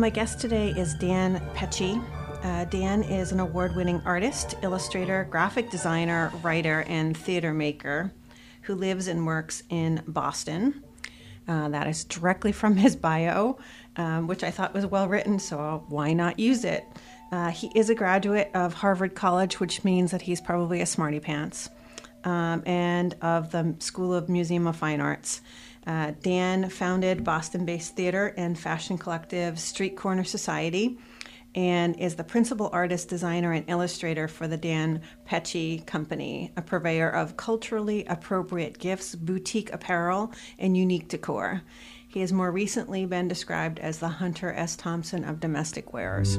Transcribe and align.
My 0.00 0.08
guest 0.08 0.40
today 0.40 0.70
is 0.70 0.94
Dan 0.94 1.46
Pecci. 1.54 2.02
Uh, 2.42 2.64
Dan 2.64 3.02
is 3.02 3.32
an 3.32 3.40
award 3.40 3.76
winning 3.76 4.00
artist, 4.06 4.54
illustrator, 4.62 5.28
graphic 5.28 5.68
designer, 5.68 6.32
writer, 6.42 6.84
and 6.88 7.14
theater 7.14 7.52
maker 7.52 8.10
who 8.62 8.76
lives 8.76 9.08
and 9.08 9.26
works 9.26 9.62
in 9.68 10.02
Boston. 10.08 10.82
Uh, 11.46 11.68
that 11.68 11.86
is 11.86 12.04
directly 12.04 12.50
from 12.50 12.76
his 12.76 12.96
bio, 12.96 13.58
um, 13.96 14.26
which 14.26 14.42
I 14.42 14.50
thought 14.50 14.72
was 14.72 14.86
well 14.86 15.06
written, 15.06 15.38
so 15.38 15.84
why 15.88 16.14
not 16.14 16.38
use 16.38 16.64
it? 16.64 16.82
Uh, 17.30 17.50
he 17.50 17.70
is 17.74 17.90
a 17.90 17.94
graduate 17.94 18.50
of 18.54 18.72
Harvard 18.72 19.14
College, 19.14 19.60
which 19.60 19.84
means 19.84 20.12
that 20.12 20.22
he's 20.22 20.40
probably 20.40 20.80
a 20.80 20.86
smarty 20.86 21.20
pants, 21.20 21.68
um, 22.24 22.62
and 22.64 23.14
of 23.20 23.50
the 23.50 23.76
School 23.80 24.14
of 24.14 24.30
Museum 24.30 24.66
of 24.66 24.76
Fine 24.76 25.02
Arts. 25.02 25.42
Uh, 25.86 26.12
Dan 26.22 26.68
founded 26.68 27.24
Boston 27.24 27.64
based 27.64 27.96
theater 27.96 28.34
and 28.36 28.58
fashion 28.58 28.98
collective 28.98 29.58
Street 29.58 29.96
Corner 29.96 30.24
Society 30.24 30.98
and 31.54 31.98
is 31.98 32.14
the 32.14 32.24
principal 32.24 32.70
artist, 32.72 33.08
designer, 33.08 33.52
and 33.52 33.68
illustrator 33.68 34.28
for 34.28 34.46
the 34.46 34.56
Dan 34.56 35.00
Pecci 35.28 35.84
Company, 35.84 36.52
a 36.56 36.62
purveyor 36.62 37.10
of 37.10 37.36
culturally 37.36 38.04
appropriate 38.04 38.78
gifts, 38.78 39.14
boutique 39.14 39.72
apparel, 39.72 40.32
and 40.58 40.76
unique 40.76 41.08
decor. 41.08 41.62
He 42.10 42.18
has 42.22 42.32
more 42.32 42.50
recently 42.50 43.06
been 43.06 43.28
described 43.28 43.78
as 43.78 44.00
the 44.00 44.08
Hunter 44.08 44.52
S. 44.52 44.74
Thompson 44.74 45.22
of 45.22 45.38
domestic 45.38 45.92
wearers. 45.92 46.38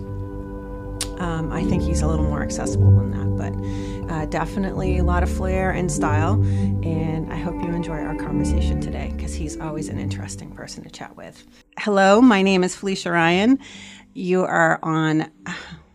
Um, 1.17 1.49
I 1.49 1.63
think 1.63 1.81
he's 1.81 2.01
a 2.01 2.07
little 2.07 2.25
more 2.25 2.43
accessible 2.43 2.93
than 2.97 3.11
that, 3.11 4.09
but 4.09 4.13
uh, 4.13 4.25
definitely 4.25 4.97
a 4.97 5.05
lot 5.05 5.23
of 5.23 5.31
flair 5.31 5.71
and 5.71 5.89
style. 5.89 6.33
And 6.83 7.31
I 7.31 7.37
hope 7.37 7.53
you 7.63 7.69
enjoy 7.69 7.99
our 7.99 8.17
conversation 8.17 8.81
today 8.81 9.13
because 9.15 9.33
he's 9.33 9.61
always 9.61 9.87
an 9.87 9.97
interesting 9.97 10.51
person 10.51 10.83
to 10.83 10.89
chat 10.89 11.15
with. 11.15 11.41
Hello, 11.79 12.19
my 12.19 12.41
name 12.41 12.65
is 12.65 12.75
Felicia 12.75 13.09
Ryan. 13.09 13.57
You 14.13 14.43
are 14.43 14.77
on 14.83 15.31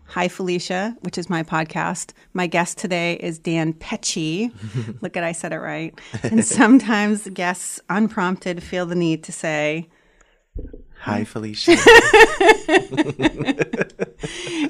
Hi 0.09 0.29
Felicia, 0.29 0.95
which 1.01 1.17
is 1.17 1.29
my 1.29 1.43
podcast. 1.43 2.13
My 2.33 2.47
guest 2.47 2.77
today 2.77 3.15
is 3.15 3.39
Dan 3.39 3.73
Pecci. 3.73 4.51
Look 5.01 5.17
at 5.17 5.23
I 5.23 5.33
said 5.33 5.51
it 5.51 5.59
right. 5.59 5.99
And 6.23 6.45
sometimes 6.45 7.27
guests, 7.29 7.81
unprompted, 7.89 8.63
feel 8.63 8.85
the 8.85 8.95
need 8.95 9.23
to 9.25 9.31
say, 9.31 9.89
Hi, 11.01 11.25
Felicia. 11.25 11.71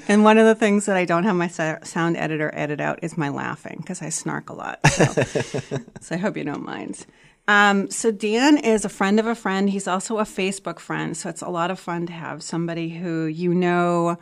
and 0.07 0.23
one 0.23 0.37
of 0.37 0.45
the 0.45 0.55
things 0.55 0.85
that 0.85 0.97
I 0.97 1.05
don't 1.05 1.23
have 1.23 1.35
my 1.35 1.47
sound 1.47 2.17
editor 2.17 2.51
edit 2.53 2.81
out 2.81 2.99
is 3.01 3.17
my 3.17 3.29
laughing 3.29 3.77
because 3.79 4.01
I 4.01 4.09
snark 4.09 4.49
a 4.49 4.53
lot. 4.53 4.85
So, 4.87 5.05
so, 6.01 6.15
I 6.15 6.17
hope 6.17 6.35
you 6.35 6.43
don't 6.43 6.65
mind. 6.65 7.05
Um, 7.47 7.89
so 7.89 8.11
Dan 8.11 8.57
is 8.57 8.83
a 8.83 8.89
friend 8.89 9.19
of 9.19 9.25
a 9.25 9.35
friend. 9.35 9.69
He's 9.69 9.87
also 9.87 10.17
a 10.17 10.23
Facebook 10.23 10.79
friend. 10.79 11.15
So 11.15 11.29
it's 11.29 11.41
a 11.41 11.47
lot 11.47 11.71
of 11.71 11.79
fun 11.79 12.05
to 12.07 12.13
have 12.13 12.43
somebody 12.43 12.89
who 12.89 13.25
you 13.25 13.53
know 13.53 14.17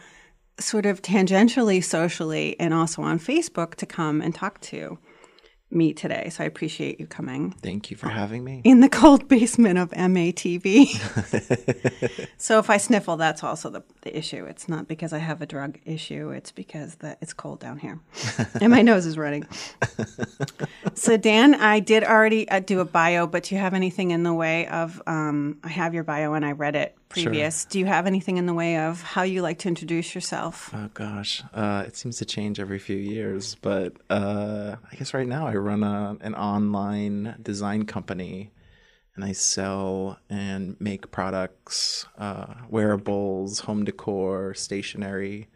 sort 0.60 0.86
of 0.86 1.02
tangentially, 1.02 1.84
socially, 1.84 2.60
and 2.60 2.74
also 2.74 3.02
on 3.02 3.20
Facebook 3.20 3.76
to 3.76 3.86
come 3.86 4.22
and 4.22 4.34
talk 4.34 4.62
to 4.62 4.98
me 5.72 5.94
today. 5.94 6.30
So 6.30 6.44
I 6.44 6.48
appreciate 6.48 7.00
you 7.00 7.08
coming. 7.08 7.52
Thank 7.62 7.92
you 7.92 7.98
for 7.98 8.08
having 8.08 8.44
me. 8.44 8.62
In 8.64 8.80
the 8.80 8.90
cold 8.90 9.28
basement 9.30 9.78
of 9.78 9.90
MATV. 9.92 10.88
so 12.38 12.60
if 12.60 12.70
I 12.70 12.78
sniffle, 12.78 13.18
that's 13.18 13.44
also 13.44 13.70
the, 13.70 13.84
the, 14.02 14.16
issue. 14.16 14.46
It's 14.46 14.70
not 14.70 14.88
because 14.88 15.12
I 15.12 15.18
have 15.18 15.42
a 15.42 15.46
drug 15.46 15.80
issue, 15.84 16.30
it's 16.30 16.52
because 16.52 16.96
the, 16.96 17.18
it's 17.22 17.34
cold 17.34 17.60
down 17.60 17.80
here. 17.80 18.00
and 18.62 18.72
my 18.72 18.82
nose 18.82 19.06
is 19.06 19.18
running. 19.18 19.46
so, 20.94 21.18
Dan, 21.18 21.56
I 21.56 21.80
did 21.80 22.04
already 22.04 22.48
uh, 22.48 22.60
do 22.60 22.80
a 22.80 22.86
bio, 22.86 23.28
but 23.28 23.44
do 23.44 23.56
you 23.56 23.62
have 23.62 23.74
anything 23.74 24.12
in 24.12 24.24
the 24.24 24.34
way 24.34 24.68
of? 24.68 25.02
Um, 25.08 25.60
I 25.64 25.70
have 25.70 25.94
your 25.94 26.04
bio 26.04 26.34
and 26.34 26.46
I 26.46 26.54
read 26.54 26.76
it 26.76 26.96
previous. 27.24 27.62
Sure. 27.64 27.70
Do 27.72 27.80
you 27.80 27.86
have 27.86 28.08
anything 28.08 28.38
in 28.38 28.46
the 28.46 28.54
way 28.54 28.78
of 28.78 29.02
how 29.02 29.24
you 29.24 29.42
like 29.42 29.60
to 29.60 29.68
introduce 29.68 30.14
yourself? 30.14 30.70
Oh 30.74 30.90
gosh, 30.94 31.44
uh, 31.54 31.84
it 31.88 31.96
seems 31.96 32.18
to 32.18 32.26
change 32.26 32.60
every 32.60 32.80
few 32.80 32.98
years. 32.98 33.56
But 33.62 33.94
uh, 34.10 34.76
I 34.92 34.96
guess 34.96 35.14
right 35.14 35.28
now 35.28 35.48
I 35.48 35.56
run 35.56 35.84
a, 35.84 36.18
an 36.22 36.36
online 36.36 37.36
design 37.42 37.86
company, 37.86 38.52
and 39.16 39.24
I 39.24 39.32
sell 39.32 40.20
and 40.30 40.76
make 40.80 41.12
products, 41.12 42.06
uh, 42.18 42.54
wearables, 42.70 43.62
home 43.62 43.86
decor, 43.86 44.54
stationery. 44.54 45.48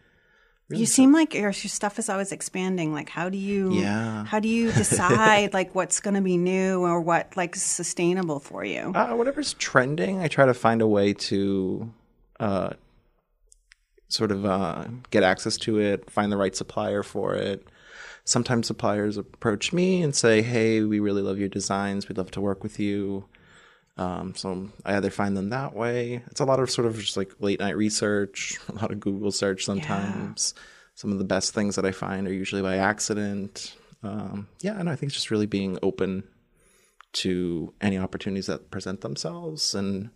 Really 0.69 0.81
you 0.81 0.85
seem 0.85 1.11
like 1.13 1.33
your, 1.33 1.49
your 1.49 1.51
stuff 1.51 1.97
is 1.97 2.09
always 2.09 2.31
expanding. 2.31 2.93
Like, 2.93 3.09
how 3.09 3.29
do 3.29 3.37
you, 3.37 3.73
yeah. 3.73 4.23
how 4.25 4.39
do 4.39 4.47
you 4.47 4.71
decide 4.73 5.53
like 5.53 5.73
what's 5.73 5.99
going 5.99 6.13
to 6.13 6.21
be 6.21 6.37
new 6.37 6.81
or 6.81 7.01
what 7.01 7.35
like 7.35 7.55
sustainable 7.55 8.39
for 8.39 8.63
you? 8.63 8.91
Uh, 8.93 9.15
whatever's 9.15 9.53
trending, 9.55 10.19
I 10.19 10.27
try 10.27 10.45
to 10.45 10.53
find 10.53 10.81
a 10.81 10.87
way 10.87 11.13
to, 11.13 11.91
uh, 12.39 12.69
sort 14.09 14.31
of 14.31 14.45
uh, 14.45 14.85
get 15.11 15.23
access 15.23 15.55
to 15.57 15.79
it, 15.79 16.09
find 16.09 16.31
the 16.31 16.37
right 16.37 16.55
supplier 16.55 17.03
for 17.03 17.35
it. 17.35 17.67
Sometimes 18.25 18.67
suppliers 18.67 19.17
approach 19.17 19.71
me 19.73 20.03
and 20.03 20.15
say, 20.15 20.41
"Hey, 20.41 20.81
we 20.81 20.99
really 20.99 21.21
love 21.21 21.39
your 21.39 21.49
designs. 21.49 22.07
We'd 22.07 22.17
love 22.17 22.31
to 22.31 22.41
work 22.41 22.61
with 22.61 22.79
you." 22.79 23.25
Um, 23.99 24.33
so 24.33 24.69
I 24.85 24.95
either 24.95 25.09
find 25.09 25.35
them 25.35 25.49
that 25.49 25.75
way. 25.75 26.23
It's 26.27 26.39
a 26.39 26.45
lot 26.45 26.61
of 26.61 26.71
sort 26.71 26.87
of 26.87 26.97
just 26.97 27.17
like 27.17 27.33
late 27.41 27.59
night 27.59 27.75
research, 27.75 28.57
a 28.69 28.73
lot 28.73 28.91
of 28.91 29.01
Google 29.01 29.31
search 29.31 29.65
sometimes. 29.65 30.53
Yeah. 30.55 30.63
Some 30.95 31.11
of 31.11 31.17
the 31.17 31.25
best 31.25 31.53
things 31.53 31.75
that 31.75 31.85
I 31.85 31.91
find 31.91 32.25
are 32.25 32.33
usually 32.33 32.61
by 32.61 32.77
accident. 32.77 33.75
Um, 34.01 34.47
yeah, 34.61 34.79
and 34.79 34.89
I 34.89 34.95
think 34.95 35.09
it's 35.09 35.15
just 35.15 35.31
really 35.31 35.47
being 35.47 35.77
open 35.83 36.23
to 37.11 37.73
any 37.81 37.97
opportunities 37.97 38.45
that 38.45 38.71
present 38.71 39.01
themselves 39.01 39.75
and 39.75 40.11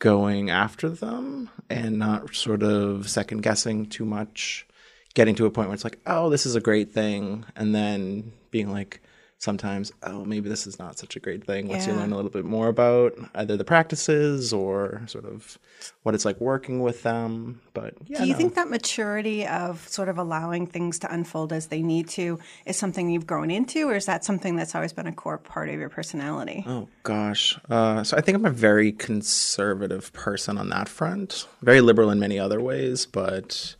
going 0.00 0.50
after 0.50 0.88
them 0.88 1.50
and 1.70 1.98
not 1.98 2.34
sort 2.34 2.64
of 2.64 3.08
second 3.08 3.42
guessing 3.42 3.86
too 3.86 4.04
much, 4.04 4.66
getting 5.14 5.36
to 5.36 5.46
a 5.46 5.50
point 5.52 5.68
where 5.68 5.74
it's 5.74 5.84
like, 5.84 6.00
oh, 6.04 6.30
this 6.30 6.46
is 6.46 6.56
a 6.56 6.60
great 6.60 6.92
thing, 6.92 7.44
and 7.54 7.72
then 7.74 8.32
being 8.50 8.72
like, 8.72 9.02
sometimes, 9.44 9.92
oh, 10.02 10.24
maybe 10.24 10.48
this 10.48 10.66
is 10.66 10.78
not 10.78 10.98
such 10.98 11.16
a 11.16 11.20
great 11.20 11.44
thing 11.44 11.68
once 11.68 11.86
yeah. 11.86 11.92
you 11.92 11.98
learn 11.98 12.12
a 12.12 12.16
little 12.16 12.30
bit 12.30 12.46
more 12.46 12.68
about 12.68 13.12
either 13.34 13.58
the 13.58 13.64
practices 13.64 14.54
or 14.54 15.02
sort 15.06 15.26
of 15.26 15.58
what 16.02 16.14
it's 16.14 16.24
like 16.24 16.40
working 16.40 16.80
with 16.80 17.02
them. 17.02 17.60
But 17.74 17.94
yeah, 18.06 18.20
do 18.20 18.24
you 18.24 18.32
no. 18.32 18.38
think 18.38 18.54
that 18.54 18.70
maturity 18.70 19.46
of 19.46 19.86
sort 19.86 20.08
of 20.08 20.16
allowing 20.16 20.66
things 20.66 20.98
to 21.00 21.12
unfold 21.12 21.52
as 21.52 21.66
they 21.66 21.82
need 21.82 22.08
to 22.10 22.38
is 22.64 22.78
something 22.78 23.10
you've 23.10 23.26
grown 23.26 23.50
into, 23.50 23.90
or 23.90 23.96
is 23.96 24.06
that 24.06 24.24
something 24.24 24.56
that's 24.56 24.74
always 24.74 24.94
been 24.94 25.06
a 25.06 25.12
core 25.12 25.38
part 25.38 25.68
of 25.68 25.78
your 25.78 25.90
personality? 25.90 26.64
Oh 26.66 26.88
gosh, 27.02 27.58
uh, 27.68 28.02
so 28.02 28.16
I 28.16 28.22
think 28.22 28.36
I'm 28.36 28.46
a 28.46 28.50
very 28.50 28.92
conservative 28.92 30.10
person 30.14 30.56
on 30.56 30.70
that 30.70 30.88
front, 30.88 31.46
very 31.60 31.82
liberal 31.82 32.10
in 32.10 32.18
many 32.18 32.38
other 32.38 32.62
ways, 32.62 33.04
but 33.04 33.76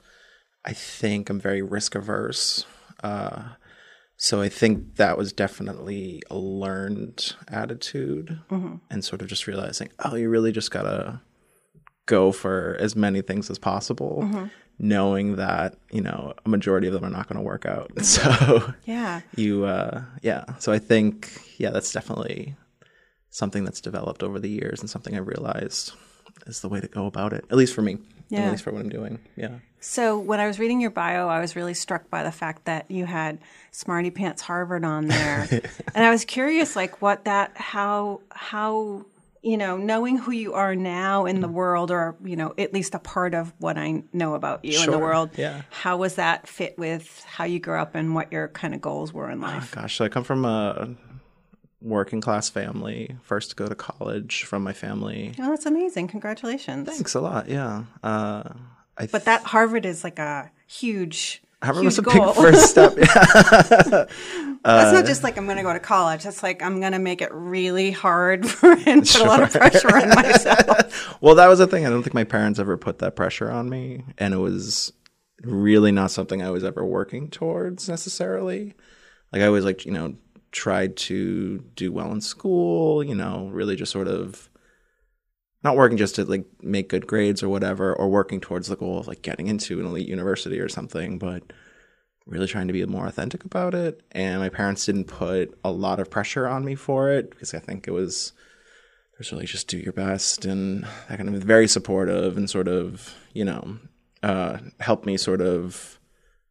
I 0.67 0.75
think 0.75 1.31
I'm 1.31 1.41
very 1.41 1.63
risk 1.63 1.95
averse. 1.95 2.67
Uh, 3.03 3.45
so 4.17 4.41
I 4.41 4.49
think 4.49 4.97
that 4.97 5.19
was 5.19 5.33
definitely 5.33 6.23
a 6.31 6.37
learned 6.37 7.35
attitude 7.49 8.41
mm-hmm. 8.51 8.77
and 8.91 9.05
sort 9.05 9.23
of 9.23 9.29
just 9.29 9.47
realizing, 9.47 9.91
oh, 10.05 10.15
you 10.15 10.29
really 10.29 10.53
just 10.53 10.71
gotta 10.71 11.21
go 12.07 12.33
for 12.33 12.77
as 12.81 12.95
many 12.95 13.23
things 13.23 13.51
as 13.51 13.59
possible, 13.59 14.21
mm-hmm. 14.23 14.47
knowing 14.79 15.37
that, 15.37 15.77
you 15.91 16.01
know, 16.01 16.35
a 16.45 16.49
majority 16.49 16.87
of 16.87 16.93
them 16.93 17.05
are 17.05 17.11
not 17.11 17.29
gonna 17.29 17.43
work 17.43 17.67
out. 17.67 17.91
So 18.03 18.73
Yeah. 18.85 19.23
You 19.37 19.65
uh 19.65 20.05
yeah. 20.23 20.45
So 20.59 20.73
I 20.73 20.79
think 20.79 21.31
yeah, 21.59 21.71
that's 21.71 21.93
definitely 21.93 22.57
something 23.31 23.65
that's 23.65 23.81
developed 23.81 24.23
over 24.23 24.39
the 24.39 24.49
years 24.49 24.81
and 24.81 24.89
something 24.89 25.17
I 25.17 25.19
realized 25.19 25.93
is 26.47 26.61
the 26.61 26.69
way 26.69 26.81
to 26.81 26.89
go 26.89 27.07
about 27.07 27.33
it. 27.33 27.45
At 27.51 27.57
least 27.57 27.75
for 27.75 27.83
me. 27.83 27.99
Yeah. 28.29 28.41
At 28.41 28.53
least 28.53 28.65
for 28.65 28.73
what 28.73 28.81
I'm 28.81 28.89
doing. 28.89 29.19
Yeah. 29.37 29.59
So 29.81 30.19
when 30.19 30.41
I 30.41 30.47
was 30.47 30.59
reading 30.59 30.81
your 30.81 30.91
bio, 30.91 31.29
I 31.29 31.41
was 31.41 31.57
really 31.57 31.75
struck 31.75 32.09
by 32.09 32.23
the 32.23 32.33
fact 32.33 32.65
that 32.65 32.91
you 32.91 33.05
had 33.05 33.39
Smarty 33.71 34.11
Pants 34.11 34.41
Harvard 34.41 34.83
on 34.83 35.09
there, 35.09 35.47
and 35.95 36.05
I 36.05 36.11
was 36.11 36.25
curious, 36.25 36.75
like 36.75 37.03
what 37.03 37.27
that, 37.27 37.53
how, 37.55 38.23
how, 38.31 39.05
you 39.43 39.59
know, 39.59 39.77
knowing 39.77 40.17
who 40.17 40.33
you 40.33 40.55
are 40.55 40.75
now 40.75 41.27
in 41.27 41.43
the 41.43 41.49
mm. 41.49 41.53
world, 41.53 41.91
or 41.91 42.17
you 42.25 42.35
know, 42.35 42.55
at 42.57 42.73
least 42.73 42.95
a 42.95 42.99
part 42.99 43.35
of 43.35 43.53
what 43.59 43.77
I 43.77 44.03
know 44.15 44.35
about 44.35 44.65
you 44.65 44.73
sure. 44.73 44.85
in 44.85 44.91
the 44.91 44.99
world. 44.99 45.31
Yeah. 45.37 45.61
How 45.69 45.99
was 45.99 46.15
that 46.15 46.49
fit 46.49 46.79
with 46.79 47.23
how 47.27 47.45
you 47.45 47.61
grew 47.61 47.79
up 47.79 47.95
and 47.95 48.15
what 48.15 48.33
your 48.33 48.49
kind 48.49 48.75
of 48.75 48.81
goals 48.81 49.13
were 49.13 49.31
in 49.31 49.45
ah, 49.45 49.49
life? 49.49 49.75
Oh, 49.77 49.83
gosh, 49.83 49.99
so 49.99 50.07
I 50.07 50.09
come 50.09 50.25
from 50.25 50.47
a 50.47 50.95
working 51.85 52.21
class 52.21 52.49
family, 52.49 53.17
first 53.23 53.51
to 53.51 53.57
go 53.57 53.67
to 53.67 53.75
college 53.75 54.45
from 54.45 54.65
my 54.65 54.73
family. 54.73 55.35
Oh, 55.39 55.51
that's 55.51 55.67
amazing! 55.67 56.09
Congratulations. 56.09 56.89
Thanks 56.89 57.15
a 57.15 57.21
lot. 57.21 57.49
Yeah. 57.49 57.85
Uh, 58.03 58.43
th- 58.99 59.13
but 59.13 59.27
that 59.27 59.43
Harvard 59.43 59.87
is 59.87 60.03
like 60.03 60.19
a 60.19 60.51
huge. 60.67 61.43
Harvard 61.63 61.83
huge 61.83 61.99
was 61.99 61.99
a 61.99 62.03
goal. 62.03 62.27
big 62.27 62.35
first 62.35 62.71
step. 62.71 62.95
That's 64.65 64.93
not 64.93 65.05
just 65.05 65.23
like 65.23 65.37
I'm 65.37 65.45
going 65.45 65.59
to 65.59 65.63
go 65.63 65.73
to 65.73 65.79
college. 65.79 66.25
That's 66.25 66.43
like 66.43 66.63
I'm 66.63 66.81
going 66.81 66.93
to 66.93 66.99
make 66.99 67.21
it 67.21 67.31
really 67.33 67.91
hard 67.91 68.49
for, 68.51 68.73
and 68.73 69.03
put 69.03 69.09
sure. 69.09 69.27
a 69.27 69.29
lot 69.29 69.43
of 69.43 69.51
pressure 69.51 69.95
on 69.95 70.09
myself. 70.09 71.19
well, 71.21 71.35
that 71.35 71.49
was 71.49 71.59
the 71.59 71.67
thing. 71.67 71.87
I 71.87 71.91
don't 71.91 72.03
think 72.03 72.15
my 72.15 72.25
parents 72.25 72.59
ever 72.59 72.77
put 72.77 72.99
that 72.99 73.15
pressure 73.15 73.51
on 73.51 73.69
me, 73.69 74.05
and 74.19 74.33
it 74.33 74.39
was 74.39 74.93
really 75.43 75.93
not 75.93 76.11
something 76.11 76.43
I 76.43 76.51
was 76.51 76.65
ever 76.65 76.85
working 76.85 77.29
towards 77.29 77.89
necessarily. 77.89 78.75
Like 79.33 79.43
I 79.43 79.51
was 79.51 79.65
like 79.65 79.85
you 79.85 79.93
know 79.93 80.15
tried 80.55 80.97
to 80.97 81.59
do 81.75 81.93
well 81.93 82.13
in 82.13 82.21
school. 82.21 83.05
You 83.05 83.15
know, 83.15 83.51
really 83.53 83.77
just 83.77 83.93
sort 83.93 84.09
of 84.09 84.49
not 85.63 85.77
working 85.77 85.99
just 85.99 86.15
to 86.17 86.25
like 86.25 86.47
make 86.63 86.89
good 86.89 87.07
grades 87.07 87.43
or 87.43 87.49
whatever, 87.49 87.95
or 87.95 88.09
working 88.09 88.41
towards 88.41 88.69
the 88.69 88.77
goal 88.77 88.99
of 88.99 89.07
like 89.07 89.23
getting 89.23 89.49
into 89.49 89.81
an 89.81 89.87
elite 89.87 90.09
university 90.09 90.61
or 90.61 90.69
something, 90.69 91.19
but 91.19 91.43
really 92.27 92.47
trying 92.47 92.67
to 92.67 92.73
be 92.73 92.85
more 92.87 93.07
authentic 93.07 93.45
about 93.45 93.75
it. 93.75 94.03
And 94.13 94.41
my 94.41 94.49
parents 94.49 94.87
didn't 94.87 95.07
put 95.07 95.59
a 95.65 95.71
lot 95.71 96.01
of 96.01 96.11
pressure 96.11 96.47
on 96.47 96.65
me 96.65 96.75
for 96.75 97.11
it 97.11 97.31
because 97.31 97.53
I 97.53 97.59
think 97.59 97.87
it 97.87 97.93
was 97.93 98.33
there's 99.19 99.33
really 99.33 99.47
just 99.47 99.69
do 99.69 99.79
your 99.79 99.93
best 99.93 100.45
and 100.45 100.85
that 101.09 101.19
kind 101.19 101.35
of 101.35 101.43
very 101.43 101.69
supportive 101.69 102.37
and 102.37 102.51
sort 102.51 102.69
of 102.69 103.15
you 103.33 103.45
know 103.45 103.79
uh, 104.23 104.59
helped 104.81 105.07
me 105.07 105.17
sort 105.17 105.41
of 105.41 105.99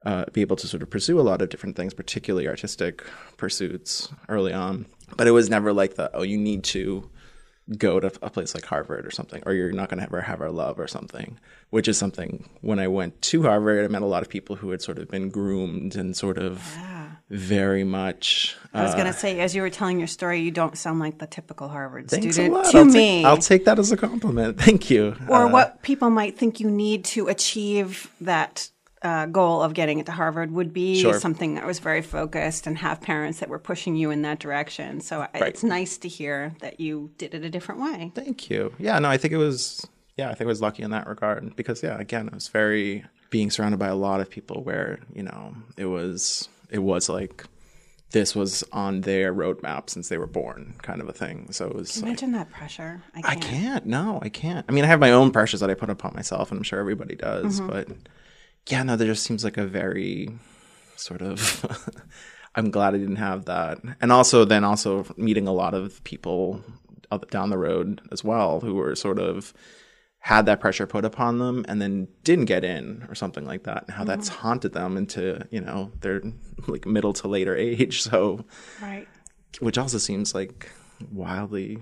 uh, 0.05 0.25
be 0.33 0.41
able 0.41 0.55
to 0.57 0.67
sort 0.67 0.83
of 0.83 0.89
pursue 0.89 1.19
a 1.19 1.21
lot 1.23 1.41
of 1.41 1.49
different 1.49 1.75
things, 1.75 1.93
particularly 1.93 2.47
artistic 2.47 3.03
pursuits 3.37 4.09
early 4.29 4.53
on. 4.53 4.85
But 5.15 5.27
it 5.27 5.31
was 5.31 5.49
never 5.49 5.73
like 5.73 5.95
the 5.95 6.09
oh 6.15 6.23
you 6.23 6.37
need 6.37 6.63
to 6.65 7.09
go 7.77 7.97
to 7.99 8.11
a 8.21 8.29
place 8.29 8.53
like 8.53 8.65
Harvard 8.65 9.05
or 9.05 9.11
something, 9.11 9.41
or 9.45 9.53
you're 9.53 9.71
not 9.71 9.87
going 9.89 9.99
to 9.99 10.03
ever 10.03 10.19
have 10.21 10.41
our 10.41 10.51
love 10.51 10.79
or 10.79 10.87
something, 10.87 11.39
which 11.69 11.87
is 11.87 11.97
something 11.97 12.49
when 12.61 12.77
I 12.77 12.87
went 12.89 13.21
to 13.21 13.43
Harvard, 13.43 13.85
I 13.85 13.87
met 13.87 14.01
a 14.01 14.05
lot 14.05 14.21
of 14.21 14.27
people 14.29 14.57
who 14.57 14.71
had 14.71 14.81
sort 14.81 14.97
of 14.99 15.07
been 15.09 15.29
groomed 15.29 15.95
and 15.95 16.13
sort 16.15 16.37
of 16.37 16.61
Yeah. 16.75 17.11
very 17.29 17.85
much. 17.85 18.57
I 18.73 18.83
was 18.83 18.91
uh, 18.91 18.97
going 18.97 19.07
to 19.07 19.13
say, 19.17 19.39
as 19.39 19.55
you 19.55 19.61
were 19.61 19.69
telling 19.69 19.97
your 19.97 20.09
story, 20.09 20.41
you 20.41 20.51
don't 20.51 20.77
sound 20.77 20.99
like 20.99 21.19
the 21.19 21.27
typical 21.27 21.69
Harvard 21.69 22.09
student 22.11 22.33
to 22.71 22.77
I'll 22.79 22.83
me. 22.85 22.91
Take, 22.93 23.25
I'll 23.25 23.37
take 23.37 23.63
that 23.63 23.79
as 23.79 23.93
a 23.93 23.97
compliment. 23.97 24.57
Thank 24.59 24.89
you. 24.89 25.15
or 25.29 25.43
Uh, 25.45 25.49
what 25.49 25.81
people 25.83 26.09
might 26.09 26.37
think 26.37 26.59
you 26.59 26.69
need 26.69 27.05
to 27.05 27.29
achieve 27.29 28.11
that 28.19 28.69
uh, 29.03 29.25
goal 29.27 29.61
of 29.61 29.73
getting 29.73 29.99
into 29.99 30.11
Harvard 30.11 30.51
would 30.51 30.73
be 30.73 31.01
Sure. 31.01 31.19
something 31.19 31.55
that 31.55 31.65
was 31.65 31.79
very 31.79 32.01
focused 32.01 32.65
and 32.67 32.77
have 32.77 33.01
parents 33.01 33.39
that 33.39 33.49
were 33.49 33.59
pushing 33.59 33.95
you 33.95 34.11
in 34.11 34.21
that 34.23 34.39
direction. 34.39 35.01
So 35.01 35.21
I 35.33 35.39
it's 35.39 35.63
nice 35.63 35.97
to 35.99 36.07
hear 36.07 36.55
that 36.61 36.79
you 36.79 37.11
did 37.17 37.33
it 37.33 37.43
a 37.43 37.49
different 37.49 37.81
way. 37.81 38.11
Thank 38.15 38.49
you. 38.49 38.73
Yeah, 38.79 38.97
no, 38.99 39.09
I 39.09 39.17
think 39.17 39.33
it 39.33 39.37
was. 39.37 39.85
Yeah, 40.17 40.29
I 40.29 40.35
think 40.35 40.47
I 40.47 40.49
was 40.49 40.61
lucky 40.61 40.83
in 40.83 40.91
that 40.91 41.07
regard 41.07 41.55
because 41.55 41.81
yeah, 41.83 41.97
again, 41.99 42.27
it 42.27 42.33
was 42.33 42.47
very 42.47 43.03
being 43.29 43.49
surrounded 43.49 43.77
by 43.79 43.87
a 43.87 43.95
lot 43.95 44.21
of 44.21 44.29
people 44.29 44.63
where 44.63 44.99
you 45.13 45.23
know 45.23 45.55
it 45.75 45.85
was 45.85 46.47
it 46.69 46.79
was 46.79 47.09
like 47.09 47.45
this 48.11 48.35
was 48.35 48.63
on 48.71 49.01
their 49.01 49.33
roadmap 49.33 49.89
since 49.89 50.07
they 50.09 50.19
were 50.19 50.27
born, 50.27 50.75
kind 50.83 51.01
of 51.01 51.09
a 51.09 51.13
thing. 51.13 51.47
So 51.51 51.65
it 51.65 51.75
was. 51.75 51.97
Like, 51.97 52.09
Imagine 52.09 52.31
that 52.33 52.51
pressure. 52.51 53.01
I 53.15 53.19
I 53.19 53.21
can't. 53.35 53.41
can't. 53.43 53.85
No, 53.87 54.19
I 54.21 54.29
can't. 54.29 54.65
I 54.69 54.71
mean, 54.71 54.83
I 54.83 54.87
have 54.87 54.99
my 54.99 55.11
own 55.11 55.31
pressures 55.31 55.61
that 55.61 55.71
I 55.71 55.73
put 55.73 55.89
upon 55.89 56.13
myself, 56.13 56.51
and 56.51 56.59
I'm 56.59 56.63
sure 56.63 56.79
everybody 56.79 57.15
does. 57.15 57.59
Mm-hmm. 57.59 57.69
But 57.71 57.87
yeah, 58.67 58.83
no, 58.83 58.95
there 58.95 59.07
just 59.07 59.23
seems 59.23 59.43
like 59.43 59.57
a 59.57 59.65
very 59.65 60.29
sort 60.95 61.21
of. 61.21 61.65
I'm 62.55 62.69
glad 62.69 62.93
I 62.93 62.97
didn't 62.99 63.15
have 63.15 63.45
that, 63.45 63.79
and 63.99 64.11
also 64.11 64.45
then 64.45 64.63
also 64.63 65.05
meeting 65.17 65.47
a 65.47 65.53
lot 65.53 65.73
of 65.73 66.03
people 66.03 66.63
down 67.29 67.49
the 67.51 67.57
road 67.57 68.01
as 68.11 68.23
well 68.23 68.59
who 68.59 68.73
were 68.73 68.95
sort 68.95 69.19
of 69.19 69.53
had 70.19 70.45
that 70.47 70.59
pressure 70.59 70.87
put 70.87 71.05
upon 71.05 71.37
them 71.37 71.63
and 71.67 71.79
then 71.81 72.07
didn't 72.23 72.45
get 72.45 72.63
in 72.63 73.05
or 73.09 73.13
something 73.13 73.45
like 73.45 73.63
that 73.63 73.83
and 73.85 73.91
how 73.95 74.03
that's 74.03 74.29
Mm-hmm. 74.29 74.39
haunted 74.39 74.73
them 74.73 74.97
into 74.97 75.45
you 75.51 75.61
know 75.61 75.91
their 76.01 76.21
like 76.67 76.87
middle 76.87 77.13
to 77.13 77.27
later 77.27 77.55
age 77.55 78.01
so 78.09 78.43
Right. 78.81 79.07
which 79.59 79.77
also 79.77 79.99
seems 79.99 80.33
like 80.33 80.71
wildly 81.11 81.77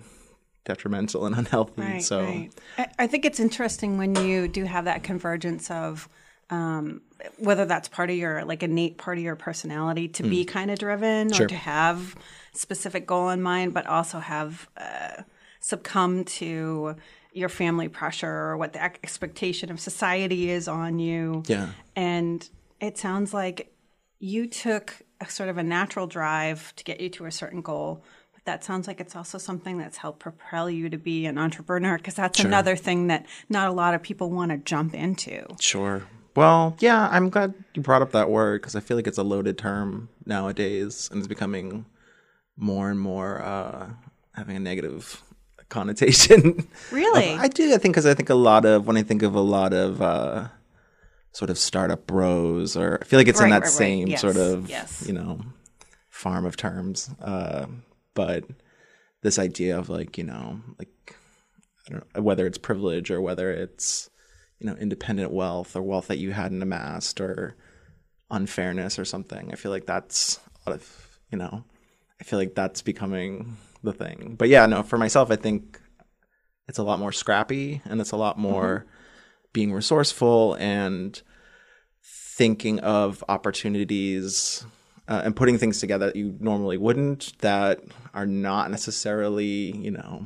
detrimental 0.65 1.25
and 1.25 1.35
unhealthy. 1.35 1.81
Right, 1.81 2.01
so 2.03 2.21
right. 2.25 2.49
I, 2.77 2.87
I 2.99 3.07
think 3.07 3.23
it's 3.23 3.39
interesting 3.39 3.97
when 3.97 4.15
you 4.15 4.47
do 4.49 4.65
have 4.65 4.83
that 4.85 5.03
convergence 5.03 5.71
of 5.71 6.09
um, 6.51 7.01
whether 7.37 7.65
that's 7.65 7.87
part 7.87 8.09
of 8.09 8.15
your 8.15 8.45
like 8.45 8.61
innate 8.61 8.97
part 8.97 9.17
of 9.17 9.23
your 9.23 9.35
personality 9.35 10.07
to 10.09 10.23
be 10.23 10.45
kind 10.45 10.69
of 10.69 10.77
driven 10.77 11.29
Mm. 11.29 11.35
Sure. 11.35 11.45
or 11.45 11.49
to 11.49 11.55
have 11.55 12.15
specific 12.53 13.07
goal 13.07 13.29
in 13.29 13.41
mind, 13.41 13.73
but 13.73 13.87
also 13.87 14.19
have 14.19 14.69
uh, 14.77 15.23
succumb 15.59 16.25
to 16.25 16.95
your 17.33 17.47
family 17.49 17.87
pressure 17.87 18.27
or 18.29 18.57
what 18.57 18.73
the 18.73 18.83
expectation 18.83 19.71
of 19.71 19.79
society 19.79 20.49
is 20.49 20.67
on 20.67 20.99
you. 20.99 21.43
Yeah. 21.47 21.69
And 21.95 22.47
it 22.81 22.97
sounds 22.97 23.33
like 23.33 23.73
you 24.19 24.47
took 24.47 24.95
a 25.21 25.29
sort 25.29 25.47
of 25.49 25.57
a 25.57 25.63
natural 25.63 26.07
drive 26.07 26.73
to 26.75 26.83
get 26.83 26.99
you 26.99 27.09
to 27.09 27.25
a 27.25 27.31
certain 27.31 27.61
goal. 27.61 28.03
But 28.33 28.43
that 28.45 28.63
sounds 28.65 28.87
like 28.87 28.99
it's 28.99 29.15
also 29.15 29.37
something 29.37 29.77
that's 29.77 29.97
helped 29.97 30.19
propel 30.19 30.69
you 30.69 30.89
to 30.89 30.97
be 30.97 31.25
an 31.27 31.37
entrepreneur 31.37 31.95
because 31.97 32.15
that's 32.15 32.39
another 32.41 32.75
thing 32.75 33.07
that 33.07 33.25
not 33.47 33.69
a 33.69 33.71
lot 33.71 33.93
of 33.93 34.01
people 34.01 34.29
want 34.29 34.51
to 34.51 34.57
jump 34.57 34.93
into. 34.93 35.45
sure. 35.59 36.03
Well, 36.35 36.75
yeah, 36.79 37.09
I'm 37.11 37.29
glad 37.29 37.53
you 37.73 37.81
brought 37.81 38.01
up 38.01 38.11
that 38.11 38.29
word 38.29 38.61
because 38.61 38.75
I 38.75 38.79
feel 38.79 38.97
like 38.97 39.07
it's 39.07 39.17
a 39.17 39.23
loaded 39.23 39.57
term 39.57 40.09
nowadays 40.25 41.09
and 41.11 41.19
it's 41.19 41.27
becoming 41.27 41.85
more 42.57 42.89
and 42.89 42.99
more 42.99 43.41
uh, 43.41 43.89
having 44.33 44.55
a 44.55 44.59
negative 44.59 45.21
connotation. 45.69 46.67
Really? 46.91 47.29
I 47.29 47.47
do. 47.47 47.73
I 47.73 47.77
think 47.77 47.93
because 47.95 48.05
I 48.05 48.13
think 48.13 48.29
a 48.29 48.35
lot 48.35 48.65
of 48.65 48.85
when 48.85 48.97
I 48.97 49.03
think 49.03 49.23
of 49.23 49.33
a 49.33 49.41
lot 49.41 49.73
of 49.73 50.01
uh, 50.01 50.49
sort 51.31 51.49
of 51.49 51.57
startup 51.57 52.05
bros, 52.05 52.75
or 52.75 52.99
I 53.01 53.05
feel 53.05 53.17
like 53.17 53.29
it's 53.29 53.39
in 53.39 53.49
that 53.49 53.61
right, 53.61 53.63
right. 53.63 53.71
same 53.71 54.07
Yes, 54.09 54.21
sort 54.21 54.35
of 54.35 54.69
yes. 54.69 55.05
you 55.07 55.13
know 55.13 55.39
farm 56.09 56.45
of 56.45 56.57
terms. 56.57 57.09
Uh, 57.21 57.67
but 58.13 58.43
this 59.21 59.39
idea 59.39 59.79
of 59.79 59.89
like 59.89 60.17
you 60.17 60.25
know 60.25 60.59
like 60.77 61.15
I 61.87 61.93
don't 61.93 62.15
know 62.15 62.21
whether 62.21 62.45
it's 62.45 62.57
privilege 62.57 63.09
or 63.09 63.21
whether 63.21 63.49
it's 63.49 64.09
you 64.61 64.67
know 64.67 64.75
independent 64.75 65.31
wealth 65.31 65.75
or 65.75 65.81
wealth 65.81 66.07
that 66.07 66.19
you 66.19 66.31
hadn't 66.31 66.61
amassed 66.61 67.19
or 67.19 67.55
unfairness 68.29 68.99
or 68.99 69.05
something. 69.05 69.51
I 69.51 69.55
feel 69.55 69.71
like 69.71 69.87
that's 69.87 70.39
a 70.65 70.69
lot 70.69 70.75
of 70.75 71.19
you 71.31 71.37
know. 71.37 71.63
I 72.19 72.23
feel 72.23 72.37
like 72.37 72.53
that's 72.53 72.83
becoming 72.83 73.57
the 73.83 73.93
thing. 73.93 74.35
But 74.37 74.49
yeah, 74.49 74.67
no, 74.67 74.83
for 74.83 74.99
myself, 74.99 75.31
I 75.31 75.35
think 75.35 75.81
it's 76.67 76.77
a 76.77 76.83
lot 76.83 76.99
more 76.99 77.11
scrappy 77.11 77.81
and 77.85 77.99
it's 77.99 78.11
a 78.11 78.17
lot 78.17 78.37
more 78.37 78.85
being 79.53 79.73
resourceful 79.73 80.53
and 80.55 81.19
thinking 82.03 82.79
of 82.79 83.23
opportunities 83.27 84.63
uh, 85.07 85.21
and 85.25 85.35
putting 85.35 85.57
things 85.57 85.79
together 85.79 86.05
that 86.05 86.15
you 86.15 86.37
normally 86.39 86.77
wouldn't 86.77 87.37
that 87.39 87.81
are 88.13 88.27
not 88.27 88.71
necessarily 88.71 89.75
you 89.75 89.91
know 89.91 90.25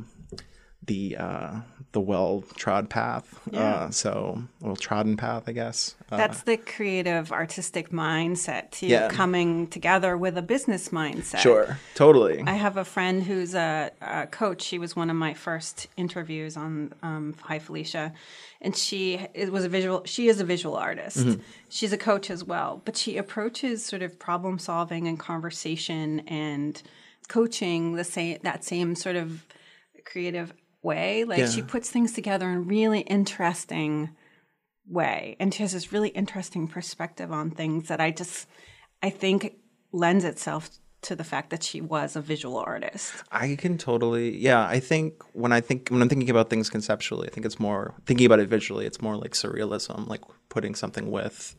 the 0.88 1.18
uh, 1.18 1.52
the 1.94 2.00
well 2.02 2.44
trod 2.56 2.90
path 2.90 3.40
uh, 3.54 3.90
so 3.90 4.44
well 4.62 4.76
trodden 4.76 5.16
path 5.18 5.44
I 5.48 5.54
guess 5.54 5.96
uh, 6.12 6.18
That's 6.18 6.44
the 6.44 6.58
creative, 6.58 7.32
artistic 7.32 7.90
mindset 7.90 8.72
to 8.72 8.86
Yeah. 8.86 9.08
coming 9.08 9.68
together 9.68 10.18
with 10.18 10.38
a 10.38 10.42
business 10.42 10.90
mindset. 10.90 11.40
sure 11.40 11.80
totally 11.96 12.44
I 12.46 12.54
have 12.54 12.76
a 12.78 12.84
friend 12.86 13.24
who's 13.24 13.56
a, 13.56 13.92
a 14.02 14.28
coach. 14.28 14.62
She 14.62 14.78
was 14.78 14.96
one 14.96 15.10
of 15.10 15.16
my 15.16 15.34
first 15.34 15.88
interviews 15.98 16.58
on 16.58 16.94
um, 17.02 17.36
Hi 17.44 17.60
Felicia, 17.60 18.14
and 18.62 18.76
she 18.76 19.16
it 19.34 19.52
was 19.52 19.64
a 19.66 19.70
visual. 19.70 20.04
She 20.06 20.28
is 20.28 20.40
a 20.42 20.44
visual 20.44 20.76
artist. 20.76 21.26
She's 21.70 21.94
a 21.94 21.98
coach 21.98 22.30
as 22.30 22.44
well, 22.44 22.82
but 22.86 22.96
she 22.98 23.18
approaches 23.18 23.86
sort 23.86 24.02
of 24.02 24.20
problem 24.20 24.60
solving 24.60 25.08
and 25.08 25.18
conversation 25.18 26.20
and 26.28 26.82
coaching 27.30 27.96
the 27.96 28.04
same 28.04 28.38
that 28.44 28.64
same 28.64 28.96
sort 28.96 29.16
of 29.16 29.46
creative 30.06 30.54
way. 30.86 31.26
Like 31.26 31.48
she 31.48 31.62
puts 31.62 31.90
things 31.90 32.14
together 32.14 32.48
in 32.50 32.56
a 32.56 32.62
really 32.62 33.02
interesting 33.02 34.12
way, 34.88 35.36
and 35.40 35.54
she 35.54 35.64
has 35.64 35.74
this 35.74 35.92
really 35.92 36.10
interesting 36.10 36.68
perspective 36.68 37.32
on 37.32 37.52
things 37.52 37.90
that 37.90 38.00
I 38.00 38.12
just 38.12 38.48
I 39.04 39.10
think 39.10 39.56
lends 39.92 40.24
itself 40.24 40.70
to 41.02 41.16
the 41.16 41.24
fact 41.24 41.52
that 41.52 41.64
she 41.64 41.82
was 41.82 42.16
a 42.16 42.22
visual 42.22 42.58
artist. 42.58 43.14
I 43.32 43.56
can 43.56 43.78
totally, 43.78 44.38
yeah. 44.38 44.66
I 44.66 44.80
think 44.80 45.24
when 45.34 45.52
I 45.52 45.62
think 45.62 45.90
when 45.90 46.02
I'm 46.02 46.10
thinking 46.10 46.30
about 46.30 46.50
things 46.50 46.70
conceptually, 46.70 47.28
I 47.28 47.32
think 47.32 47.46
it's 47.46 47.60
more 47.60 47.94
thinking 48.06 48.26
about 48.26 48.40
it 48.40 48.50
visually. 48.50 48.86
It's 48.86 49.02
more 49.02 49.16
like 49.16 49.34
surrealism, 49.34 50.08
like 50.08 50.22
putting 50.50 50.76
something 50.76 51.12
with 51.12 51.56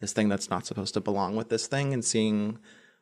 this 0.00 0.12
thing 0.12 0.28
that's 0.28 0.50
not 0.50 0.66
supposed 0.66 0.94
to 0.94 1.00
belong 1.00 1.36
with 1.36 1.48
this 1.48 1.66
thing, 1.66 1.92
and 1.92 2.04
seeing 2.04 2.58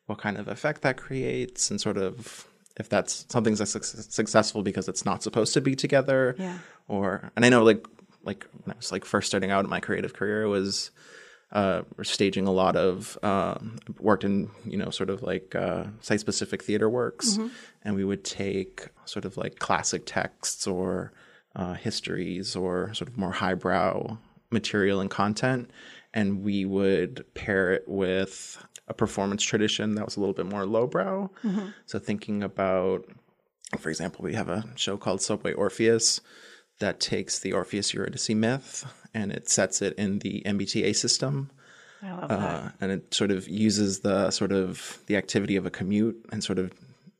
what 0.06 0.18
kind 0.18 0.36
of 0.36 0.48
effect 0.48 0.82
that 0.82 0.96
creates, 0.96 1.70
and 1.70 1.80
sort 1.80 1.96
of 1.96 2.48
if 2.76 2.88
that's 2.88 3.24
something's 3.28 3.60
a 3.60 3.66
suc- 3.66 3.84
successful 3.84 4.62
because 4.62 4.88
it's 4.88 5.04
not 5.04 5.22
supposed 5.22 5.54
to 5.54 5.60
be 5.60 5.74
together, 5.76 6.34
Yeah. 6.38 6.58
or 6.88 7.30
and 7.36 7.44
I 7.44 7.48
know 7.48 7.62
like 7.62 7.86
like 8.24 8.46
when 8.64 8.72
I 8.72 8.76
was 8.76 8.90
like 8.92 9.04
first 9.04 9.28
starting 9.28 9.50
out 9.50 9.64
in 9.64 9.70
my 9.70 9.80
creative 9.80 10.14
career, 10.14 10.48
was 10.48 10.90
uh, 11.52 11.82
staging 12.02 12.46
a 12.48 12.50
lot 12.50 12.74
of 12.74 13.16
um, 13.22 13.76
worked 14.00 14.24
in 14.24 14.50
you 14.64 14.76
know 14.76 14.90
sort 14.90 15.10
of 15.10 15.22
like 15.22 15.54
uh, 15.54 15.84
site 16.00 16.20
specific 16.20 16.62
theater 16.64 16.88
works, 16.90 17.38
and 17.82 17.94
we 17.94 18.04
would 18.04 18.24
take 18.24 18.88
sort 19.04 19.24
of 19.24 19.36
like 19.36 19.58
classic 19.60 20.02
texts 20.06 20.66
or 20.66 21.12
uh, 21.54 21.74
histories 21.74 22.56
or 22.56 22.92
sort 22.94 23.08
of 23.08 23.16
more 23.16 23.30
highbrow 23.32 24.16
material 24.50 25.00
and 25.00 25.10
content, 25.10 25.70
and 26.12 26.42
we 26.42 26.64
would 26.64 27.24
pair 27.34 27.72
it 27.72 27.84
with 27.86 28.58
a 28.88 28.94
performance 28.94 29.42
tradition 29.42 29.94
that 29.94 30.04
was 30.04 30.16
a 30.16 30.20
little 30.20 30.34
bit 30.34 30.46
more 30.46 30.66
lowbrow. 30.66 31.30
So 31.86 31.98
thinking 31.98 32.42
about, 32.42 33.04
for 33.78 33.88
example, 33.88 34.24
we 34.24 34.34
have 34.34 34.48
a 34.48 34.64
show 34.76 34.96
called 34.96 35.22
Subway 35.22 35.52
Orpheus 35.52 36.20
that 36.80 37.00
takes 37.00 37.38
the 37.38 37.52
Orpheus 37.52 37.94
Eurydice 37.94 38.30
myth 38.30 38.84
and 39.14 39.32
it 39.32 39.48
sets 39.48 39.80
it 39.80 39.94
in 39.94 40.18
the 40.18 40.42
MBTA 40.44 40.94
system. 40.96 41.50
I 42.02 42.12
love 42.12 42.30
Uh, 42.30 42.70
and 42.80 42.92
it 42.92 43.14
sort 43.14 43.30
of 43.30 43.48
uses 43.48 44.00
the 44.00 44.30
sort 44.30 44.52
of 44.52 44.98
the 45.06 45.16
activity 45.16 45.56
of 45.56 45.64
a 45.64 45.70
commute 45.70 46.22
and 46.30 46.44
sort 46.44 46.58
of 46.58 46.72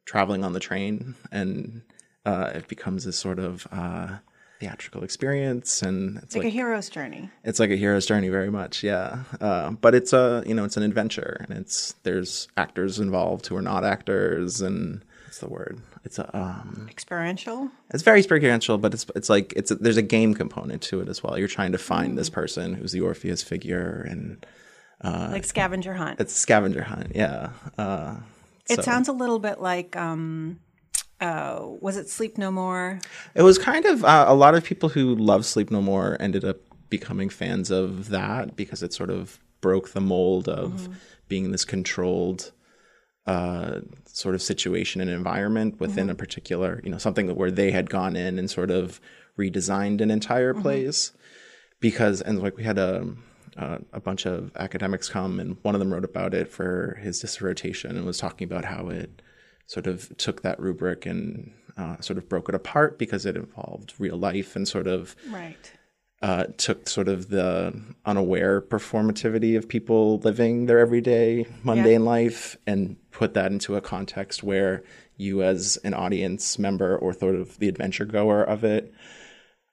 traveling 0.05 0.45
on 0.45 0.53
the 0.53 0.61
train, 0.61 1.15
and 1.33 1.81
uh, 2.27 2.51
it 2.55 2.69
becomes 2.69 3.05
this 3.05 3.19
sort 3.19 3.39
of 3.39 3.67
uh, 3.73 4.19
theatrical 4.61 5.03
experience, 5.05 5.83
and 5.83 6.19
it's 6.19 6.35
like, 6.35 6.45
like, 6.45 6.53
a 6.53 6.55
hero's 6.57 6.89
journey. 6.89 7.31
it's 7.45 7.59
like 7.61 7.71
a 7.71 7.77
hero's 7.77 8.07
journey, 8.07 8.29
very 8.29 8.51
much. 8.51 8.83
Yeah, 8.83 9.25
uh, 9.41 9.71
but 9.73 9.95
it's 9.95 10.13
a 10.13 10.43
you 10.47 10.55
know 10.55 10.65
it's 10.65 10.77
an 10.77 10.83
adventure, 10.83 11.45
and 11.49 11.59
it's 11.59 11.95
there's 12.03 12.49
actors 12.57 12.99
involved 12.99 13.47
who 13.47 13.57
are 13.57 13.63
not 13.63 13.85
actors, 13.85 14.61
and 14.61 15.05
what's 15.25 15.39
the 15.39 15.49
word? 15.49 15.81
It's 16.05 16.19
a 16.19 16.37
um, 16.37 16.87
Experiential. 16.91 17.71
it's 17.93 18.03
very 18.03 18.19
experiential, 18.19 18.77
but 18.79 18.93
it's 18.95 19.07
it's 19.17 19.29
like 19.31 19.53
it's 19.57 19.71
a, 19.71 19.75
there's 19.77 19.97
a 19.97 20.03
game 20.03 20.35
component 20.35 20.83
to 20.83 21.01
it 21.01 21.09
as 21.09 21.23
well. 21.23 21.39
You're 21.39 21.49
trying 21.49 21.73
to 21.73 21.79
find 21.79 22.17
this 22.19 22.31
person 22.31 22.75
who's 22.75 22.93
the 22.93 23.01
Orpheus 23.01 23.43
figure, 23.43 24.07
and 24.09 24.45
uh, 25.03 25.29
like 25.33 25.45
scavenger 25.45 25.95
hunt. 25.95 26.21
it's 26.21 26.33
scavenger 26.35 26.83
hunt. 26.83 27.13
Yeah, 27.15 27.51
uh, 27.79 28.17
It 28.69 28.77
so- 28.77 28.83
sounds 28.83 29.09
a 29.09 29.13
little 29.13 29.39
bit 29.39 29.61
like 29.61 29.97
um 29.97 30.61
uh 31.21 31.61
was 31.81 31.97
it 31.97 32.09
Sleep 32.09 32.39
No 32.39 32.51
More? 32.51 33.01
It 33.35 33.43
was 33.43 33.59
kind 33.59 33.85
of 33.85 34.05
uh, 34.05 34.25
a 34.29 34.35
lot 34.35 34.55
of 34.55 34.65
people 34.65 34.89
who 34.89 35.15
love 35.15 35.45
Sleep 35.45 35.71
No 35.71 35.81
More 35.81 36.17
ended 36.21 36.45
up 36.45 36.59
becoming 36.91 37.29
fans 37.29 37.71
of 37.71 38.11
that 38.11 38.57
because 38.57 38.83
it 38.83 38.93
sort 38.93 39.11
of 39.11 39.39
broke 39.61 39.91
the 39.91 40.01
mold 40.01 40.49
of 40.49 40.89
being 41.29 41.51
this 41.51 41.65
controlled 41.65 42.53
uh, 43.27 43.81
sort 44.05 44.35
of 44.35 44.43
situation 44.43 45.01
and 45.01 45.11
environment 45.11 45.81
within 45.81 46.11
a 46.11 46.15
particular, 46.15 46.81
you 46.85 46.91
know, 46.91 46.99
something 46.99 47.35
where 47.35 47.51
they 47.51 47.71
had 47.71 47.89
gone 47.89 48.17
in 48.17 48.39
and 48.39 48.51
sort 48.51 48.71
of 48.71 49.01
redesigned 49.39 50.01
an 50.01 50.11
entire 50.11 50.53
place. 50.53 51.13
Because 51.81 52.21
and 52.21 52.43
like 52.43 52.57
we 52.57 52.65
had 52.65 52.79
a 52.79 53.15
uh, 53.57 53.79
a 53.93 54.01
bunch 54.01 54.27
of 54.27 54.51
academics 54.57 55.09
come 55.09 55.41
and 55.41 55.57
one 55.63 55.75
of 55.75 55.79
them 55.79 55.93
wrote 55.93 56.05
about 56.05 56.35
it 56.35 56.51
for 56.51 56.99
his 57.01 57.21
dissertation 57.21 57.97
and 57.97 58.05
was 58.05 58.19
talking 58.19 58.45
about 58.45 58.65
how 58.65 58.89
it 58.89 59.23
sort 59.67 59.87
of 59.87 60.17
took 60.17 60.43
that 60.43 60.59
rubric 60.61 61.07
and 61.07 61.53
uh, 61.77 62.01
sort 62.01 62.19
of 62.19 62.29
broke 62.29 62.49
it 62.49 62.55
apart 62.55 62.99
because 62.99 63.27
it 63.27 63.37
involved 63.37 63.95
real 63.99 64.17
life 64.17 64.55
and 64.57 64.69
sort 64.69 64.87
of 64.87 65.17
Right. 65.31 65.73
uh, 66.23 66.45
took 66.57 66.89
sort 66.89 67.09
of 67.09 67.29
the 67.31 67.75
unaware 68.05 68.61
performativity 68.61 69.57
of 69.57 69.69
people 69.69 70.19
living 70.19 70.67
their 70.67 70.79
everyday 70.79 71.47
mundane 71.65 72.05
life 72.05 72.57
and 72.67 72.97
put 73.11 73.35
that 73.35 73.51
into 73.53 73.75
a 73.77 73.81
context 73.81 74.43
where 74.43 74.85
you 75.17 75.43
as 75.43 75.77
an 75.85 75.95
audience 75.95 76.59
member 76.59 76.97
or 76.97 77.13
sort 77.13 77.35
of 77.35 77.59
the 77.59 77.69
adventure 77.69 78.05
goer 78.05 78.43
of 78.43 78.65
it 78.65 78.93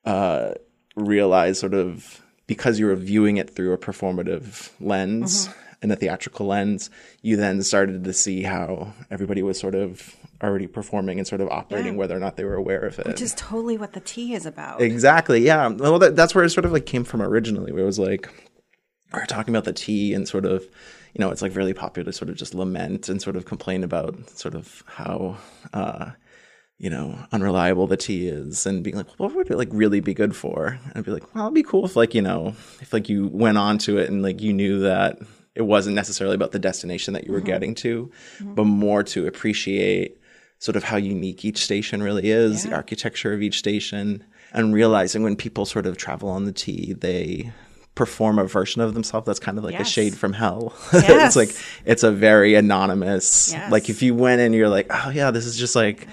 uh, 0.05 0.53
realize 0.95 1.59
sort 1.59 1.73
of 1.73 2.21
because 2.47 2.79
you 2.79 2.85
were 2.85 2.95
viewing 2.95 3.37
it 3.37 3.49
through 3.49 3.71
a 3.73 3.77
performative 3.77 4.71
lens 4.79 5.49
and 5.81 5.91
a 5.91 5.95
theatrical 5.95 6.45
lens, 6.47 6.89
you 7.21 7.35
then 7.35 7.61
started 7.63 8.03
to 8.03 8.13
see 8.13 8.43
how 8.43 8.93
everybody 9.09 9.41
was 9.41 9.59
sort 9.59 9.75
of 9.75 10.15
already 10.43 10.67
performing 10.67 11.17
and 11.19 11.27
sort 11.27 11.41
of 11.41 11.49
operating 11.49 11.93
Yeah. 11.93 11.99
whether 11.99 12.15
or 12.15 12.19
not 12.19 12.35
they 12.37 12.43
were 12.43 12.55
aware 12.55 12.81
of 12.81 12.99
it. 12.99 13.07
Which 13.07 13.21
is 13.21 13.33
totally 13.35 13.77
what 13.77 13.93
the 13.93 13.99
T 13.99 14.33
is 14.33 14.45
about. 14.45 14.81
Exactly. 14.81 15.41
Yeah. 15.41 15.67
Well, 15.69 15.99
that, 15.99 16.15
that's 16.15 16.33
where 16.35 16.43
it 16.43 16.49
sort 16.49 16.65
of 16.65 16.71
like 16.71 16.85
came 16.85 17.03
from 17.03 17.21
originally. 17.21 17.71
Where 17.71 17.83
it 17.83 17.85
was 17.87 17.99
like 17.99 18.27
we 19.13 19.19
we're 19.19 19.25
talking 19.25 19.53
about 19.53 19.65
the 19.65 19.73
T 19.73 20.13
and 20.13 20.27
sort 20.27 20.45
of, 20.45 20.63
you 21.13 21.19
know, 21.19 21.31
it's 21.31 21.41
like 21.41 21.55
really 21.55 21.73
popular 21.73 22.05
to 22.05 22.13
sort 22.13 22.29
of 22.29 22.35
just 22.37 22.53
lament 22.53 23.09
and 23.09 23.21
sort 23.21 23.35
of 23.35 23.45
complain 23.45 23.83
about 23.83 24.29
sort 24.29 24.55
of 24.55 24.83
how, 24.87 25.37
uh, 25.73 26.11
you 26.77 26.89
know, 26.89 27.17
unreliable 27.31 27.85
the 27.87 27.97
T 27.97 28.27
is, 28.27 28.65
and 28.65 28.83
being 28.83 28.95
like, 28.95 29.07
well, 29.19 29.29
what 29.29 29.35
would 29.35 29.51
it 29.51 29.57
like 29.57 29.69
really 29.71 29.99
be 29.99 30.13
good 30.13 30.35
for? 30.35 30.79
And 30.85 30.91
I'd 30.95 31.05
be 31.05 31.11
like, 31.11 31.35
well, 31.35 31.45
it'd 31.45 31.53
be 31.55 31.61
cool 31.63 31.85
if 31.85 31.95
like 31.95 32.15
you 32.15 32.21
know, 32.21 32.55
if 32.81 32.93
like 32.93 33.09
you 33.09 33.27
went 33.27 33.57
on 33.57 33.77
to 33.79 33.97
it 33.97 34.09
and 34.09 34.21
like 34.23 34.41
you 34.41 34.53
knew 34.53 34.79
that 34.79 35.19
it 35.55 35.63
wasn't 35.63 35.95
necessarily 35.95 36.35
about 36.35 36.51
the 36.51 36.59
destination 36.59 37.13
that 37.13 37.25
you 37.25 37.31
were 37.31 37.39
mm-hmm. 37.39 37.47
getting 37.47 37.75
to, 37.75 38.11
mm-hmm. 38.37 38.53
but 38.53 38.65
more 38.65 39.03
to 39.03 39.27
appreciate 39.27 40.17
sort 40.59 40.75
of 40.75 40.83
how 40.83 40.97
unique 40.97 41.43
each 41.43 41.63
station 41.63 42.03
really 42.03 42.29
is, 42.29 42.63
the 42.63 42.73
architecture 42.73 43.33
of 43.33 43.41
each 43.41 43.57
station, 43.57 44.23
and 44.53 44.73
realizing 44.73 45.23
when 45.23 45.35
people 45.35 45.65
sort 45.65 45.85
of 45.85 45.97
travel 45.97 46.29
on 46.29 46.45
the 46.45 46.51
T, 46.51 46.93
they 46.93 47.51
perform 47.95 48.39
a 48.39 48.45
version 48.45 48.81
of 48.81 48.93
themselves 48.93 49.25
that's 49.25 49.39
kind 49.39 49.57
of 49.57 49.63
like 49.63 49.79
a 49.79 49.83
shade 49.83 50.15
from 50.15 50.33
hell. 50.33 50.73
Yes. 50.93 51.27
it's 51.27 51.35
like 51.35 51.65
it's 51.85 52.03
a 52.03 52.11
very 52.11 52.55
anonymous. 52.55 53.51
Yes. 53.51 53.71
Like 53.71 53.89
if 53.89 54.01
you 54.01 54.13
went 54.13 54.39
in, 54.39 54.53
you're 54.53 54.69
like, 54.69 54.87
oh 54.89 55.09
yeah, 55.09 55.31
this 55.31 55.45
is 55.45 55.57
just 55.57 55.75
like 55.75 56.07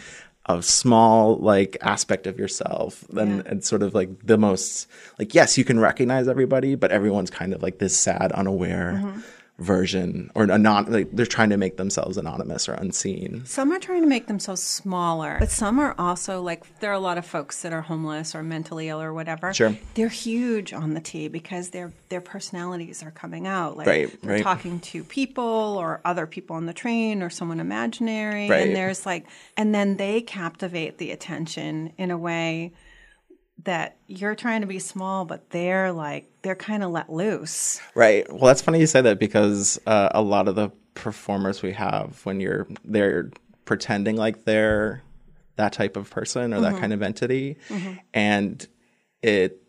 a 0.48 0.62
small 0.62 1.36
like 1.36 1.76
aspect 1.82 2.26
of 2.26 2.38
yourself. 2.38 3.04
Then 3.10 3.38
Yeah. 3.44 3.52
it's 3.52 3.68
sort 3.68 3.82
of 3.82 3.94
like 3.94 4.08
the 4.24 4.38
most 4.38 4.86
like 5.18 5.34
yes, 5.34 5.58
you 5.58 5.64
can 5.64 5.78
recognize 5.78 6.26
everybody, 6.28 6.74
but 6.74 6.90
everyone's 6.90 7.30
kind 7.30 7.52
of 7.52 7.62
like 7.62 7.78
this 7.78 7.96
sad, 7.96 8.32
unaware 8.32 9.00
Mm-hmm. 9.02 9.20
Version 9.58 10.30
or 10.34 10.50
anon. 10.50 10.90
Like 10.90 11.08
they're 11.12 11.26
trying 11.26 11.50
to 11.50 11.56
make 11.56 11.76
themselves 11.76 12.16
anonymous 12.16 12.68
or 12.68 12.74
unseen. 12.74 13.42
Some 13.44 13.72
are 13.72 13.78
trying 13.78 14.02
to 14.02 14.08
make 14.08 14.26
themselves 14.26 14.62
smaller, 14.62 15.36
but 15.40 15.50
some 15.50 15.78
are 15.78 15.94
also 15.98 16.40
like 16.42 16.78
there 16.80 16.90
are 16.90 16.94
a 16.94 17.00
lot 17.00 17.18
of 17.18 17.26
folks 17.26 17.62
that 17.62 17.72
are 17.72 17.82
homeless 17.82 18.34
or 18.34 18.42
mentally 18.42 18.88
ill 18.88 19.02
or 19.02 19.12
whatever. 19.12 19.52
Sure. 19.52 19.76
They're 19.94 20.08
huge 20.08 20.72
on 20.72 20.94
the 20.94 21.00
T 21.00 21.28
because 21.28 21.70
their 21.70 21.92
their 22.08 22.20
personalities 22.20 23.02
are 23.02 23.10
coming 23.10 23.46
out. 23.46 23.76
Like 23.76 23.86
Right, 23.86 24.22
they're 24.22 24.34
right. 24.34 24.42
talking 24.42 24.80
to 24.80 25.02
people 25.04 25.44
or 25.44 26.00
other 26.04 26.26
people 26.26 26.56
on 26.56 26.66
the 26.66 26.72
train 26.72 27.22
or 27.22 27.30
someone 27.30 27.60
imaginary. 27.60 28.48
Right. 28.48 28.66
And 28.68 28.76
there's 28.76 29.04
like 29.04 29.26
and 29.56 29.74
then 29.74 29.96
they 29.96 30.20
captivate 30.20 30.98
the 30.98 31.10
attention 31.10 31.92
in 31.98 32.10
a 32.10 32.18
way 32.18 32.72
that 33.64 33.96
you're 34.06 34.34
trying 34.34 34.60
to 34.60 34.66
be 34.66 34.78
small, 34.78 35.24
but 35.24 35.50
they're 35.50 35.92
like 35.92 36.30
they're 36.42 36.54
kind 36.54 36.82
of 36.82 36.90
let 36.90 37.10
loose. 37.10 37.80
Right. 37.94 38.30
Well, 38.30 38.46
that's 38.46 38.62
funny 38.62 38.80
you 38.80 38.86
say 38.86 39.00
that 39.00 39.18
because 39.18 39.80
uh, 39.86 40.10
a 40.12 40.22
lot 40.22 40.48
of 40.48 40.54
the 40.54 40.70
performers 40.94 41.62
we 41.62 41.72
have, 41.72 42.20
when 42.24 42.40
you're 42.40 42.66
they're 42.84 43.30
pretending 43.64 44.16
like 44.16 44.44
they're 44.44 45.02
that 45.56 45.72
type 45.72 45.96
of 45.96 46.08
person 46.08 46.54
or 46.54 46.60
that 46.60 46.78
kind 46.78 46.92
of 46.92 47.02
entity, 47.02 47.56
and 48.14 48.66
it 49.22 49.62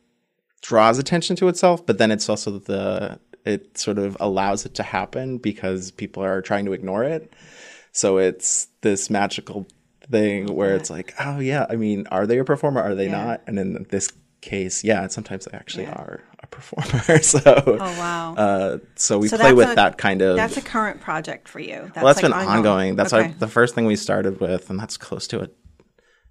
draws 0.62 1.00
attention 1.00 1.36
to 1.38 1.48
itself, 1.48 1.86
but 1.86 1.98
then 1.98 2.12
it's 2.12 2.30
also 2.30 2.60
the 2.60 3.20
it 3.46 3.78
sort 3.78 3.98
of 3.98 4.16
allows 4.20 4.66
it 4.66 4.76
to 4.76 4.84
happen 4.84 5.38
because 5.38 5.92
people 5.92 6.24
are 6.24 6.42
trying 6.42 6.66
to 6.66 6.74
ignore 6.74 7.04
it. 7.04 7.34
So 7.92 8.18
it's 8.18 8.68
this 8.82 9.10
magical 9.10 9.66
thing 10.10 10.48
where 10.48 10.76
it's 10.76 10.90
like, 10.90 11.14
oh 11.20 11.40
yeah, 11.40 11.66
I 11.70 11.76
mean, 11.76 12.08
are 12.12 12.26
they 12.28 12.38
a 12.40 12.44
performer? 12.44 12.82
Are 12.82 12.96
they 12.96 13.06
Yeah. 13.08 13.24
not? 13.26 13.42
And 13.48 13.60
in 13.60 13.86
this 13.90 14.12
case, 14.42 14.84
yeah, 14.84 15.08
sometimes 15.08 15.46
they 15.46 15.58
actually 15.58 15.84
Yeah. 15.84 15.94
are 15.94 16.22
a 16.40 16.48
performer. 16.48 17.22
so 17.22 17.42
Oh 17.46 17.76
wow. 17.78 18.36
uh, 18.36 18.78
so 18.96 19.18
we 19.20 19.28
So 19.28 19.38
play 19.38 19.54
with 19.54 19.70
a- 19.70 19.76
that 19.76 19.98
kind 19.98 20.22
of. 20.22 20.36
that's 20.38 20.58
a 20.58 20.62
current 20.62 21.02
project 21.02 21.48
for 21.48 21.60
you. 21.60 21.76
That's 21.94 21.96
well, 21.98 22.06
that's 22.14 22.24
like 22.24 22.32
been 22.32 22.48
ongoing. 22.48 22.96
That's 22.96 23.14
Okay. 23.14 23.28
our, 23.28 23.34
the 23.40 23.48
first 23.48 23.76
thing 23.76 23.86
we 23.86 23.96
started 23.96 24.40
with, 24.40 24.70
and 24.70 24.80
that's 24.80 24.98
close 24.98 25.28
to 25.28 25.42
it. 25.42 25.56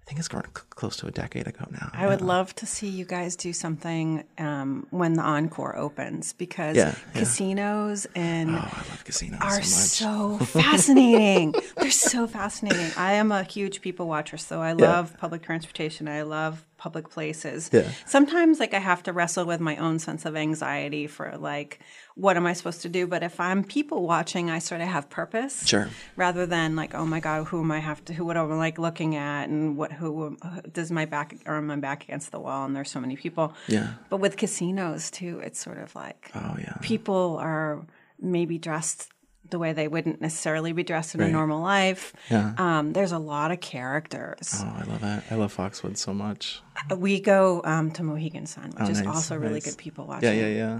I 0.09 0.11
think 0.11 0.19
it's 0.21 0.27
going 0.27 0.43
close 0.71 0.97
to 0.97 1.05
a 1.07 1.11
decade 1.11 1.45
ago 1.47 1.65
now. 1.69 1.91
I 1.93 2.07
would 2.07 2.21
love 2.21 2.55
to 2.55 2.65
see 2.65 2.87
you 2.87 3.05
guys 3.05 3.35
do 3.35 3.53
something 3.53 4.23
um, 4.39 4.87
when 4.89 5.13
the 5.13 5.21
encore 5.21 5.77
opens 5.77 6.33
because 6.33 6.75
Yeah, 6.77 6.95
yeah. 7.13 7.19
casinos 7.19 8.07
and 8.15 8.49
Oh, 8.49 8.57
I 8.57 8.83
love 8.89 9.03
casinos 9.05 9.39
are 9.39 9.61
so 9.61 10.39
so 10.39 10.45
fascinating. 10.45 11.53
They're 11.77 11.91
so 11.91 12.25
fascinating. 12.25 12.91
I 12.97 13.13
am 13.13 13.31
a 13.31 13.43
huge 13.43 13.81
people 13.81 14.07
watcher, 14.07 14.37
so 14.37 14.63
I 14.63 14.71
love 14.71 15.15
public 15.19 15.43
transportation. 15.43 16.07
I 16.07 16.23
love 16.23 16.65
public 16.79 17.09
places. 17.09 17.69
Yeah. 17.71 17.91
Sometimes 18.07 18.59
like 18.59 18.73
I 18.73 18.79
have 18.79 19.03
to 19.03 19.13
wrestle 19.13 19.45
with 19.45 19.59
my 19.59 19.75
own 19.77 19.99
sense 19.99 20.25
of 20.25 20.35
anxiety 20.35 21.05
for 21.05 21.37
like 21.37 21.79
what 22.15 22.35
am 22.35 22.45
I 22.45 22.53
supposed 22.53 22.81
to 22.81 22.89
do? 22.89 23.07
But 23.07 23.23
if 23.23 23.39
I'm 23.39 23.63
people 23.63 24.05
watching, 24.05 24.49
I 24.49 24.59
sort 24.59 24.81
of 24.81 24.87
have 24.87 25.09
purpose. 25.09 25.65
Sure. 25.65 25.87
Rather 26.17 26.45
than 26.45 26.75
like, 26.75 26.93
oh 26.93 27.05
my 27.05 27.19
god, 27.21 27.47
who 27.47 27.61
am 27.61 27.71
I 27.71 27.79
have 27.79 28.03
to 28.05 28.13
who 28.13 28.25
what 28.25 28.35
am 28.37 28.51
I 28.51 28.55
like 28.55 28.79
looking 28.79 29.15
at 29.15 29.47
and 29.49 29.77
what 29.77 29.91
who 29.91 30.37
does 30.73 30.89
my 30.91 31.05
back 31.05 31.35
or 31.45 31.57
am 31.57 31.69
I 31.69 31.75
back 31.75 32.03
against 32.03 32.31
the 32.31 32.39
wall 32.39 32.65
and 32.65 32.75
there's 32.75 32.89
so 32.91 32.99
many 32.99 33.15
people. 33.15 33.53
Yeah. 33.67 33.93
But 34.09 34.17
with 34.17 34.37
casinos 34.37 35.11
too, 35.11 35.39
it's 35.43 35.59
sort 35.59 35.77
of 35.77 35.93
like 35.95 36.31
Oh 36.33 36.55
yeah. 36.57 36.77
people 36.81 37.37
are 37.39 37.85
maybe 38.19 38.57
dressed 38.57 39.09
the 39.51 39.59
way 39.59 39.73
they 39.73 39.87
wouldn't 39.87 40.21
necessarily 40.21 40.71
be 40.71 40.83
dressed 40.83 41.15
in 41.15 41.21
a 41.21 41.27
normal 41.27 41.61
life. 41.61 42.13
Yeah. 42.29 42.53
Um, 42.57 42.93
there's 42.93 43.11
a 43.11 43.19
lot 43.19 43.51
of 43.51 43.59
characters. 43.59 44.55
Oh, 44.59 44.73
I 44.77 44.83
love 44.83 45.01
that. 45.01 45.23
I 45.31 45.35
love 45.35 45.53
Foxwood 45.53 45.97
so 45.97 46.13
much. 46.13 46.61
We 46.95 47.19
go 47.19 47.61
um, 47.65 47.91
to 47.91 48.03
Mohegan 48.03 48.45
Sun, 48.45 48.73
which 48.77 48.89
is 48.89 49.01
Oh, 49.01 49.03
nice, 49.05 49.15
also 49.15 49.35
really 49.37 49.59
good 49.61 49.77
people 49.77 50.05
watching. 50.07 50.37
Yeah, 50.37 50.47
yeah, 50.47 50.55
yeah. 50.55 50.79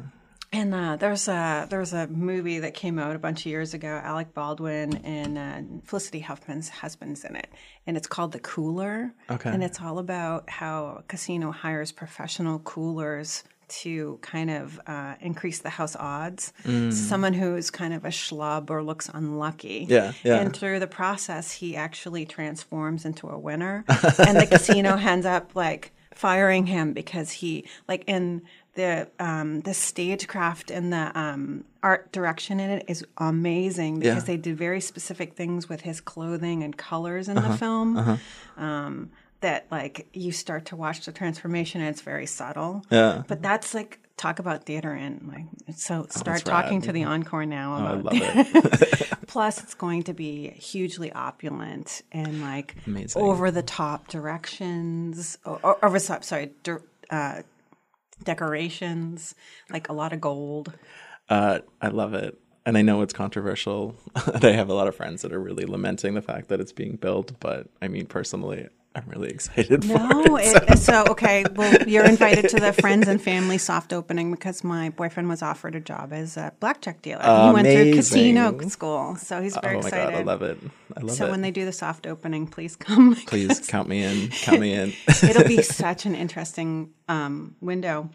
And 0.51 0.73
uh, 0.73 0.95
there's 0.95 1.27
a 1.27 1.67
there's 1.69 1.93
a 1.93 2.07
movie 2.07 2.59
that 2.59 2.73
came 2.73 2.97
out 2.97 3.15
a 3.15 3.19
bunch 3.19 3.41
of 3.41 3.45
years 3.45 3.75
ago. 3.75 4.01
Alec 4.03 4.33
Baldwin 4.33 4.97
and 5.05 5.37
uh, 5.37 5.81
Felicity 5.85 6.21
Huffman's 6.21 6.69
husband's 6.69 7.23
in 7.23 7.35
it, 7.35 7.49
and 7.85 7.95
it's 7.95 8.07
called 8.07 8.31
The 8.31 8.39
Cooler. 8.39 9.13
Okay. 9.29 9.51
And 9.51 9.63
it's 9.63 9.79
all 9.79 9.99
about 9.99 10.49
how 10.49 10.97
a 10.99 11.03
casino 11.03 11.51
hires 11.51 11.91
professional 11.91 12.57
coolers 12.59 13.43
to 13.69 14.19
kind 14.21 14.49
of 14.49 14.79
uh, 14.87 15.15
increase 15.21 15.59
the 15.59 15.69
house 15.69 15.95
odds. 15.95 16.53
Mm. 16.65 16.91
Someone 16.93 17.33
who's 17.33 17.69
kind 17.69 17.93
of 17.93 18.05
a 18.05 18.09
schlub 18.09 18.69
or 18.69 18.83
looks 18.83 19.09
unlucky. 19.13 19.85
Yeah, 19.89 20.13
yeah. 20.23 20.35
And 20.37 20.55
through 20.55 20.79
the 20.79 20.87
process, 20.87 21.51
he 21.51 21.75
actually 21.75 22.25
transforms 22.25 23.05
into 23.05 23.27
a 23.29 23.37
winner, 23.37 23.83
and 23.87 24.39
the 24.39 24.47
casino 24.49 24.95
ends 24.99 25.25
up 25.25 25.55
like 25.55 25.91
firing 26.13 26.65
him 26.65 26.91
because 26.93 27.31
he 27.31 27.65
like 27.87 28.03
in 28.07 28.41
the 28.75 29.07
um, 29.19 29.61
the 29.61 29.73
stagecraft 29.73 30.69
and 30.71 30.91
the 30.91 31.11
um, 31.17 31.63
art 31.81 32.11
direction 32.11 32.59
in 32.59 32.69
it 32.69 32.85
is 32.87 33.05
amazing 33.17 33.99
because 33.99 34.23
Yeah. 34.23 34.27
they 34.27 34.37
did 34.37 34.57
very 34.57 34.81
specific 34.81 35.33
things 35.35 35.69
with 35.69 35.81
his 35.81 36.01
clothing 36.01 36.63
and 36.63 36.75
colors 36.77 37.27
in 37.29 37.37
Uh-huh, 37.37 37.51
the 37.51 37.57
film. 37.57 38.19
Um, 38.57 39.11
that 39.41 39.67
like 39.71 40.07
you 40.13 40.31
start 40.31 40.65
to 40.65 40.75
watch 40.75 41.05
the 41.05 41.11
transformation 41.11 41.81
and 41.81 41.89
it's 41.89 42.01
very 42.01 42.25
subtle. 42.25 42.83
Yeah. 42.89 43.23
But 43.27 43.41
that's 43.41 43.73
like 43.73 43.99
talk 44.17 44.39
about 44.39 44.65
theater 44.65 44.91
and 44.91 45.27
like 45.27 45.75
so 45.77 46.05
start 46.09 46.41
Oh, 46.45 46.49
talking 46.49 46.79
rad. 46.79 46.83
to 46.87 46.91
the 46.91 47.05
encore 47.05 47.45
now 47.45 47.73
I 47.73 47.93
love 47.93 48.13
it. 48.13 49.09
Plus, 49.27 49.61
it's 49.63 49.75
going 49.75 50.03
to 50.03 50.13
be 50.13 50.49
hugely 50.49 51.11
opulent 51.13 52.01
and 52.11 52.41
like 52.41 52.75
Amazing. 52.87 53.21
over 53.21 53.51
the 53.51 53.61
top 53.61 54.07
directions, 54.07 55.37
or, 55.45 55.59
or 55.63 55.85
over 55.85 55.99
top, 55.99 56.23
sorry, 56.23 56.51
uh, 57.11 57.43
decorations, 58.23 59.35
like 59.69 59.89
a 59.89 59.93
lot 59.93 60.13
of 60.13 60.21
gold. 60.21 60.73
Uh, 61.29 61.59
I 61.81 61.89
love 61.89 62.13
it. 62.13 62.37
And 62.65 62.77
I 62.77 62.81
know 62.81 63.01
it's 63.01 63.13
controversial. 63.13 63.95
and 64.33 64.43
I 64.45 64.51
have 64.51 64.69
a 64.69 64.73
lot 64.73 64.87
of 64.87 64.95
friends 64.95 65.21
that 65.21 65.31
are 65.33 65.39
really 65.39 65.65
lamenting 65.65 66.13
the 66.13 66.21
fact 66.21 66.49
that 66.49 66.59
it's 66.59 66.73
being 66.73 66.97
built. 66.97 67.39
But 67.39 67.67
I 67.81 67.87
mean, 67.87 68.05
personally, 68.05 68.67
I'm 68.95 69.03
really 69.07 69.29
excited 69.29 69.85
for 69.85 69.93
No, 69.93 70.35
it. 70.37 70.63
it, 70.67 70.79
so 70.79 71.05
okay. 71.09 71.45
Well, 71.55 71.87
you're 71.87 72.05
invited 72.05 72.49
to 72.49 72.59
the 72.59 72.73
friends 72.73 73.07
and 73.07 73.21
family 73.21 73.59
soft 73.59 73.93
opening 73.93 74.31
because 74.31 74.63
my 74.63 74.89
boyfriend 74.89 75.29
was 75.29 75.43
offered 75.43 75.75
a 75.75 75.79
job 75.79 76.11
as 76.11 76.37
a 76.37 76.53
blackjack 76.59 77.03
dealer. 77.03 77.21
He 77.21 77.53
went 77.53 77.67
through 77.67 77.93
casino 77.93 78.57
school, 78.67 79.15
so 79.15 79.41
he's 79.41 79.55
very 79.57 79.75
oh 79.75 79.81
my 79.81 79.87
excited. 79.87 80.11
god, 80.11 80.19
I 80.19 80.23
love 80.23 80.41
it. 80.41 80.57
I 80.97 81.01
love 81.01 81.15
so 81.15 81.27
it. 81.27 81.31
when 81.31 81.41
they 81.41 81.51
do 81.51 81.65
the 81.65 81.71
soft 81.71 82.07
opening, 82.07 82.47
please 82.47 82.75
come. 82.75 83.15
Please 83.27 83.65
count 83.67 83.87
me 83.87 84.03
in. 84.03 84.29
Count 84.29 84.59
me 84.59 84.73
in. 84.73 84.91
It'll 85.23 85.47
be 85.47 85.61
such 85.61 86.07
an 86.07 86.15
interesting 86.15 86.89
um, 87.07 87.55
window. 87.61 88.09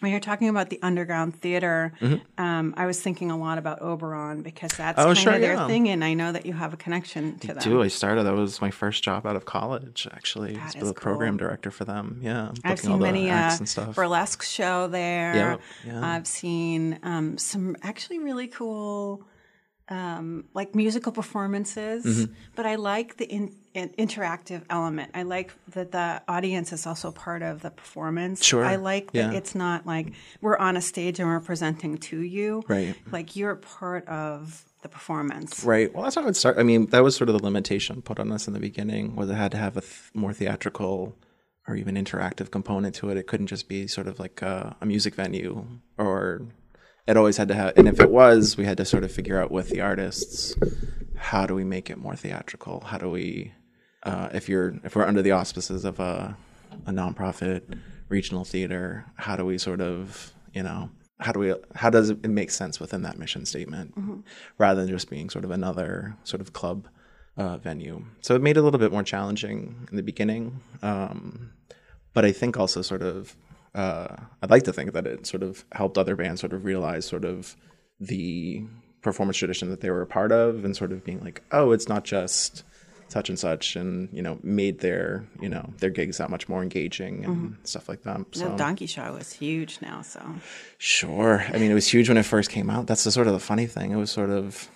When 0.00 0.10
you're 0.10 0.20
talking 0.20 0.48
about 0.50 0.68
the 0.68 0.78
underground 0.82 1.40
theater, 1.40 1.92
um, 2.36 2.74
I 2.76 2.84
was 2.86 3.00
thinking 3.00 3.30
a 3.30 3.36
lot 3.38 3.56
about 3.56 3.80
Oberon 3.80 4.42
because 4.42 4.72
that's 4.76 4.98
Mm-hmm. 4.98 5.00
Oh, 5.00 5.14
kind 5.14 5.18
sure, 5.18 5.32
of 5.34 5.40
their 5.40 5.54
yeah. 5.54 5.66
thing, 5.66 5.88
and 5.88 6.04
I 6.04 6.12
know 6.14 6.32
that 6.32 6.44
you 6.44 6.52
have 6.52 6.74
a 6.74 6.76
connection 6.76 7.38
to 7.40 7.46
them. 7.48 7.58
I 7.58 7.62
do 7.62 7.82
I 7.82 7.88
started? 7.88 8.24
That 8.24 8.34
was 8.34 8.60
my 8.60 8.70
first 8.70 9.02
job 9.02 9.26
out 9.26 9.36
of 9.36 9.44
college. 9.46 10.06
Actually, 10.12 10.54
That 10.56 10.76
as 10.76 10.82
is 10.82 10.88
the 10.88 10.94
program 10.94 11.36
director 11.38 11.70
for 11.70 11.84
them. 11.86 12.20
Yeah, 12.22 12.48
I've 12.48 12.54
booking 12.54 12.70
all 12.70 12.76
seen 12.76 12.98
the 12.98 12.98
many 12.98 13.30
uh, 13.30 13.34
acts 13.34 13.58
and 13.58 13.68
stuff. 13.68 13.94
burlesque 13.94 14.42
show 14.42 14.86
there. 14.88 15.34
Yeah, 15.34 15.56
yeah. 15.86 16.06
I've 16.14 16.26
seen 16.26 16.98
um, 17.02 17.38
some 17.38 17.76
actually 17.82 18.18
really 18.18 18.48
cool, 18.48 19.24
um, 19.88 20.44
like 20.52 20.74
musical 20.74 21.12
performances. 21.12 22.04
Mm-hmm. 22.04 22.32
But 22.54 22.66
I 22.66 22.74
like 22.74 23.16
the 23.16 23.24
in- 23.26 23.54
interactive 23.76 24.62
element. 24.70 25.10
I 25.14 25.22
like 25.22 25.52
that 25.70 25.92
the 25.92 26.22
audience 26.28 26.72
is 26.72 26.86
also 26.86 27.12
part 27.12 27.42
of 27.42 27.62
the 27.62 27.70
performance. 27.70 28.44
Sure, 28.44 28.64
I 28.64 28.76
like 28.76 29.12
that 29.12 29.32
yeah. 29.32 29.38
it's 29.38 29.54
not 29.54 29.86
like 29.86 30.12
we're 30.40 30.56
on 30.56 30.76
a 30.76 30.80
stage 30.80 31.20
and 31.20 31.28
we're 31.28 31.40
presenting 31.40 31.98
to 31.98 32.20
you. 32.20 32.62
Right. 32.68 32.94
Like 33.10 33.36
you're 33.36 33.56
part 33.56 34.06
of 34.08 34.64
the 34.82 34.88
performance. 34.88 35.64
Right. 35.64 35.92
Well, 35.92 36.04
that's 36.04 36.14
how 36.14 36.26
it 36.26 36.36
started. 36.36 36.60
I 36.60 36.62
mean, 36.62 36.86
that 36.86 37.02
was 37.02 37.16
sort 37.16 37.28
of 37.28 37.36
the 37.36 37.44
limitation 37.44 38.02
put 38.02 38.18
on 38.18 38.32
us 38.32 38.46
in 38.46 38.54
the 38.54 38.60
beginning, 38.60 39.16
was 39.16 39.30
it 39.30 39.34
had 39.34 39.52
to 39.52 39.58
have 39.58 39.76
a 39.76 39.80
th- 39.80 40.10
more 40.14 40.32
theatrical 40.32 41.16
or 41.68 41.74
even 41.74 41.96
interactive 41.96 42.50
component 42.50 42.94
to 42.96 43.10
it. 43.10 43.16
It 43.16 43.26
couldn't 43.26 43.48
just 43.48 43.68
be 43.68 43.86
sort 43.86 44.06
of 44.06 44.18
like 44.18 44.42
a, 44.42 44.76
a 44.80 44.86
music 44.86 45.14
venue, 45.14 45.66
or 45.98 46.42
it 47.06 47.16
always 47.16 47.36
had 47.36 47.48
to 47.48 47.54
have. 47.54 47.76
And 47.76 47.88
if 47.88 48.00
it 48.00 48.10
was, 48.10 48.56
we 48.56 48.64
had 48.64 48.76
to 48.76 48.84
sort 48.84 49.04
of 49.04 49.10
figure 49.10 49.40
out 49.40 49.50
with 49.50 49.70
the 49.70 49.80
artists 49.80 50.54
how 51.16 51.46
do 51.46 51.54
we 51.54 51.64
make 51.64 51.90
it 51.90 51.98
more 51.98 52.14
theatrical? 52.14 52.80
How 52.80 52.98
do 52.98 53.10
we, 53.10 53.52
uh, 54.06 54.28
if 54.32 54.48
you're 54.48 54.74
if 54.84 54.96
we're 54.96 55.06
under 55.06 55.22
the 55.22 55.32
auspices 55.32 55.84
of 55.84 56.00
a 56.00 56.36
a 56.86 56.90
nonprofit 56.90 57.78
regional 58.08 58.44
theater, 58.44 59.04
how 59.16 59.36
do 59.36 59.44
we 59.44 59.58
sort 59.58 59.80
of 59.80 60.32
you 60.54 60.62
know 60.62 60.90
how 61.20 61.32
do 61.32 61.40
we 61.40 61.54
how 61.74 61.90
does 61.90 62.10
it 62.10 62.24
make 62.28 62.50
sense 62.50 62.80
within 62.80 63.02
that 63.02 63.18
mission 63.18 63.44
statement 63.46 63.94
rather 64.58 64.80
than 64.80 64.90
just 64.90 65.10
being 65.10 65.30
sort 65.30 65.44
of 65.44 65.50
another 65.50 66.16
sort 66.24 66.40
of 66.40 66.52
club 66.52 66.88
uh, 67.36 67.56
venue? 67.58 68.04
So 68.20 68.34
it 68.34 68.42
made 68.42 68.56
it 68.56 68.60
a 68.60 68.62
little 68.62 68.80
bit 68.80 68.92
more 68.92 69.02
challenging 69.02 69.86
in 69.90 69.96
the 69.96 70.02
beginning 70.02 70.60
um, 70.82 71.52
but 72.16 72.24
i 72.24 72.32
think 72.32 72.58
also 72.58 72.82
sort 72.82 73.02
of 73.02 73.36
uh, 73.74 74.16
i'd 74.42 74.50
like 74.50 74.64
to 74.64 74.72
think 74.72 74.94
that 74.94 75.06
it 75.06 75.26
sort 75.26 75.44
of 75.44 75.64
helped 75.72 75.98
other 75.98 76.16
bands 76.16 76.40
sort 76.40 76.54
of 76.54 76.64
realize 76.64 77.04
sort 77.04 77.24
of 77.24 77.54
the 78.00 78.64
performance 79.02 79.36
tradition 79.36 79.70
that 79.70 79.82
they 79.82 79.90
were 79.90 80.02
a 80.02 80.06
part 80.06 80.32
of 80.32 80.64
and 80.64 80.74
sort 80.74 80.90
of 80.90 81.04
being 81.04 81.22
like 81.22 81.42
oh 81.52 81.70
it's 81.70 81.88
not 81.88 82.02
just 82.02 82.64
such 83.08 83.28
and 83.28 83.38
such 83.38 83.76
and 83.76 84.08
you 84.12 84.22
know 84.22 84.38
made 84.42 84.80
their 84.80 85.24
you 85.40 85.48
know 85.48 85.72
their 85.78 85.90
gigs 85.90 86.18
that 86.18 86.28
much 86.28 86.48
more 86.48 86.62
engaging 86.62 87.24
and 87.24 87.36
mm-hmm. 87.36 87.64
stuff 87.64 87.88
like 87.88 88.02
that 88.02 88.20
so 88.32 88.48
The 88.48 88.56
Donkey 88.56 88.86
Show 88.86 89.12
was 89.12 89.32
huge 89.32 89.78
now, 89.80 90.02
so 90.02 90.20
Sure. 90.78 91.44
I 91.48 91.58
mean, 91.58 91.70
it 91.70 91.74
was 91.74 91.88
huge 91.88 92.08
when 92.08 92.18
it 92.18 92.24
first 92.24 92.50
came 92.50 92.68
out. 92.68 92.86
That's 92.86 93.04
the 93.04 93.10
sort 93.10 93.26
of 93.26 93.32
the 93.32 93.38
funny 93.38 93.66
thing. 93.66 93.90
It 93.92 93.96
was 93.96 94.10
sort 94.10 94.30
of 94.30 94.68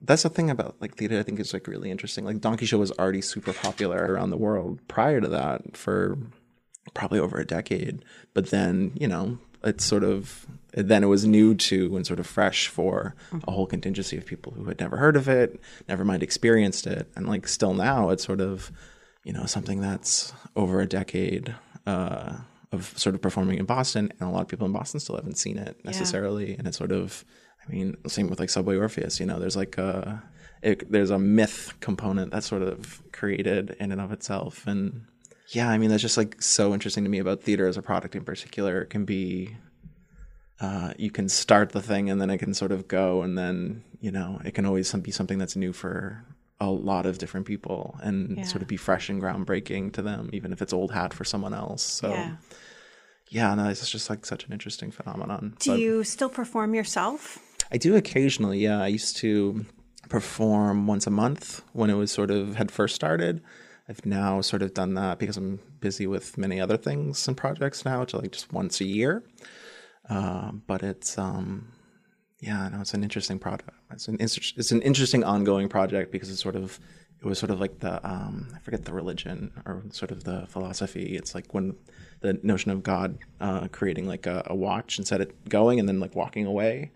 that's 0.00 0.22
the 0.22 0.28
thing 0.28 0.50
about 0.50 0.76
like 0.80 0.96
theater. 0.96 1.18
I 1.18 1.22
think 1.22 1.40
is 1.40 1.52
like 1.52 1.66
really 1.66 1.90
interesting. 1.90 2.24
Like 2.24 2.40
Donkey 2.40 2.66
Show 2.66 2.78
was 2.78 2.92
already 2.92 3.22
super 3.22 3.52
popular 3.52 4.06
around 4.06 4.30
the 4.30 4.36
world 4.36 4.80
prior 4.88 5.20
to 5.20 5.28
that 5.28 5.76
for 5.76 6.18
probably 6.92 7.18
over 7.18 7.38
a 7.38 7.46
decade. 7.46 8.04
But 8.34 8.50
then 8.50 8.92
you 8.94 9.08
know 9.08 9.38
it's 9.64 9.84
sort 9.84 10.04
of 10.04 10.46
then 10.72 11.04
it 11.04 11.06
was 11.06 11.24
new 11.24 11.54
to 11.54 11.94
and 11.96 12.06
sort 12.06 12.18
of 12.18 12.26
fresh 12.26 12.66
for 12.66 13.14
a 13.46 13.52
whole 13.52 13.66
contingency 13.66 14.16
of 14.16 14.26
people 14.26 14.52
who 14.52 14.64
had 14.64 14.80
never 14.80 14.96
heard 14.96 15.16
of 15.16 15.28
it, 15.28 15.60
never 15.88 16.04
mind 16.04 16.22
experienced 16.22 16.86
it, 16.86 17.08
and 17.14 17.28
like 17.28 17.46
still 17.46 17.74
now 17.74 18.10
it's 18.10 18.24
sort 18.24 18.40
of 18.40 18.72
you 19.24 19.32
know 19.32 19.46
something 19.46 19.80
that's 19.80 20.32
over 20.56 20.80
a 20.80 20.86
decade. 20.86 21.54
Uh, 21.86 22.38
of 22.74 22.92
sort 22.98 23.14
of 23.14 23.22
performing 23.22 23.58
in 23.58 23.64
Boston, 23.64 24.12
and 24.18 24.28
a 24.28 24.32
lot 24.32 24.42
of 24.42 24.48
people 24.48 24.66
in 24.66 24.72
Boston 24.72 25.00
still 25.00 25.16
haven't 25.16 25.38
seen 25.38 25.56
it 25.56 25.82
necessarily. 25.84 26.54
And 26.58 26.66
it's 26.66 26.76
sort 26.76 26.92
of, 26.92 27.24
I 27.66 27.70
mean, 27.70 27.96
same 28.06 28.28
with 28.28 28.40
like 28.40 28.50
Subway 28.50 28.76
Orpheus. 28.76 29.20
You 29.20 29.26
know, 29.26 29.38
there's 29.38 29.56
like 29.56 29.78
a 29.78 30.22
it, 30.62 30.90
there's 30.90 31.10
a 31.10 31.18
myth 31.18 31.74
component 31.80 32.32
that's 32.32 32.46
sort 32.46 32.62
of 32.62 33.02
created 33.12 33.76
in 33.78 33.92
and 33.92 34.00
of 34.00 34.12
itself, 34.12 34.66
and 34.66 35.06
yeah, 35.48 35.68
I 35.68 35.78
mean, 35.78 35.90
that's 35.90 36.02
just 36.02 36.16
like 36.16 36.40
so 36.42 36.72
interesting 36.74 37.04
to 37.04 37.10
me 37.10 37.18
about 37.18 37.42
theater 37.42 37.66
as 37.66 37.76
a 37.76 37.82
product 37.82 38.14
in 38.16 38.24
particular. 38.24 38.80
It 38.82 38.90
can 38.90 39.04
be, 39.04 39.56
uh, 40.60 40.94
you 40.98 41.10
can 41.10 41.28
start 41.28 41.70
the 41.70 41.82
thing 41.82 42.08
and 42.10 42.20
then 42.20 42.30
it 42.30 42.38
can 42.38 42.54
sort 42.54 42.72
of 42.72 42.88
go, 42.88 43.22
and 43.22 43.36
then 43.36 43.84
you 44.00 44.10
know, 44.10 44.40
it 44.44 44.52
can 44.54 44.66
always 44.66 44.92
be 44.92 45.10
something 45.10 45.38
that's 45.38 45.56
new 45.56 45.72
for 45.72 46.24
a 46.60 46.70
lot 46.70 47.06
of 47.06 47.18
different 47.18 47.46
people 47.46 47.98
and 48.02 48.36
Yeah. 48.38 48.44
sort 48.44 48.62
of 48.62 48.68
be 48.68 48.76
fresh 48.76 49.08
and 49.08 49.20
groundbreaking 49.20 49.92
to 49.94 50.02
them, 50.02 50.30
even 50.32 50.52
if 50.52 50.60
it's 50.62 50.72
old 50.72 50.92
hat 50.92 51.12
for 51.14 51.24
someone 51.24 51.52
else. 51.54 51.82
So 51.82 52.10
yeah. 52.10 52.36
yeah, 53.30 53.54
no, 53.54 53.68
it's 53.68 53.90
just 53.90 54.08
like 54.10 54.24
such 54.26 54.46
an 54.46 54.52
interesting 54.52 54.90
phenomenon. 54.90 55.56
Do 55.58 55.70
But 55.72 55.80
you 55.80 56.04
still 56.04 56.28
perform 56.28 56.74
yourself? 56.74 57.38
I 57.72 57.78
do 57.78 57.96
occasionally, 57.96 58.58
yeah. 58.60 58.80
I 58.82 58.86
used 58.88 59.16
to 59.18 59.64
perform 60.08 60.86
once 60.86 61.06
a 61.06 61.10
month 61.10 61.62
when 61.72 61.90
it 61.90 61.94
was 61.94 62.12
sort 62.12 62.30
of 62.30 62.56
had 62.56 62.70
first 62.70 62.94
started. 62.94 63.42
I've 63.88 64.04
now 64.06 64.40
sort 64.40 64.62
of 64.62 64.72
done 64.74 64.94
that 64.94 65.18
because 65.18 65.36
I'm 65.36 65.60
busy 65.80 66.06
with 66.06 66.38
many 66.38 66.60
other 66.60 66.76
things 66.76 67.28
and 67.28 67.36
projects 67.36 67.84
now 67.84 68.04
to 68.04 68.18
like 68.18 68.32
just 68.32 68.52
once 68.52 68.80
a 68.80 68.84
year. 68.86 69.22
Uh, 70.08 70.52
but 70.66 70.82
it's 70.82 71.18
um, 71.18 71.72
yeah, 72.40 72.68
no, 72.68 72.80
it's 72.80 72.94
an 72.94 73.02
interesting 73.02 73.38
product. 73.38 73.70
It's 73.90 74.08
an 74.08 74.16
inter- 74.20 74.42
it's 74.56 74.72
an 74.72 74.82
interesting 74.82 75.22
ongoing 75.24 75.68
project 75.68 76.12
because 76.12 76.30
it's 76.30 76.40
sort 76.42 76.56
of 76.56 76.78
it 77.20 77.26
was 77.26 77.38
sort 77.38 77.50
of 77.50 77.60
like 77.60 77.78
the 77.80 78.06
um, 78.06 78.48
I 78.54 78.58
forget 78.60 78.84
the 78.84 78.92
religion 78.92 79.50
or 79.66 79.82
sort 79.90 80.10
of 80.10 80.24
the 80.24 80.46
philosophy. 80.48 81.16
It's 81.16 81.34
like 81.34 81.52
when 81.54 81.74
the 82.20 82.38
notion 82.42 82.70
of 82.70 82.82
God 82.82 83.18
uh, 83.40 83.68
creating 83.68 84.06
like 84.06 84.26
a, 84.26 84.42
a 84.46 84.54
watch 84.54 84.96
and 84.98 85.06
set 85.06 85.20
it 85.20 85.48
going 85.48 85.78
and 85.78 85.86
then 85.88 86.00
like 86.00 86.14
walking 86.14 86.46
away, 86.46 86.90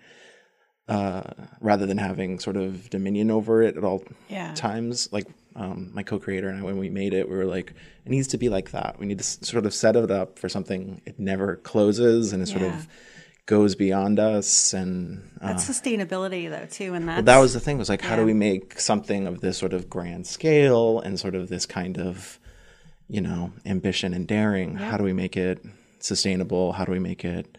uh, 0.89 1.23
rather 1.61 1.85
than 1.87 1.99
having 1.99 2.39
sort 2.39 2.57
of 2.57 2.89
dominion 2.91 3.31
over 3.31 3.63
it 3.63 3.77
at 3.77 3.85
all 3.85 4.03
Yeah. 4.29 4.55
times. 4.55 5.09
Like 5.13 5.27
um, 5.59 5.91
my 5.93 6.05
co-creator 6.05 6.49
and 6.49 6.61
I, 6.61 6.63
when 6.63 6.79
we 6.79 6.89
made 6.89 7.13
it, 7.13 7.29
we 7.29 7.37
were 7.37 7.45
like, 7.45 7.75
it 8.05 8.11
needs 8.11 8.29
to 8.29 8.39
be 8.39 8.49
like 8.49 8.71
that. 8.71 8.99
We 8.99 9.07
need 9.07 9.19
to 9.19 9.25
sort 9.25 9.67
of 9.67 9.75
set 9.75 9.97
it 9.97 10.11
up 10.11 10.39
for 10.39 10.49
something 10.49 11.03
it 11.05 11.19
never 11.19 11.57
closes 11.57 12.33
and 12.33 12.41
it 12.43 12.47
sort 12.47 12.63
of 12.63 12.87
goes 13.47 13.75
beyond 13.75 14.21
us 14.21 14.73
and 14.73 15.29
uh, 15.41 15.49
That's 15.49 15.69
sustainability, 15.69 16.49
though, 16.49 16.67
too, 16.67 16.95
and 16.95 17.09
that's 17.09 17.25
that 17.25 17.39
was 17.39 17.55
the 17.55 17.61
thing 17.61 17.77
was 17.77 17.89
like 17.89 18.03
how 18.03 18.15
do 18.15 18.25
we 18.25 18.35
make 18.35 18.79
something 18.79 19.27
of 19.27 19.41
this 19.41 19.59
sort 19.59 19.73
of 19.73 19.91
grand 19.91 20.27
scale 20.27 21.01
and 21.01 21.19
sort 21.19 21.35
of 21.35 21.49
this 21.49 21.67
kind 21.67 21.99
of 21.99 22.39
you 23.09 23.21
know 23.21 23.53
ambition 23.67 24.15
and 24.15 24.29
daring? 24.29 24.77
How 24.77 24.97
do 24.97 25.03
we 25.03 25.13
make 25.13 25.37
it 25.37 25.65
sustainable? 25.99 26.73
How 26.73 26.85
do 26.85 26.93
we 26.93 26.99
make 26.99 27.25
it 27.25 27.59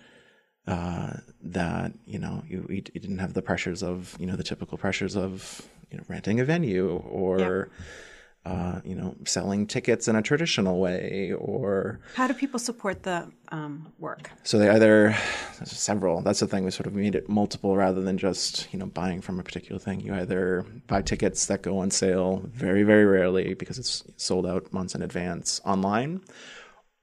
uh, 0.68 1.18
that 1.42 1.94
you 2.06 2.20
know 2.20 2.44
you, 2.48 2.66
you 2.70 2.82
didn't 2.82 3.18
have 3.18 3.34
the 3.34 3.42
pressures 3.42 3.82
of 3.82 4.16
you 4.20 4.28
know 4.28 4.36
the 4.36 4.44
typical 4.44 4.78
pressures 4.78 5.18
of 5.18 5.68
you 5.92 5.98
know 5.98 6.04
renting 6.08 6.40
a 6.40 6.46
venue 6.46 6.98
or 6.98 7.70
uh, 8.46 8.80
you 8.86 8.96
know 8.96 9.16
selling 9.26 9.68
tickets 9.68 10.08
in 10.08 10.16
a 10.16 10.22
traditional 10.22 10.80
way 10.80 11.34
or 11.38 12.00
How 12.16 12.26
do 12.28 12.34
people 12.34 12.58
support 12.60 13.04
the 13.04 13.30
um, 13.52 13.92
work? 14.00 14.32
so 14.44 14.58
they 14.58 14.70
either 14.70 15.16
several. 15.66 16.22
That's 16.22 16.40
the 16.40 16.48
thing. 16.48 16.64
We 16.64 16.72
sort 16.72 16.88
of 16.88 16.94
made 16.94 17.16
it 17.16 17.28
multiple 17.28 17.76
rather 17.76 18.02
than 18.02 18.18
just 18.18 18.72
you 18.72 18.80
know 18.80 18.86
buying 18.86 19.22
from 19.22 19.40
a 19.40 19.44
particular 19.44 19.80
thing. 19.80 20.00
You 20.00 20.14
either 20.14 20.66
buy 20.88 21.02
tickets 21.02 21.48
that 21.48 21.62
go 21.62 21.80
on 21.80 21.92
sale 21.92 22.42
very 22.46 22.84
very 22.84 23.06
rarely 23.06 23.54
because 23.56 23.78
it's 23.78 24.04
sold 24.16 24.46
out 24.48 24.72
months 24.72 24.96
in 24.96 25.02
advance 25.02 25.60
online, 25.66 26.22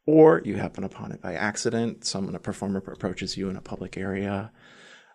or 0.07 0.41
you 0.45 0.57
happen 0.57 0.85
upon 0.85 1.13
it 1.13 1.21
by 1.21 1.35
accident. 1.35 2.05
Someone 2.05 2.35
a 2.35 2.39
performer 2.39 2.79
approaches 2.79 3.37
you 3.37 3.51
in 3.51 3.57
a 3.57 3.61
public 3.61 3.97
area. 3.99 4.51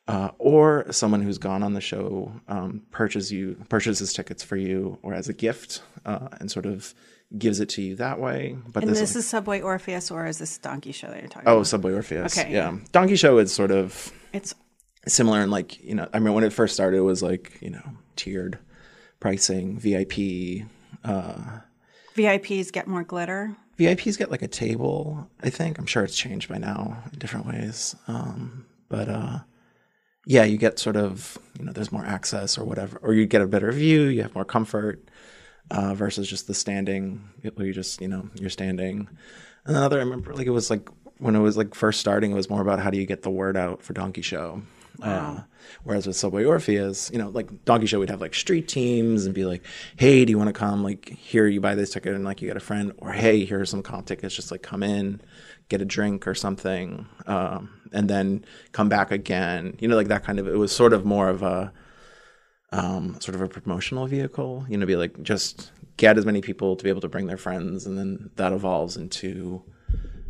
Uh, 0.07 0.31
or 0.39 0.85
someone 0.91 1.21
who's 1.21 1.37
gone 1.37 1.63
on 1.63 1.73
the 1.73 1.81
show 1.81 2.31
um, 2.47 2.81
purchases 2.91 3.31
you 3.31 3.55
purchases 3.69 4.13
tickets 4.13 4.43
for 4.43 4.57
you 4.57 4.97
or 5.03 5.13
as 5.13 5.29
a 5.29 5.33
gift 5.33 5.81
uh, 6.05 6.27
and 6.39 6.49
sort 6.51 6.65
of 6.65 6.93
gives 7.37 7.59
it 7.61 7.69
to 7.69 7.81
you 7.81 7.95
that 7.95 8.19
way. 8.19 8.57
But 8.73 8.83
And 8.83 8.91
this, 8.91 8.99
this 8.99 9.15
is 9.15 9.25
Subway 9.27 9.61
Orpheus, 9.61 10.11
or 10.11 10.25
is 10.25 10.37
this 10.37 10.57
Donkey 10.57 10.91
Show 10.91 11.07
that 11.07 11.19
you're 11.19 11.27
talking 11.29 11.43
about? 11.43 11.51
oh 11.51 11.57
about? 11.57 11.67
Subway 11.67 11.93
Orpheus, 11.93 12.37
Okay. 12.37 12.51
yeah. 12.51 12.75
Donkey 12.91 13.15
Show 13.15 13.37
is 13.37 13.53
sort 13.53 13.71
of 13.71 14.11
It's 14.33 14.53
similar 15.07 15.41
in 15.41 15.49
like 15.51 15.81
you 15.83 15.95
know 15.95 16.07
I 16.13 16.19
mean 16.19 16.33
when 16.33 16.43
it 16.43 16.51
first 16.53 16.73
started 16.73 16.97
it 16.97 17.01
was 17.01 17.23
like 17.23 17.57
you 17.61 17.69
know 17.69 17.83
tiered 18.15 18.59
pricing 19.19 19.77
VIP. 19.79 20.65
Uh, 21.03 21.59
VIPs 22.15 22.71
get 22.71 22.87
more 22.87 23.03
glitter. 23.03 23.55
VIPs 23.79 24.17
get 24.17 24.29
like 24.29 24.41
a 24.41 24.47
table. 24.47 25.29
I 25.41 25.49
think 25.49 25.79
I'm 25.79 25.85
sure 25.85 26.03
it's 26.03 26.17
changed 26.17 26.49
by 26.49 26.57
now 26.57 27.01
in 27.13 27.19
different 27.19 27.45
ways. 27.47 27.95
Um, 28.07 28.65
but 28.89 29.07
uh, 29.09 29.39
yeah, 30.25 30.43
you 30.43 30.57
get 30.57 30.79
sort 30.79 30.95
of 30.95 31.37
you 31.57 31.65
know 31.65 31.71
there's 31.71 31.91
more 31.91 32.05
access 32.05 32.57
or 32.57 32.63
whatever, 32.65 32.99
or 33.01 33.13
you 33.13 33.25
get 33.25 33.41
a 33.41 33.47
better 33.47 33.71
view. 33.71 34.03
You 34.03 34.23
have 34.23 34.35
more 34.35 34.45
comfort 34.45 35.03
uh, 35.69 35.93
versus 35.93 36.29
just 36.29 36.47
the 36.47 36.53
standing 36.53 37.29
where 37.55 37.65
you 37.65 37.73
just 37.73 38.01
you 38.01 38.07
know 38.07 38.29
you're 38.35 38.49
standing. 38.49 39.07
And 39.65 39.75
Another 39.77 39.97
I 39.97 40.03
remember 40.03 40.33
like 40.33 40.47
it 40.47 40.51
was 40.51 40.69
like 40.69 40.89
when 41.17 41.35
it 41.35 41.39
was 41.39 41.57
like 41.57 41.75
first 41.75 41.99
starting, 41.99 42.31
it 42.31 42.35
was 42.35 42.49
more 42.49 42.61
about 42.61 42.79
how 42.79 42.89
do 42.89 42.97
you 42.97 43.05
get 43.05 43.21
the 43.21 43.29
word 43.29 43.55
out 43.55 43.81
for 43.83 43.93
Donkey 43.93 44.21
Show. 44.21 44.61
Uh, 45.01 45.39
whereas 45.83 46.05
with 46.05 46.15
Subway 46.15 46.43
Orpheus, 46.43 47.09
you 47.11 47.17
know, 47.17 47.29
like 47.29 47.65
Donkey 47.65 47.87
Show, 47.87 47.99
we'd 47.99 48.09
have 48.09 48.21
like 48.21 48.35
street 48.35 48.67
teams 48.67 49.25
and 49.25 49.33
be 49.33 49.45
like, 49.45 49.63
"Hey, 49.95 50.25
do 50.25 50.31
you 50.31 50.37
want 50.37 50.49
to 50.49 50.53
come? 50.53 50.83
Like, 50.83 51.09
here 51.09 51.47
you 51.47 51.59
buy 51.59 51.73
this 51.73 51.91
ticket 51.91 52.13
and 52.13 52.23
like 52.23 52.41
you 52.41 52.47
get 52.47 52.57
a 52.57 52.61
friend, 52.61 52.91
or 52.97 53.11
hey, 53.11 53.45
here 53.45 53.59
are 53.61 53.65
some 53.65 53.81
comp 53.81 54.05
tickets. 54.05 54.35
Just 54.35 54.51
like 54.51 54.61
come 54.61 54.83
in, 54.83 55.21
get 55.71 55.81
a 55.81 55.85
drink 55.85 56.27
or 56.27 56.35
something, 56.35 57.07
um, 57.25 57.69
and 57.93 58.09
then 58.09 58.45
come 58.73 58.89
back 58.89 59.09
again. 59.09 59.75
You 59.79 59.87
know, 59.87 59.95
like 59.95 60.09
that 60.09 60.23
kind 60.23 60.37
of. 60.37 60.47
It 60.47 60.57
was 60.57 60.71
sort 60.71 60.93
of 60.93 61.05
more 61.05 61.29
of 61.29 61.41
a 61.41 61.71
um, 62.71 63.19
sort 63.21 63.35
of 63.35 63.41
a 63.41 63.47
promotional 63.47 64.05
vehicle. 64.05 64.65
You 64.69 64.77
know, 64.77 64.85
be 64.85 64.97
like 64.97 65.23
just 65.23 65.71
get 65.97 66.17
as 66.17 66.25
many 66.25 66.41
people 66.41 66.75
to 66.75 66.83
be 66.83 66.89
able 66.89 67.01
to 67.01 67.07
bring 67.07 67.27
their 67.27 67.37
friends, 67.37 67.87
and 67.87 67.97
then 67.97 68.29
that 68.35 68.51
evolves 68.51 68.97
into 68.97 69.63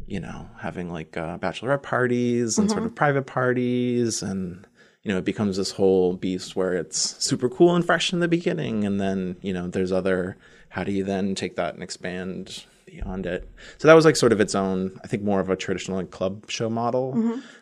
you 0.05 0.19
know 0.19 0.47
having 0.59 0.91
like 0.91 1.17
uh, 1.17 1.37
bachelorette 1.39 1.83
parties 1.83 2.57
and 2.57 2.69
sort 2.69 2.83
of 2.83 2.95
private 2.95 3.25
parties, 3.25 4.21
and 4.21 4.67
you 5.01 5.11
know 5.11 5.17
it 5.17 5.25
becomes 5.25 5.57
this 5.57 5.71
whole 5.71 6.13
beast 6.13 6.55
where 6.55 6.73
it's 6.73 7.17
super 7.23 7.49
cool 7.49 7.75
and 7.75 7.83
fresh 7.85 8.13
in 8.13 8.19
the 8.19 8.27
beginning, 8.27 8.85
and 8.85 9.01
then 9.01 9.37
you 9.41 9.51
know 9.51 9.67
there's 9.67 9.91
other. 9.91 10.37
How 10.69 10.85
do 10.85 10.93
you 10.93 11.03
then 11.03 11.35
take 11.35 11.57
that 11.57 11.73
and 11.73 11.83
expand 11.83 12.63
beyond 12.91 13.25
it? 13.25 13.49
So 13.77 13.87
that 13.87 13.93
was 13.93 14.05
like 14.05 14.15
sort 14.15 14.33
of 14.33 14.39
its 14.41 14.53
own, 14.53 14.99
I 15.03 15.07
think, 15.07 15.23
more 15.23 15.39
of 15.39 15.49
a 15.49 15.55
traditional 15.55 15.97
like, 15.97 16.11
club 16.11 16.49
show 16.49 16.69
model. 16.69 17.13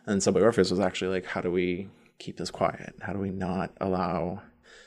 And 0.05 0.21
Subway 0.21 0.41
Orpheus 0.41 0.71
was 0.71 0.79
actually 0.79 1.11
like, 1.11 1.25
how 1.25 1.41
do 1.41 1.51
we 1.51 1.87
keep 2.17 2.37
this 2.37 2.51
quiet? 2.51 2.95
How 3.01 3.13
do 3.13 3.19
we 3.19 3.29
not 3.29 3.71
allow 3.79 4.41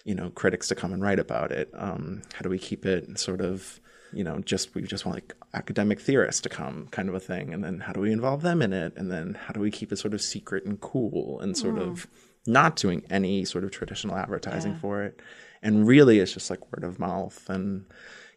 you 0.05 0.15
know 0.17 0.31
critics 0.31 0.67
to 0.69 0.75
come 0.75 0.93
and 0.93 1.03
write 1.03 1.19
about 1.19 1.53
it? 1.53 1.71
Um, 1.75 2.23
how 2.35 2.43
do 2.43 2.49
we 2.49 2.59
keep 2.59 2.85
it 2.85 3.19
sort 3.19 3.41
of 3.41 3.81
you 4.13 4.25
know 4.25 4.41
just 4.41 4.75
we 4.75 4.83
just 4.83 5.07
want 5.07 5.17
like 5.17 5.35
academic 5.55 6.01
theorists 6.01 6.41
to 6.43 6.49
come 6.49 6.89
kind 6.91 7.09
of 7.09 7.15
a 7.15 7.21
thing. 7.21 7.53
And 7.53 7.63
then 7.63 7.81
how 7.81 7.93
do 7.93 8.01
we 8.01 8.13
involve 8.13 8.43
them 8.43 8.63
in 8.63 8.73
it? 8.73 8.95
And 8.97 9.11
then 9.11 9.35
how 9.35 9.53
do 9.53 9.61
we 9.61 9.71
keep 9.71 9.93
it 9.93 9.97
sort 9.99 10.15
of 10.15 10.23
secret 10.23 10.65
and 10.65 10.81
cool 10.81 11.41
and 11.41 11.57
sort 11.57 11.79
of 11.79 12.07
not 12.47 12.77
doing 12.77 13.03
any 13.11 13.45
sort 13.45 13.65
of 13.65 13.71
traditional 13.71 14.17
advertising 14.17 14.77
for 14.77 15.03
it? 15.03 15.21
And 15.63 15.87
really 15.87 16.19
it's 16.19 16.33
just 16.33 16.51
like 16.51 16.73
word 16.73 16.85
of 16.85 16.99
mouth 16.99 17.49
and 17.49 17.85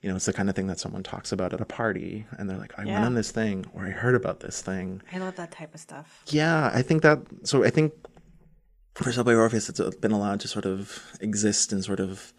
you 0.05 0.09
know 0.11 0.15
it's 0.17 0.25
the 0.27 0.33
kind 0.39 0.49
of 0.51 0.55
thing 0.55 0.67
that 0.67 0.79
someone 0.79 1.01
talks 1.01 1.31
about 1.31 1.51
at 1.51 1.59
a 1.61 1.65
party 1.65 2.25
and 2.37 2.47
they're 2.47 2.59
like 2.65 2.73
i 2.77 2.83
Yeah. 2.83 2.93
went 2.93 3.05
on 3.05 3.13
this 3.15 3.31
thing 3.31 3.65
or 3.73 3.81
i 3.87 3.89
heard 3.89 4.13
about 4.21 4.37
this 4.45 4.61
thing 4.61 5.01
I 5.11 5.17
love 5.17 5.35
that 5.37 5.49
type 5.59 5.73
of 5.73 5.79
stuff. 5.87 6.21
yeah, 6.27 6.69
I 6.79 6.81
think 6.83 7.01
that. 7.01 7.19
So 7.43 7.63
I 7.63 7.71
think 7.71 7.91
for 8.93 9.11
Subway 9.11 9.33
Orpheus, 9.35 9.67
it's 9.69 9.81
been 10.05 10.11
allowed 10.19 10.39
to 10.41 10.47
sort 10.47 10.65
of 10.65 11.01
exist 11.21 11.73
and 11.73 11.83
sort 11.83 11.99
of 11.99 12.31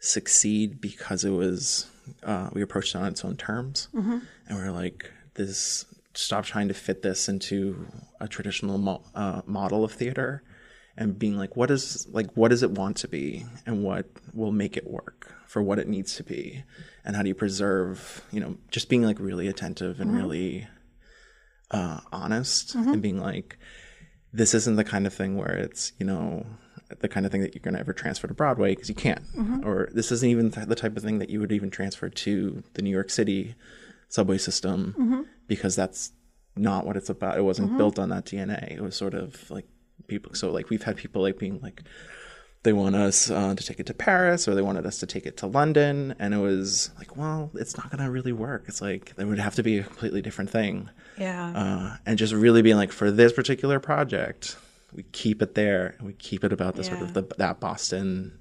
succeed 0.00 0.80
because 0.80 1.24
it 1.24 1.30
was 1.30 1.86
uh, 2.22 2.48
we 2.52 2.62
approached 2.62 2.94
it 2.94 2.98
on 2.98 3.06
its 3.08 3.24
own 3.24 3.36
terms, 3.36 3.88
and 3.94 4.22
we 4.50 4.56
are 4.56 4.72
like, 4.72 5.10
this. 5.34 5.84
Stop 6.16 6.44
trying 6.44 6.68
to 6.68 6.74
fit 6.74 7.02
this 7.02 7.28
into 7.28 7.86
a 8.20 8.28
traditional 8.28 8.78
mo- 8.78 9.02
uh, 9.16 9.42
model 9.46 9.82
of 9.82 9.90
theater, 9.92 10.44
and 10.96 11.18
being 11.18 11.36
like, 11.36 11.56
what 11.56 11.70
is 11.70 12.06
like, 12.10 12.30
what 12.36 12.48
does 12.48 12.62
it 12.62 12.70
want 12.70 12.96
to 12.98 13.08
be, 13.08 13.44
and 13.66 13.82
what 13.82 14.06
will 14.32 14.52
make 14.52 14.76
it 14.76 14.88
work 14.88 15.34
for 15.46 15.62
what 15.62 15.78
it 15.78 15.88
needs 15.88 16.16
to 16.16 16.22
be, 16.22 16.64
and 17.04 17.16
how 17.16 17.22
do 17.22 17.28
you 17.28 17.34
preserve, 17.34 18.24
you 18.30 18.40
know, 18.40 18.56
just 18.70 18.88
being 18.88 19.02
like 19.02 19.18
really 19.18 19.48
attentive 19.48 20.00
and 20.00 20.10
mm-hmm. 20.10 20.20
really 20.20 20.68
uh, 21.70 22.00
honest 22.12 22.76
mm-hmm. 22.76 22.92
and 22.92 23.02
being 23.02 23.20
like, 23.20 23.58
this 24.32 24.54
isn't 24.54 24.76
the 24.76 24.84
kind 24.84 25.06
of 25.06 25.14
thing 25.14 25.36
where 25.36 25.56
it's, 25.56 25.92
you 25.98 26.06
know, 26.06 26.46
the 27.00 27.08
kind 27.08 27.26
of 27.26 27.32
thing 27.32 27.40
that 27.40 27.54
you're 27.54 27.62
going 27.62 27.74
to 27.74 27.80
ever 27.80 27.92
transfer 27.92 28.26
to 28.26 28.34
Broadway 28.34 28.74
because 28.74 28.88
you 28.88 28.94
can't. 28.94 29.24
Mm-hmm. 29.36 29.66
Or 29.66 29.88
this 29.92 30.12
isn't 30.12 30.28
even 30.28 30.50
th- 30.50 30.66
the 30.66 30.74
type 30.74 30.96
of 30.96 31.02
thing 31.02 31.18
that 31.18 31.30
you 31.30 31.40
would 31.40 31.52
even 31.52 31.70
transfer 31.70 32.08
to 32.08 32.62
the 32.74 32.82
New 32.82 32.90
York 32.90 33.10
City 33.10 33.54
subway 34.08 34.38
system 34.38 34.94
because 35.48 35.74
that's 35.74 36.12
not 36.56 36.86
what 36.86 36.96
it's 36.96 37.08
about. 37.08 37.36
It 37.36 37.42
wasn't 37.42 37.76
built 37.76 37.98
on 37.98 38.10
that 38.10 38.26
DNA. 38.26 38.72
It 38.72 38.80
was 38.80 38.96
sort 38.96 39.14
of 39.14 39.50
like 39.50 39.66
people. 40.06 40.34
So, 40.34 40.50
like, 40.50 40.70
we've 40.70 40.82
had 40.82 40.96
people 40.96 41.22
like 41.22 41.38
being 41.38 41.60
like, 41.60 41.82
they 42.62 42.72
want 42.72 42.96
us 42.96 43.30
uh, 43.30 43.54
to 43.54 43.62
take 43.62 43.78
it 43.78 43.86
to 43.86 43.94
Paris 43.94 44.48
or 44.48 44.54
they 44.54 44.62
wanted 44.62 44.86
us 44.86 44.98
to 44.98 45.06
take 45.06 45.26
it 45.26 45.36
to 45.38 45.46
London. 45.46 46.14
And 46.18 46.32
it 46.32 46.38
was 46.38 46.90
like, 46.98 47.16
well, 47.16 47.50
it's 47.54 47.76
not 47.76 47.90
going 47.90 48.02
to 48.02 48.10
really 48.10 48.32
work. 48.32 48.64
It's 48.68 48.80
like, 48.80 49.12
it 49.18 49.24
would 49.24 49.38
have 49.38 49.54
to 49.56 49.62
be 49.62 49.78
a 49.78 49.82
completely 49.82 50.22
different 50.22 50.50
thing. 50.50 50.88
Yeah. 51.18 51.52
Uh, 51.54 51.96
and 52.06 52.18
just 52.18 52.32
really 52.32 52.62
being 52.62 52.76
like, 52.76 52.90
for 52.90 53.10
this 53.10 53.32
particular 53.32 53.80
project, 53.80 54.56
we 54.94 55.02
keep 55.12 55.42
it 55.42 55.54
there 55.54 55.94
and 55.98 56.06
we 56.06 56.14
keep 56.14 56.42
it 56.42 56.52
about 56.52 56.76
the 56.76 56.84
sort 56.84 57.02
of 57.02 57.12
the, 57.12 57.22
that 57.36 57.60
Boston 57.60 58.38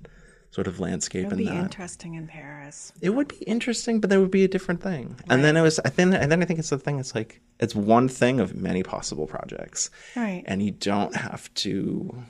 sort 0.54 0.68
of 0.68 0.80
landscape 0.80 1.26
It'd 1.26 1.38
be 1.39 1.46
that. 1.46 1.56
interesting 1.56 2.13
in 2.13 2.28
Paris. 2.28 2.94
It 3.02 3.10
would 3.10 3.28
be 3.28 3.38
interesting, 3.38 4.00
but 4.00 4.12
there 4.12 4.20
would 4.20 4.30
be 4.30 4.44
a 4.44 4.48
different 4.48 4.84
thing. 4.84 5.16
And 5.28 5.44
then 5.44 5.58
it 5.58 5.62
was, 5.63 5.80
I 5.80 5.89
think, 5.89 6.13
and 6.13 6.32
then 6.32 6.44
I 6.44 6.46
think 6.46 6.60
it's 6.60 6.70
the 6.70 6.78
thing. 6.78 7.00
It's 7.00 7.16
like 7.16 7.42
it's 7.60 7.74
one 7.74 8.08
thing 8.08 8.39
of 8.39 8.54
many 8.56 8.84
possible 8.84 9.26
projects, 9.26 9.89
Right. 10.16 10.44
and 10.46 10.62
you 10.62 10.70
don't 10.70 11.16
have 11.16 11.52
to 11.66 12.24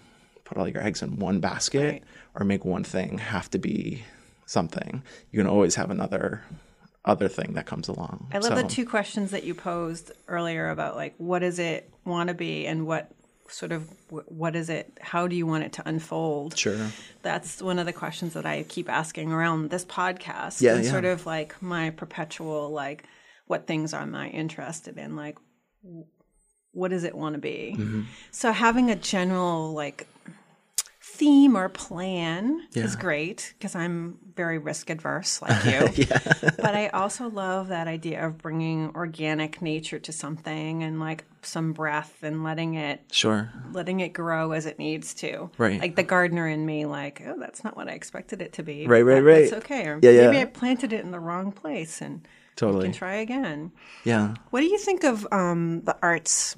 put 0.45 0.57
all 0.57 0.69
your 0.69 0.81
eggs 0.81 1.01
in 1.01 1.17
one 1.19 1.41
basket 1.41 1.91
Right. 1.91 2.03
or 2.35 2.45
make 2.45 2.63
one 2.63 2.85
thing 2.85 3.17
have 3.17 3.49
to 3.51 3.59
be 3.59 4.03
something. 4.45 5.03
You 5.31 5.39
can 5.41 5.47
always 5.47 5.75
have 5.75 5.91
another 5.91 6.43
other 7.05 7.27
thing 7.27 7.55
that 7.55 7.65
comes 7.65 7.89
along. 7.89 8.27
I 8.31 8.37
love 8.37 8.55
the 8.55 8.63
two 8.63 8.85
questions 8.85 9.31
that 9.31 9.43
you 9.43 9.53
posed 9.53 10.13
earlier 10.29 10.69
about 10.69 10.95
like 10.95 11.13
what 11.17 11.39
does 11.39 11.59
it 11.59 11.89
want 12.05 12.29
to 12.29 12.33
be 12.33 12.65
and 12.65 12.87
what 12.87 13.11
sort 13.53 13.71
of 13.71 13.87
what 14.27 14.55
is 14.55 14.69
it 14.69 14.97
how 14.99 15.27
do 15.27 15.35
you 15.35 15.45
want 15.45 15.63
it 15.63 15.71
to 15.73 15.87
unfold 15.87 16.57
Sure. 16.57 16.87
that's 17.21 17.61
one 17.61 17.77
of 17.77 17.85
the 17.85 17.93
questions 17.93 18.33
that 18.33 18.45
i 18.45 18.63
keep 18.67 18.89
asking 18.89 19.31
around 19.31 19.69
this 19.69 19.85
podcast 19.85 20.59
Yeah, 20.61 20.75
and 20.75 20.83
yeah. 20.83 20.89
sort 20.91 21.05
of 21.05 21.25
like 21.27 21.61
my 21.61 21.91
perpetual 21.91 22.71
like 22.71 23.03
what 23.45 23.67
things 23.67 23.93
am 23.93 24.15
i 24.15 24.27
interested 24.29 24.97
in 24.97 25.15
like 25.15 25.37
what 26.71 26.89
does 26.89 27.03
it 27.03 27.13
want 27.15 27.35
to 27.35 27.39
be 27.41 27.75
Mm-hmm. 27.77 28.01
so 28.31 28.51
having 28.51 28.89
a 28.89 28.95
general 28.95 29.73
like 29.73 30.07
theme 31.01 31.55
or 31.55 31.69
plan 31.69 32.61
is 32.73 32.95
great 32.95 33.53
because 33.57 33.75
i'm 33.75 34.17
very 34.35 34.57
risk 34.57 34.89
adverse 34.89 35.41
like 35.41 35.65
you 35.97 36.05
but 36.57 36.75
I 36.75 36.87
also 36.93 37.29
love 37.29 37.67
that 37.69 37.87
idea 37.87 38.25
of 38.25 38.37
bringing 38.37 38.91
organic 38.95 39.61
nature 39.61 39.99
to 39.99 40.11
something 40.11 40.83
and 40.83 40.99
like 40.99 41.25
some 41.41 41.73
breath 41.73 42.17
and 42.23 42.43
letting 42.43 42.75
it 42.75 43.01
Sure. 43.11 43.51
letting 43.71 43.99
it 43.99 44.09
grow 44.13 44.51
as 44.53 44.65
it 44.65 44.79
needs 44.79 45.13
to. 45.15 45.49
Right. 45.57 45.79
Like 45.79 45.95
the 45.95 46.03
gardener 46.03 46.47
in 46.47 46.65
me, 46.65 46.85
like, 46.85 47.21
oh, 47.25 47.35
that's 47.37 47.63
not 47.63 47.75
what 47.75 47.89
I 47.89 47.91
expected 47.91 48.41
it 48.41 48.53
to 48.53 48.63
be. 48.63 48.87
Right, 48.87 49.01
right, 49.01 49.19
right. 49.19 49.41
It's 49.43 49.53
okay. 49.53 49.85
Or 49.87 49.99
Yeah, 50.01 50.11
yeah. 50.11 50.25
maybe 50.27 50.39
I 50.39 50.45
planted 50.45 50.93
it 50.93 51.03
in 51.03 51.11
the 51.11 51.19
wrong 51.19 51.51
place 51.51 52.01
and 52.01 52.25
Totally. 52.55 52.85
can 52.85 52.93
try 52.93 53.15
again. 53.15 53.71
Yeah. 54.05 54.35
What 54.51 54.61
do 54.61 54.67
you 54.67 54.77
think 54.77 55.03
of 55.03 55.27
um, 55.33 55.81
the 55.83 55.97
arts 56.01 56.55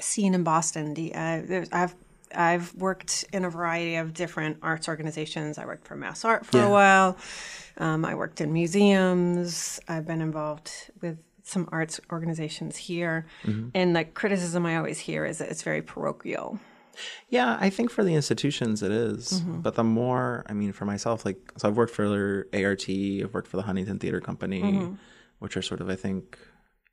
scene 0.00 0.34
in 0.34 0.42
Boston? 0.42 0.92
Do 0.94 1.02
you, 1.02 1.12
uh, 1.12 1.42
there's, 1.44 1.68
I've 1.70 1.94
I've 2.36 2.74
worked 2.74 3.24
in 3.32 3.44
a 3.44 3.50
variety 3.50 3.96
of 3.96 4.12
different 4.14 4.58
arts 4.62 4.88
organizations. 4.88 5.58
I 5.58 5.64
worked 5.66 5.86
for 5.86 5.96
Mass 5.96 6.24
Art 6.24 6.44
for 6.46 6.58
Yeah. 6.58 6.66
a 6.66 6.70
while. 6.70 7.16
Um, 7.78 8.04
I 8.04 8.14
worked 8.14 8.40
in 8.40 8.52
museums. 8.52 9.80
I've 9.88 10.06
been 10.06 10.20
involved 10.20 10.70
with 11.00 11.18
some 11.42 11.68
arts 11.72 12.00
organizations 12.10 12.76
here. 12.76 13.26
Mm-hmm. 13.44 13.68
And 13.74 13.96
the 13.96 14.04
criticism 14.04 14.64
I 14.66 14.76
always 14.76 14.98
hear 14.98 15.24
is 15.24 15.38
that 15.38 15.50
it's 15.50 15.62
very 15.62 15.82
parochial. 15.82 16.58
Yeah, 17.28 17.58
I 17.60 17.70
think 17.70 17.90
for 17.90 18.04
the 18.04 18.14
institutions 18.14 18.82
it 18.82 18.92
is. 18.92 19.40
Mm-hmm. 19.42 19.60
But 19.60 19.74
the 19.74 19.82
more, 19.84 20.44
I 20.48 20.52
mean, 20.52 20.72
for 20.72 20.84
myself, 20.84 21.24
like, 21.24 21.38
so 21.56 21.68
I've 21.68 21.76
worked 21.76 21.92
for 21.94 22.46
ART, 22.54 22.88
I've 22.88 23.34
worked 23.34 23.48
for 23.48 23.56
the 23.56 23.64
Huntington 23.64 23.98
Theater 23.98 24.20
Company, 24.20 24.62
Mm-hmm. 24.62 24.94
which 25.40 25.56
are 25.56 25.62
sort 25.62 25.80
of, 25.80 25.90
I 25.90 25.96
think, 25.96 26.38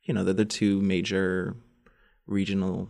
you 0.02 0.12
know, 0.12 0.24
they're 0.24 0.34
the 0.34 0.44
two 0.44 0.80
major 0.82 1.56
regional 2.26 2.88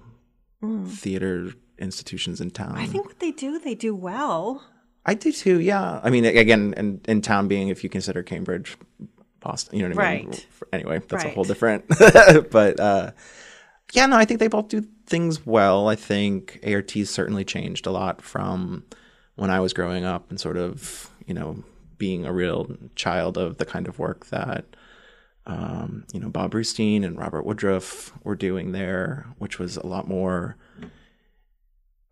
theater 0.86 1.50
institutions 1.78 2.40
in 2.40 2.50
town. 2.50 2.76
I 2.76 2.86
think 2.86 3.06
what 3.06 3.20
they 3.20 3.30
do, 3.30 3.58
they 3.58 3.74
do 3.74 3.94
well. 3.94 4.64
I 5.04 5.14
do 5.14 5.32
too. 5.32 5.60
Yeah. 5.60 6.00
I 6.02 6.10
mean, 6.10 6.24
again, 6.24 6.74
in, 6.76 7.00
in 7.06 7.22
town 7.22 7.48
being, 7.48 7.68
if 7.68 7.82
you 7.82 7.90
consider 7.90 8.22
Cambridge, 8.22 8.76
Boston, 9.40 9.78
you 9.78 9.88
know 9.88 9.94
what 9.94 10.04
I 10.04 10.18
mean? 10.18 10.28
Right. 10.28 10.46
Anyway, 10.72 11.02
that's 11.08 11.24
a 11.24 11.30
whole 11.30 11.44
different. 11.44 11.88
but 12.50 12.78
uh, 12.78 13.10
yeah, 13.92 14.06
no, 14.06 14.16
I 14.16 14.24
think 14.24 14.40
they 14.40 14.48
both 14.48 14.68
do 14.68 14.86
things 15.06 15.44
well. 15.44 15.88
I 15.88 15.96
think 15.96 16.60
ART's 16.66 17.10
certainly 17.10 17.44
changed 17.44 17.86
a 17.86 17.90
lot 17.90 18.22
from 18.22 18.84
when 19.34 19.50
I 19.50 19.60
was 19.60 19.72
growing 19.72 20.04
up 20.04 20.30
and 20.30 20.40
sort 20.40 20.56
of, 20.56 21.10
you 21.26 21.34
know, 21.34 21.64
being 21.98 22.24
a 22.24 22.32
real 22.32 22.76
child 22.94 23.36
of 23.36 23.58
the 23.58 23.66
kind 23.66 23.88
of 23.88 23.98
work 23.98 24.26
that, 24.26 24.64
um, 25.46 26.04
you 26.12 26.20
know, 26.20 26.28
Bob 26.28 26.52
Brustein 26.52 27.04
and 27.04 27.18
Robert 27.18 27.44
Woodruff 27.44 28.12
were 28.24 28.36
doing 28.36 28.72
there, 28.72 29.26
which 29.38 29.58
was 29.58 29.76
a 29.76 29.86
lot 29.86 30.06
more 30.06 30.56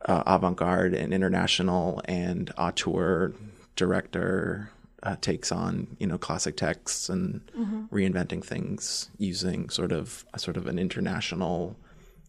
uh, 0.07 0.23
avant-garde 0.27 0.95
and 0.95 1.13
international 1.13 2.01
and 2.07 2.53
auteur 2.57 3.35
director 3.77 4.71
uh, 5.03 5.17
takes 5.21 5.51
on 5.51 5.97
you 5.99 6.07
know 6.07 6.19
classic 6.19 6.57
texts 6.57 7.09
and 7.09 7.41
mm-hmm. 7.57 7.85
reinventing 7.95 8.45
things 8.45 9.09
using 9.19 9.69
sort 9.71 9.93
of 9.93 10.25
a 10.35 10.39
sort 10.39 10.57
of 10.57 10.67
an 10.67 10.79
international 10.79 11.77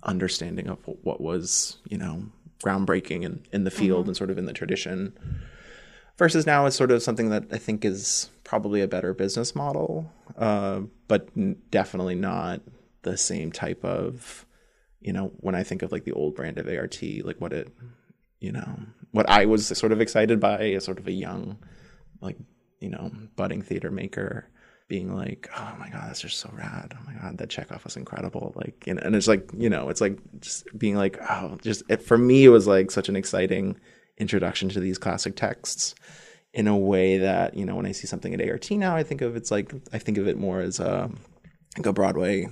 understanding 0.03 0.67
of 0.67 0.79
what 1.03 1.21
was 1.21 1.77
you 1.89 1.97
know 1.97 2.23
groundbreaking 2.63 3.23
in, 3.23 3.43
in 3.51 3.63
the 3.63 3.71
field 3.71 4.01
mm-hmm. 4.01 4.09
and 4.09 4.17
sort 4.17 4.29
of 4.29 4.37
in 4.37 4.45
the 4.45 4.53
tradition 4.53 5.13
versus 6.17 6.45
now 6.45 6.65
is 6.65 6.75
sort 6.75 6.91
of 6.91 7.03
something 7.03 7.29
that 7.29 7.43
i 7.51 7.57
think 7.57 7.83
is 7.83 8.29
probably 8.43 8.81
a 8.81 8.87
better 8.87 9.13
business 9.13 9.55
model 9.55 10.11
uh, 10.37 10.79
but 11.07 11.29
definitely 11.71 12.15
not 12.15 12.61
the 13.01 13.17
same 13.17 13.51
type 13.51 13.83
of 13.83 14.45
you 15.01 15.11
know 15.11 15.31
when 15.37 15.55
i 15.55 15.63
think 15.63 15.81
of 15.81 15.91
like 15.91 16.05
the 16.05 16.13
old 16.13 16.35
brand 16.35 16.57
of 16.57 16.67
art 16.67 17.01
like 17.23 17.39
what 17.39 17.53
it 17.53 17.67
you 18.39 18.51
know 18.51 18.79
what 19.11 19.29
i 19.29 19.45
was 19.45 19.67
sort 19.67 19.91
of 19.91 20.01
excited 20.01 20.39
by 20.39 20.71
as 20.71 20.85
sort 20.85 20.99
of 20.99 21.07
a 21.07 21.11
young 21.11 21.57
like 22.21 22.37
you 22.79 22.89
know 22.89 23.11
budding 23.35 23.61
theater 23.61 23.91
maker 23.91 24.47
being 24.91 25.15
like, 25.15 25.49
oh 25.57 25.73
my 25.79 25.89
god, 25.89 26.09
that's 26.09 26.19
just 26.19 26.37
so 26.37 26.49
rad. 26.51 26.93
Oh 26.93 27.03
my 27.05 27.13
god, 27.13 27.37
that 27.37 27.49
Chekhov 27.49 27.81
was 27.85 27.95
incredible. 27.95 28.51
Like, 28.57 28.83
know, 28.93 29.01
and 29.01 29.15
it's 29.15 29.25
like, 29.25 29.49
you 29.57 29.69
know, 29.69 29.87
it's 29.87 30.01
like 30.01 30.19
just 30.41 30.65
being 30.77 30.97
like, 30.97 31.17
oh, 31.29 31.57
just 31.61 31.83
it, 31.87 32.03
for 32.03 32.17
me, 32.17 32.43
it 32.43 32.49
was 32.49 32.67
like 32.67 32.91
such 32.91 33.07
an 33.07 33.15
exciting 33.15 33.79
introduction 34.17 34.67
to 34.67 34.81
these 34.81 34.97
classic 34.97 35.37
texts 35.37 35.95
in 36.53 36.67
a 36.67 36.77
way 36.77 37.19
that 37.19 37.53
you 37.53 37.65
know, 37.65 37.77
when 37.77 37.85
I 37.85 37.93
see 37.93 38.05
something 38.05 38.33
at 38.33 38.45
ART 38.45 38.69
now, 38.71 38.93
I 38.93 39.03
think 39.03 39.21
of 39.21 39.37
it's 39.37 39.49
like 39.49 39.73
I 39.93 39.97
think 39.97 40.17
of 40.17 40.27
it 40.27 40.37
more 40.37 40.59
as 40.59 40.81
a 40.81 41.09
like 41.77 41.85
a 41.85 41.93
Broadway 41.93 42.47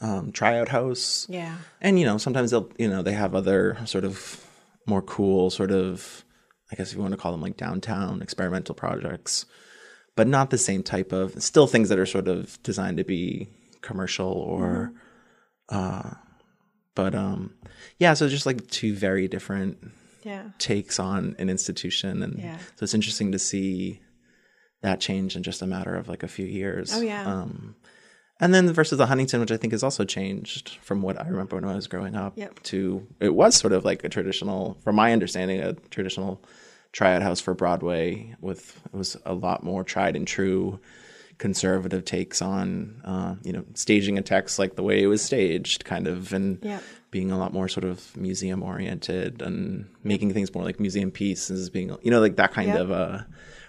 um, 0.00 0.32
tryout 0.32 0.68
house. 0.68 1.26
Yeah, 1.28 1.56
and 1.80 1.98
you 1.98 2.06
know, 2.06 2.18
sometimes 2.18 2.50
they'll 2.50 2.70
you 2.78 2.88
know 2.88 3.02
they 3.02 3.12
have 3.12 3.34
other 3.34 3.78
sort 3.84 4.04
of 4.04 4.42
more 4.86 5.02
cool 5.02 5.50
sort 5.50 5.70
of 5.70 6.24
I 6.70 6.76
guess 6.76 6.90
if 6.90 6.96
you 6.96 7.02
want 7.02 7.12
to 7.12 7.18
call 7.18 7.32
them 7.32 7.42
like 7.42 7.56
downtown 7.56 8.22
experimental 8.22 8.74
projects 8.74 9.46
but 10.14 10.26
not 10.26 10.50
the 10.50 10.58
same 10.58 10.82
type 10.82 11.12
of 11.12 11.40
still 11.42 11.66
things 11.66 11.90
that 11.90 11.98
are 11.98 12.06
sort 12.06 12.28
of 12.28 12.60
designed 12.62 12.96
to 12.96 13.04
be 13.04 13.48
commercial 13.82 14.32
or 14.32 14.92
mm-hmm. 15.70 15.76
uh 15.76 16.14
but 16.94 17.14
um 17.14 17.54
yeah 17.98 18.14
so 18.14 18.28
just 18.28 18.46
like 18.46 18.66
two 18.68 18.94
very 18.94 19.28
different 19.28 19.92
yeah. 20.22 20.44
takes 20.58 20.98
on 20.98 21.36
an 21.38 21.48
institution 21.48 22.22
and 22.22 22.38
yeah. 22.38 22.56
so 22.56 22.82
it's 22.82 22.94
interesting 22.94 23.30
to 23.32 23.38
see 23.38 24.00
that 24.82 25.00
change 25.00 25.36
in 25.36 25.42
just 25.42 25.62
a 25.62 25.66
matter 25.66 25.94
of 25.94 26.08
like 26.08 26.22
a 26.22 26.28
few 26.28 26.46
years 26.46 26.92
oh 26.94 27.00
yeah 27.00 27.24
um 27.26 27.76
and 28.40 28.52
then 28.52 28.72
versus 28.72 28.98
the 28.98 29.06
Huntington, 29.06 29.40
which 29.40 29.52
I 29.52 29.56
think 29.56 29.72
has 29.72 29.82
also 29.82 30.04
changed 30.04 30.78
from 30.82 31.02
what 31.02 31.20
I 31.20 31.26
remember 31.26 31.56
when 31.56 31.64
I 31.64 31.74
was 31.74 31.86
growing 31.86 32.14
up 32.14 32.34
yep. 32.36 32.62
to 32.64 33.06
it 33.20 33.34
was 33.34 33.56
sort 33.56 33.72
of 33.72 33.84
like 33.84 34.04
a 34.04 34.08
traditional, 34.08 34.76
from 34.82 34.96
my 34.96 35.12
understanding, 35.12 35.60
a 35.60 35.74
traditional 35.90 36.42
tryout 36.92 37.22
house 37.22 37.40
for 37.40 37.54
Broadway 37.54 38.34
with 38.40 38.80
it 38.86 38.96
was 38.96 39.16
a 39.24 39.34
lot 39.34 39.62
more 39.62 39.84
tried 39.84 40.16
and 40.16 40.26
true 40.26 40.80
conservative 41.38 42.04
takes 42.04 42.40
on 42.40 43.02
uh, 43.04 43.34
you 43.42 43.52
know 43.52 43.64
staging 43.74 44.16
a 44.16 44.22
text 44.22 44.58
like 44.58 44.76
the 44.76 44.82
way 44.82 45.02
it 45.02 45.06
was 45.06 45.22
staged 45.22 45.84
kind 45.84 46.06
of 46.06 46.32
and 46.32 46.58
yep. 46.62 46.82
being 47.10 47.30
a 47.30 47.38
lot 47.38 47.52
more 47.52 47.68
sort 47.68 47.84
of 47.84 48.16
museum 48.16 48.62
oriented 48.62 49.42
and 49.42 49.86
making 50.02 50.32
things 50.32 50.54
more 50.54 50.64
like 50.64 50.80
museum 50.80 51.10
pieces 51.10 51.68
being 51.68 51.94
you 52.00 52.10
know 52.10 52.20
like 52.20 52.36
that 52.36 52.52
kind 52.52 52.68
yep. 52.68 52.80
of 52.80 52.90
uh 52.90 53.18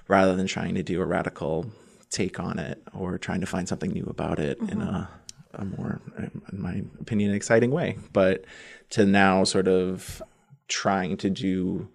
rather 0.08 0.34
than 0.36 0.48
trying 0.48 0.76
to 0.76 0.84
do 0.84 1.02
a 1.02 1.06
radical 1.06 1.70
take 2.10 2.40
on 2.40 2.60
it 2.60 2.82
or 2.94 3.18
trying 3.18 3.42
to 3.42 3.48
find 3.48 3.68
something 3.68 3.92
new 3.92 4.06
about 4.06 4.40
it 4.40 4.60
mm-hmm. 4.60 4.72
in 4.72 4.82
a, 4.82 5.10
a 5.54 5.66
more 5.66 6.02
in 6.18 6.62
my 6.62 6.84
opinion 7.00 7.34
exciting 7.34 7.72
way 7.72 7.98
but 8.14 8.46
to 8.90 9.06
now 9.06 9.44
sort 9.44 9.68
of 9.68 10.22
trying 10.68 11.18
to 11.18 11.30
do 11.30 11.88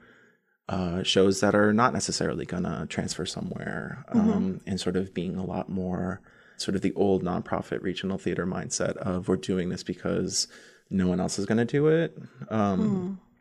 uh, 0.68 1.02
shows 1.02 1.40
that 1.40 1.54
are 1.54 1.72
not 1.72 1.92
necessarily 1.92 2.46
going 2.46 2.62
to 2.62 2.86
transfer 2.88 3.26
somewhere 3.26 4.04
um, 4.08 4.28
mm-hmm. 4.28 4.56
and 4.66 4.80
sort 4.80 4.96
of 4.96 5.12
being 5.12 5.36
a 5.36 5.44
lot 5.44 5.68
more 5.68 6.20
sort 6.56 6.74
of 6.76 6.82
the 6.82 6.92
old 6.94 7.22
nonprofit 7.22 7.82
regional 7.82 8.16
theater 8.16 8.46
mindset 8.46 8.96
of 8.98 9.28
we're 9.28 9.36
doing 9.36 9.68
this 9.68 9.82
because 9.82 10.46
no 10.88 11.08
one 11.08 11.20
else 11.20 11.38
is 11.38 11.46
going 11.46 11.58
to 11.58 11.64
do 11.64 11.88
it. 11.88 12.16
Um, 12.48 13.18
mm. 13.20 13.31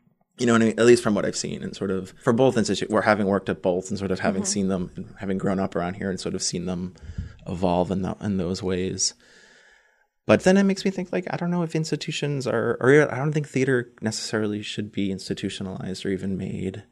You 0.42 0.46
know, 0.46 0.52
what 0.54 0.62
I 0.62 0.66
mean? 0.66 0.78
at 0.78 0.86
least 0.86 1.02
from 1.02 1.14
what 1.14 1.24
I've 1.24 1.36
seen, 1.36 1.62
and 1.62 1.74
sort 1.74 1.90
of 1.90 2.12
for 2.22 2.32
both 2.32 2.56
institutions, 2.56 2.92
we're 2.92 3.02
having 3.02 3.26
worked 3.26 3.48
at 3.48 3.62
both, 3.62 3.88
and 3.88 3.98
sort 3.98 4.10
of 4.10 4.20
having 4.20 4.42
mm-hmm. 4.42 4.48
seen 4.48 4.68
them, 4.68 4.90
and 4.96 5.14
having 5.18 5.38
grown 5.38 5.58
up 5.58 5.74
around 5.74 5.94
here, 5.94 6.10
and 6.10 6.20
sort 6.20 6.34
of 6.34 6.42
seen 6.42 6.66
them 6.66 6.94
evolve 7.46 7.90
in, 7.90 8.02
the, 8.02 8.16
in 8.20 8.36
those 8.36 8.62
ways. 8.62 9.14
But 10.26 10.44
then 10.44 10.56
it 10.56 10.64
makes 10.64 10.84
me 10.84 10.90
think 10.90 11.12
like 11.12 11.26
I 11.30 11.36
don't 11.36 11.50
know 11.50 11.62
if 11.62 11.74
institutions 11.74 12.46
are, 12.46 12.76
or 12.80 13.12
I 13.12 13.16
don't 13.16 13.32
think 13.32 13.48
theater 13.48 13.92
necessarily 14.00 14.62
should 14.62 14.92
be 14.92 15.10
institutionalized 15.10 16.04
or 16.04 16.10
even 16.10 16.36
made 16.36 16.84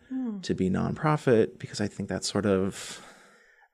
to 0.43 0.55
be 0.55 0.71
nonprofit 0.71 1.59
because 1.59 1.81
I 1.81 1.87
think 1.87 2.09
that's 2.09 2.31
sort 2.31 2.47
of, 2.47 3.01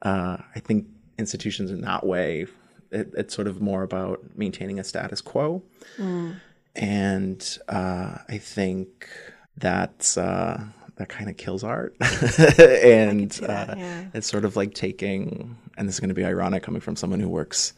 uh, 0.02 0.38
I 0.54 0.60
think 0.60 0.86
institutions 1.18 1.70
in 1.70 1.80
that 1.82 2.04
way, 2.04 2.46
it, 2.90 3.12
it's 3.16 3.34
sort 3.34 3.48
of 3.48 3.60
more 3.60 3.82
about 3.82 4.20
maintaining 4.34 4.78
a 4.78 4.84
status 4.84 5.20
quo. 5.20 5.62
Mm. 5.98 6.40
And 6.74 7.58
uh, 7.68 8.18
I 8.28 8.38
think 8.38 9.08
that's, 9.56 10.16
uh, 10.16 10.64
that 10.96 11.08
kind 11.08 11.28
of 11.28 11.36
kills 11.36 11.64
art. 11.64 11.94
and 12.00 13.30
that, 13.32 13.70
uh, 13.70 13.74
yeah. 13.76 14.04
it's 14.14 14.28
sort 14.28 14.44
of 14.44 14.56
like 14.56 14.74
taking, 14.74 15.56
and 15.76 15.88
this 15.88 15.96
is 15.96 16.00
going 16.00 16.08
to 16.08 16.14
be 16.14 16.24
ironic 16.24 16.62
coming 16.62 16.80
from 16.80 16.96
someone 16.96 17.20
who 17.20 17.28
works 17.28 17.72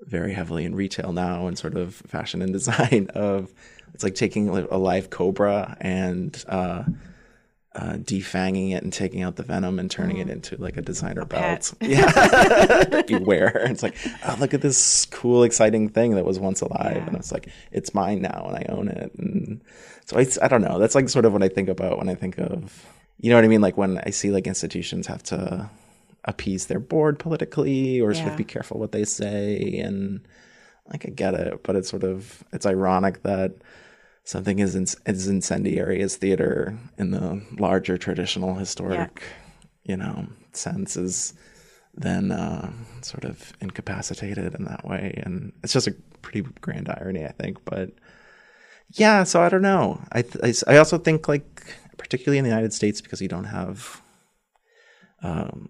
very 0.00 0.32
heavily 0.32 0.64
in 0.64 0.74
retail 0.74 1.12
now 1.12 1.46
and 1.46 1.58
sort 1.58 1.76
of 1.76 1.94
fashion 1.94 2.42
and 2.42 2.52
design 2.52 3.08
of 3.14 3.52
it's 3.94 4.04
like 4.04 4.14
taking 4.14 4.48
a 4.48 4.76
live 4.76 5.08
cobra 5.08 5.76
and 5.80 6.44
uh, 6.48 6.82
uh, 7.76 7.98
defanging 7.98 8.74
it 8.74 8.82
and 8.82 8.90
taking 8.90 9.22
out 9.22 9.36
the 9.36 9.42
venom 9.42 9.78
and 9.78 9.90
turning 9.90 10.16
mm. 10.16 10.20
it 10.22 10.30
into 10.30 10.56
like 10.56 10.78
a 10.78 10.82
designer 10.82 11.20
a 11.20 11.26
belt. 11.26 11.74
Yeah, 11.80 13.02
beware. 13.06 13.66
It's 13.68 13.82
like, 13.82 13.94
oh, 14.26 14.36
look 14.40 14.54
at 14.54 14.62
this 14.62 15.04
cool, 15.06 15.44
exciting 15.44 15.90
thing 15.90 16.12
that 16.12 16.24
was 16.24 16.38
once 16.38 16.62
alive, 16.62 16.96
yeah. 16.96 17.06
and 17.06 17.16
it's 17.16 17.32
like 17.32 17.48
it's 17.70 17.92
mine 17.92 18.22
now, 18.22 18.46
and 18.48 18.56
I 18.56 18.72
own 18.72 18.88
it. 18.88 19.12
And 19.14 19.60
so 20.06 20.18
I, 20.18 20.26
I 20.42 20.48
don't 20.48 20.62
know. 20.62 20.78
That's 20.78 20.94
like 20.94 21.10
sort 21.10 21.26
of 21.26 21.34
what 21.34 21.42
I 21.42 21.48
think 21.48 21.68
about 21.68 21.98
when 21.98 22.08
I 22.08 22.14
think 22.14 22.38
of, 22.38 22.86
you 23.18 23.28
know 23.28 23.36
what 23.36 23.44
I 23.44 23.48
mean? 23.48 23.60
Like 23.60 23.76
when 23.76 23.98
I 23.98 24.10
see 24.10 24.30
like 24.30 24.46
institutions 24.46 25.06
have 25.08 25.22
to 25.24 25.68
appease 26.24 26.66
their 26.66 26.80
board 26.80 27.18
politically 27.18 28.00
or 28.00 28.12
yeah. 28.12 28.20
sort 28.20 28.32
of 28.32 28.38
be 28.38 28.44
careful 28.44 28.80
what 28.80 28.92
they 28.92 29.04
say, 29.04 29.78
and 29.80 30.26
like 30.90 31.04
I 31.06 31.10
get 31.10 31.34
it, 31.34 31.62
but 31.62 31.76
it's 31.76 31.90
sort 31.90 32.04
of 32.04 32.42
it's 32.54 32.64
ironic 32.64 33.22
that 33.22 33.52
something 34.26 34.60
as, 34.60 34.74
in, 34.74 34.86
as 35.06 35.28
incendiary 35.28 36.02
as 36.02 36.16
theater 36.16 36.76
in 36.98 37.12
the 37.12 37.40
larger 37.58 37.96
traditional 37.96 38.56
historic, 38.56 39.22
yeah. 39.22 39.92
you 39.92 39.96
know, 39.96 40.26
sense 40.52 40.96
is 40.96 41.32
then 41.94 42.32
uh, 42.32 42.70
sort 43.02 43.24
of 43.24 43.52
incapacitated 43.60 44.54
in 44.54 44.64
that 44.64 44.84
way. 44.84 45.22
And 45.24 45.52
it's 45.62 45.72
just 45.72 45.86
a 45.86 45.94
pretty 46.22 46.42
grand 46.60 46.88
irony, 46.88 47.24
I 47.24 47.30
think. 47.30 47.64
But 47.64 47.92
yeah, 48.94 49.22
so 49.22 49.40
I 49.40 49.48
don't 49.48 49.62
know. 49.62 50.02
I, 50.12 50.24
I, 50.42 50.52
I 50.66 50.76
also 50.76 50.98
think, 50.98 51.28
like, 51.28 51.64
particularly 51.96 52.38
in 52.38 52.44
the 52.44 52.50
United 52.50 52.72
States, 52.72 53.00
because 53.00 53.22
you 53.22 53.28
don't 53.28 53.44
have 53.44 54.02
um, 55.22 55.68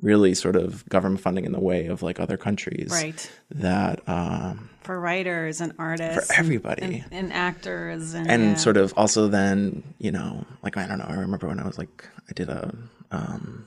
really 0.00 0.34
sort 0.34 0.56
of 0.56 0.88
government 0.88 1.20
funding 1.20 1.44
in 1.44 1.52
the 1.52 1.60
way 1.60 1.86
of 1.86 2.02
like 2.02 2.20
other 2.20 2.36
countries. 2.36 2.90
Right. 2.90 3.30
That 3.50 4.08
um, 4.08 4.70
for 4.82 4.98
writers 4.98 5.60
and 5.60 5.72
artists, 5.78 6.28
for 6.28 6.38
everybody, 6.38 6.82
and, 6.82 7.04
and 7.12 7.32
actors, 7.32 8.14
and, 8.14 8.30
and 8.30 8.42
yeah. 8.42 8.54
sort 8.54 8.76
of 8.76 8.94
also 8.96 9.28
then 9.28 9.82
you 9.98 10.10
know 10.10 10.46
like 10.62 10.76
I 10.76 10.86
don't 10.86 10.98
know. 10.98 11.06
I 11.06 11.14
remember 11.14 11.48
when 11.48 11.60
I 11.60 11.66
was 11.66 11.78
like 11.78 12.08
I 12.28 12.32
did 12.32 12.48
a 12.48 12.74
um, 13.10 13.66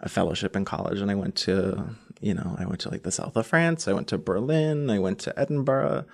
a 0.00 0.08
fellowship 0.08 0.56
in 0.56 0.64
college, 0.64 1.00
and 1.00 1.10
I 1.10 1.14
went 1.14 1.36
to 1.36 1.96
you 2.20 2.34
know 2.34 2.56
I 2.58 2.66
went 2.66 2.80
to 2.80 2.90
like 2.90 3.02
the 3.02 3.12
south 3.12 3.36
of 3.36 3.46
France. 3.46 3.88
I 3.88 3.92
went 3.92 4.08
to 4.08 4.18
Berlin. 4.18 4.90
I 4.90 4.98
went 4.98 5.18
to 5.20 5.38
Edinburgh. 5.38 6.04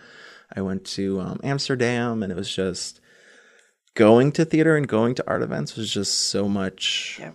I 0.54 0.60
went 0.60 0.84
to 0.84 1.20
um, 1.20 1.40
Amsterdam, 1.42 2.22
and 2.22 2.30
it 2.30 2.36
was 2.36 2.54
just 2.54 3.00
going 3.94 4.32
to 4.32 4.44
theater 4.44 4.76
and 4.76 4.88
going 4.88 5.14
to 5.14 5.24
art 5.26 5.42
events 5.42 5.76
was 5.76 5.92
just 5.92 6.14
so 6.14 6.48
much 6.48 7.18
yep 7.20 7.34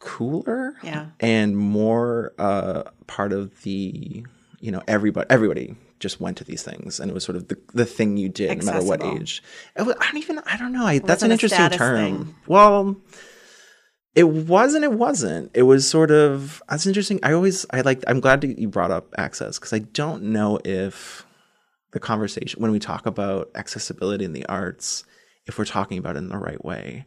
cooler 0.00 0.74
yeah. 0.82 1.08
and 1.20 1.56
more 1.56 2.32
uh 2.38 2.82
part 3.06 3.32
of 3.32 3.62
the 3.62 4.24
you 4.58 4.72
know 4.72 4.82
everybody 4.88 5.26
everybody 5.30 5.76
just 5.98 6.20
went 6.20 6.38
to 6.38 6.44
these 6.44 6.62
things 6.62 6.98
and 6.98 7.10
it 7.10 7.14
was 7.14 7.22
sort 7.22 7.36
of 7.36 7.48
the, 7.48 7.58
the 7.74 7.84
thing 7.84 8.16
you 8.16 8.28
did 8.28 8.50
Accessible. 8.50 8.82
no 8.82 8.88
matter 8.88 9.06
what 9.06 9.20
age. 9.20 9.42
Was, 9.76 9.94
i 10.00 10.06
don't 10.06 10.16
even 10.16 10.40
i 10.46 10.56
don't 10.56 10.72
know. 10.72 10.86
I, 10.86 10.98
that's 10.98 11.22
an 11.22 11.30
interesting 11.30 11.68
term. 11.70 12.24
thing. 12.24 12.34
well 12.46 12.96
it 14.14 14.28
wasn't 14.28 14.84
it 14.84 14.92
wasn't. 14.92 15.52
It 15.54 15.62
was 15.62 15.88
sort 15.88 16.10
of 16.10 16.60
that's 16.68 16.86
interesting. 16.86 17.20
I 17.22 17.32
always 17.32 17.64
i 17.70 17.80
like 17.82 18.02
i'm 18.06 18.20
glad 18.20 18.42
you 18.42 18.68
brought 18.68 18.90
up 18.90 19.14
access 19.16 19.58
because 19.58 19.72
i 19.72 19.78
don't 19.78 20.24
know 20.24 20.58
if 20.64 21.26
the 21.92 22.00
conversation 22.00 22.60
when 22.60 22.72
we 22.72 22.78
talk 22.78 23.06
about 23.06 23.50
accessibility 23.54 24.24
in 24.24 24.32
the 24.32 24.46
arts 24.46 25.04
if 25.46 25.58
we're 25.58 25.64
talking 25.64 25.98
about 25.98 26.16
it 26.16 26.20
in 26.20 26.28
the 26.28 26.38
right 26.38 26.64
way 26.64 27.04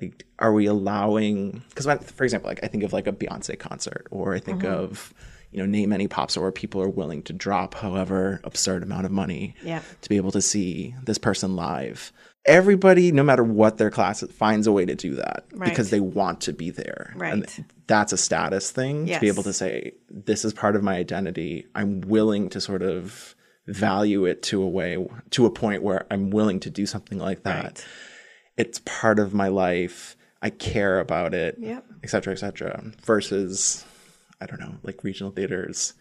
like 0.00 0.26
are 0.38 0.52
we 0.52 0.66
allowing 0.66 1.62
because 1.70 1.86
for 2.12 2.24
example 2.24 2.48
like 2.48 2.60
i 2.62 2.66
think 2.66 2.84
of 2.84 2.92
like 2.92 3.06
a 3.06 3.12
beyonce 3.12 3.58
concert 3.58 4.06
or 4.10 4.34
i 4.34 4.38
think 4.38 4.62
Mm-hmm. 4.62 4.82
of 4.84 5.14
you 5.52 5.58
know 5.60 5.66
name 5.66 5.92
any 5.92 6.08
pop 6.08 6.30
star 6.30 6.42
where 6.42 6.52
people 6.52 6.82
are 6.82 6.88
willing 6.88 7.22
to 7.22 7.32
drop 7.32 7.74
however 7.74 8.40
absurd 8.44 8.82
amount 8.82 9.06
of 9.06 9.12
money 9.12 9.54
Yeah. 9.62 9.80
to 10.02 10.08
be 10.08 10.16
able 10.16 10.32
to 10.32 10.42
see 10.42 10.94
this 11.04 11.18
person 11.18 11.56
live 11.56 12.12
everybody 12.44 13.10
no 13.10 13.22
matter 13.22 13.42
what 13.42 13.78
their 13.78 13.90
class 13.90 14.22
finds 14.32 14.66
a 14.66 14.72
way 14.72 14.84
to 14.84 14.94
do 14.94 15.14
that 15.14 15.44
Right. 15.52 15.68
because 15.70 15.90
they 15.90 16.00
want 16.00 16.40
to 16.42 16.52
be 16.52 16.70
there 16.70 17.12
right. 17.16 17.32
and 17.32 17.64
that's 17.86 18.12
a 18.12 18.16
status 18.16 18.70
thing 18.70 19.06
to 19.06 19.18
be 19.20 19.28
able 19.28 19.42
to 19.44 19.52
say 19.52 19.92
this 20.10 20.44
is 20.44 20.52
part 20.52 20.76
of 20.76 20.82
my 20.82 20.96
identity 20.96 21.66
i'm 21.74 22.02
willing 22.02 22.48
to 22.50 22.60
sort 22.60 22.82
of 22.82 23.34
value 23.66 24.26
it 24.26 24.42
to 24.44 24.62
a 24.62 24.68
way 24.68 25.04
to 25.30 25.46
a 25.46 25.50
point 25.50 25.82
where 25.82 26.06
i'm 26.10 26.30
willing 26.30 26.60
to 26.60 26.70
do 26.70 26.86
something 26.86 27.18
like 27.18 27.42
that 27.44 27.64
Right. 27.64 27.84
It's 28.56 28.80
part 28.84 29.18
of 29.18 29.34
my 29.34 29.48
life 29.48 30.16
i 30.42 30.50
care 30.50 30.98
about 31.00 31.34
it 31.34 31.56
Yep. 31.58 31.84
et 32.04 32.10
cetera 32.10 32.32
et 32.32 32.36
cetera 32.38 32.82
versus 33.04 33.84
i 34.40 34.46
don't 34.46 34.60
know 34.60 34.74
like 34.82 35.04
regional 35.04 35.32
theaters 35.32 35.94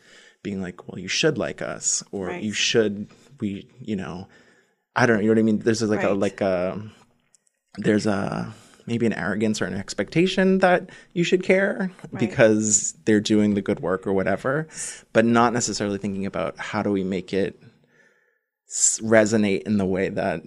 being 0.44 0.62
like 0.62 0.88
well 0.88 1.00
you 1.00 1.08
should 1.08 1.38
like 1.38 1.62
us 1.62 2.04
or 2.12 2.28
Right. 2.28 2.44
you 2.44 2.54
should 2.54 3.08
we 3.40 3.68
you 3.80 3.96
know 3.96 4.28
i 4.96 5.06
don't 5.06 5.18
know 5.18 5.22
you 5.22 5.28
know 5.30 5.34
what 5.34 5.40
i 5.40 5.44
mean 5.44 5.60
there's 5.60 5.82
like 5.82 6.04
a 6.04 6.10
like 6.12 6.42
a 6.42 6.82
there's 7.78 8.06
a 8.06 8.54
maybe 8.88 9.08
an 9.08 9.14
arrogance 9.14 9.62
or 9.62 9.66
an 9.66 9.74
expectation 9.74 10.60
that 10.60 10.90
you 11.14 11.24
should 11.24 11.42
care 11.44 11.92
because 12.20 12.94
they're 13.06 13.20
doing 13.20 13.56
the 13.56 13.62
good 13.62 13.80
work 13.80 14.06
or 14.06 14.14
whatever 14.14 14.68
but 15.12 15.26
not 15.26 15.52
necessarily 15.54 15.98
thinking 15.98 16.26
about 16.26 16.56
how 16.60 16.84
do 16.84 16.92
we 16.92 17.04
make 17.04 17.34
it 17.34 17.60
resonate 19.02 19.64
in 19.64 19.78
the 19.78 19.86
way 19.86 20.10
that 20.10 20.42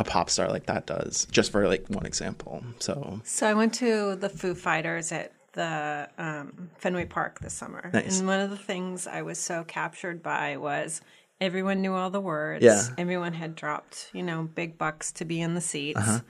a 0.00 0.04
pop 0.04 0.28
star 0.30 0.48
like 0.48 0.66
that 0.66 0.86
does 0.86 1.26
just 1.30 1.52
for 1.52 1.68
like 1.68 1.86
one 1.88 2.06
example 2.06 2.64
so 2.80 3.20
So 3.24 3.46
I 3.46 3.54
went 3.54 3.74
to 3.74 4.16
the 4.16 4.28
Foo 4.28 4.54
Fighters 4.54 5.12
at 5.12 5.32
the 5.52 6.08
um, 6.16 6.70
Fenway 6.78 7.04
Park 7.06 7.40
this 7.40 7.52
summer, 7.52 7.90
Nice. 7.92 8.18
and 8.20 8.26
one 8.28 8.38
of 8.40 8.50
the 8.50 8.56
things 8.56 9.06
I 9.06 9.22
was 9.22 9.38
so 9.38 9.64
captured 9.64 10.22
by 10.22 10.56
was 10.56 11.00
everyone 11.40 11.80
knew 11.82 11.92
all 11.92 12.08
the 12.08 12.20
words. 12.20 12.64
Yeah. 12.64 12.82
Everyone 12.96 13.32
had 13.32 13.56
dropped, 13.56 14.10
you 14.12 14.22
know, 14.22 14.44
big 14.54 14.78
bucks 14.78 15.10
to 15.12 15.24
be 15.24 15.40
in 15.40 15.54
the 15.54 15.60
seats, 15.60 15.98
Uh-huh. 15.98 16.20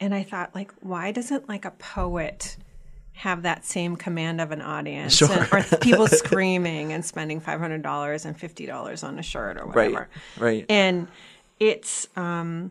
and 0.00 0.14
I 0.14 0.22
thought, 0.22 0.54
like, 0.54 0.72
why 0.80 1.12
doesn't 1.12 1.48
like 1.50 1.64
a 1.66 1.70
poet 1.72 2.56
have 3.12 3.42
that 3.42 3.64
same 3.66 3.94
command 3.96 4.40
of 4.40 4.52
an 4.52 4.62
audience, 4.62 5.14
Sure. 5.16 5.30
and, 5.32 5.48
or 5.52 5.78
people 5.78 6.06
screaming 6.22 6.92
and 6.94 7.04
spending 7.04 7.40
five 7.40 7.60
hundred 7.60 7.82
dollars 7.82 8.24
and 8.24 8.38
fifty 8.40 8.64
dollars 8.66 9.04
on 9.04 9.18
a 9.18 9.22
shirt 9.22 9.58
or 9.58 9.66
whatever. 9.66 9.78
right 9.78 9.92
whatever? 9.92 10.10
right 10.38 10.66
and 10.70 11.08
it's 11.60 12.08
um 12.16 12.70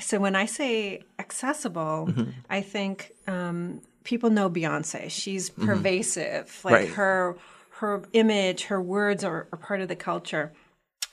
so 0.00 0.18
when 0.18 0.36
i 0.36 0.46
say 0.46 1.00
accessible 1.18 2.06
Mm-hmm. 2.08 2.30
i 2.50 2.60
think 2.60 3.12
um 3.26 3.80
people 4.04 4.30
know 4.30 4.48
beyonce 4.50 5.10
she's 5.10 5.50
pervasive 5.50 6.60
like 6.64 6.74
Mm-hmm. 6.74 6.84
Right. 6.84 6.88
her 6.94 7.36
her 7.80 8.02
image 8.12 8.64
her 8.64 8.80
words 8.80 9.22
are, 9.24 9.48
are 9.52 9.58
part 9.58 9.80
of 9.80 9.88
the 9.88 9.96
culture 9.96 10.52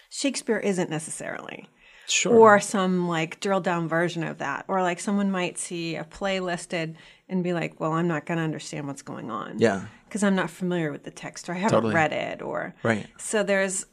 shakespeare 0.10 0.58
isn't 0.60 0.90
necessarily 0.90 1.68
sure 2.08 2.34
or 2.36 2.60
some 2.60 3.08
like 3.08 3.40
drill 3.40 3.60
down 3.62 3.88
version 3.88 4.24
of 4.24 4.38
that 4.40 4.66
or 4.68 4.82
like 4.82 5.00
someone 5.00 5.32
might 5.32 5.58
see 5.58 5.96
a 5.96 6.04
play 6.04 6.40
listed 6.40 6.96
and 7.30 7.44
be 7.44 7.54
like 7.54 7.80
well 7.80 7.94
i'm 7.94 8.08
not 8.08 8.26
going 8.26 8.38
to 8.38 8.44
understand 8.44 8.88
what's 8.88 9.02
going 9.02 9.32
on 9.32 9.58
yeah 9.60 9.86
because 10.06 10.24
i'm 10.24 10.36
not 10.36 10.50
familiar 10.50 10.92
with 10.92 11.04
the 11.04 11.12
text 11.12 11.50
or 11.50 11.54
i 11.54 11.58
haven't 11.58 11.78
Totally. 11.78 11.96
read 11.96 12.14
it 12.14 12.42
or 12.42 12.76
Right. 12.84 13.08
so 13.18 13.42
there's 13.44 13.86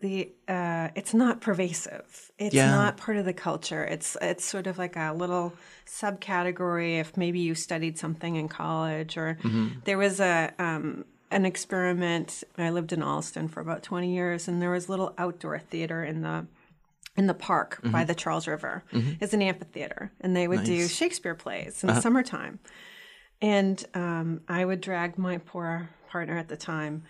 the 0.00 0.32
uh, 0.48 0.88
it's 0.94 1.12
not 1.14 1.40
pervasive. 1.40 2.30
It's 2.38 2.54
Yeah. 2.54 2.70
not 2.70 2.96
part 2.96 3.16
of 3.16 3.24
the 3.24 3.32
culture. 3.32 3.84
It's 3.84 4.16
it's 4.20 4.44
sort 4.44 4.66
of 4.66 4.78
like 4.78 4.96
a 4.96 5.12
little 5.12 5.52
subcategory. 5.86 7.00
If 7.00 7.16
maybe 7.16 7.38
you 7.40 7.54
studied 7.54 7.98
something 7.98 8.36
in 8.36 8.48
college, 8.48 9.16
or 9.16 9.38
there 9.84 9.98
was 9.98 10.20
a 10.20 10.52
um, 10.58 11.04
an 11.30 11.44
experiment. 11.44 12.42
I 12.58 12.70
lived 12.70 12.92
in 12.92 13.02
Allston 13.02 13.48
for 13.48 13.60
about 13.60 13.82
twenty 13.82 14.14
years, 14.14 14.48
and 14.48 14.60
there 14.60 14.70
was 14.70 14.88
a 14.88 14.90
little 14.90 15.14
outdoor 15.18 15.58
theater 15.58 16.02
in 16.04 16.22
the 16.22 16.46
in 17.16 17.26
the 17.26 17.34
park 17.34 17.80
by 17.82 18.04
the 18.04 18.14
Charles 18.14 18.46
River. 18.46 18.82
It's 19.20 19.34
an 19.34 19.42
amphitheater, 19.42 20.12
and 20.20 20.34
they 20.34 20.48
would 20.48 20.64
do 20.64 20.88
Shakespeare 20.88 21.34
plays 21.34 21.82
in 21.82 21.88
the 21.88 22.00
summertime. 22.00 22.58
And 23.42 23.82
um, 23.94 24.42
I 24.48 24.64
would 24.64 24.80
drag 24.80 25.16
my 25.18 25.38
poor 25.38 25.88
partner 26.08 26.36
at 26.36 26.48
the 26.48 26.56
time, 26.56 27.04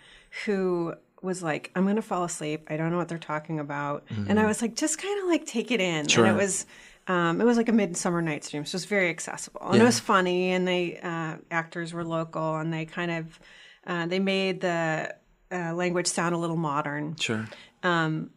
who 0.45 0.93
was 1.21 1.41
like, 1.43 1.71
"I'm 1.75 1.83
going 1.83 1.95
to 1.97 2.01
fall 2.01 2.23
asleep. 2.23 2.67
I 2.69 2.77
don't 2.77 2.91
know 2.91 2.97
what 2.97 3.07
they're 3.07 3.17
talking 3.17 3.59
about." 3.59 4.03
And 4.27 4.39
I 4.39 4.45
was 4.45 4.61
like, 4.61 4.75
"Just 4.75 4.97
kind 4.97 5.21
of 5.23 5.29
like 5.29 5.45
take 5.45 5.71
it 5.71 5.79
in." 5.81 6.07
Sure. 6.07 6.25
And 6.25 6.35
it 6.35 6.41
was, 6.41 6.65
um, 7.07 7.41
it 7.41 7.45
was 7.45 7.57
like 7.57 7.69
a 7.69 7.73
Midsummer 7.73 8.21
Night's 8.21 8.49
Dream. 8.49 8.65
So 8.65 8.75
it 8.75 8.79
was 8.79 8.85
very 8.85 9.09
accessible, 9.09 9.61
and 9.71 9.81
it 9.81 9.85
was 9.85 9.99
funny. 9.99 10.51
And 10.51 10.67
they 10.67 10.97
uh, 11.01 11.35
actors 11.51 11.93
were 11.93 12.03
local, 12.03 12.55
and 12.57 12.73
they 12.73 12.85
kind 12.85 13.11
of 13.11 13.39
uh, 13.87 14.05
they 14.07 14.19
made 14.19 14.61
the 14.61 15.15
uh, 15.51 15.73
language 15.73 16.07
sound 16.07 16.33
a 16.35 16.37
little 16.37 16.55
modern. 16.57 17.15
sure 17.17 17.45
Um, 17.83 18.29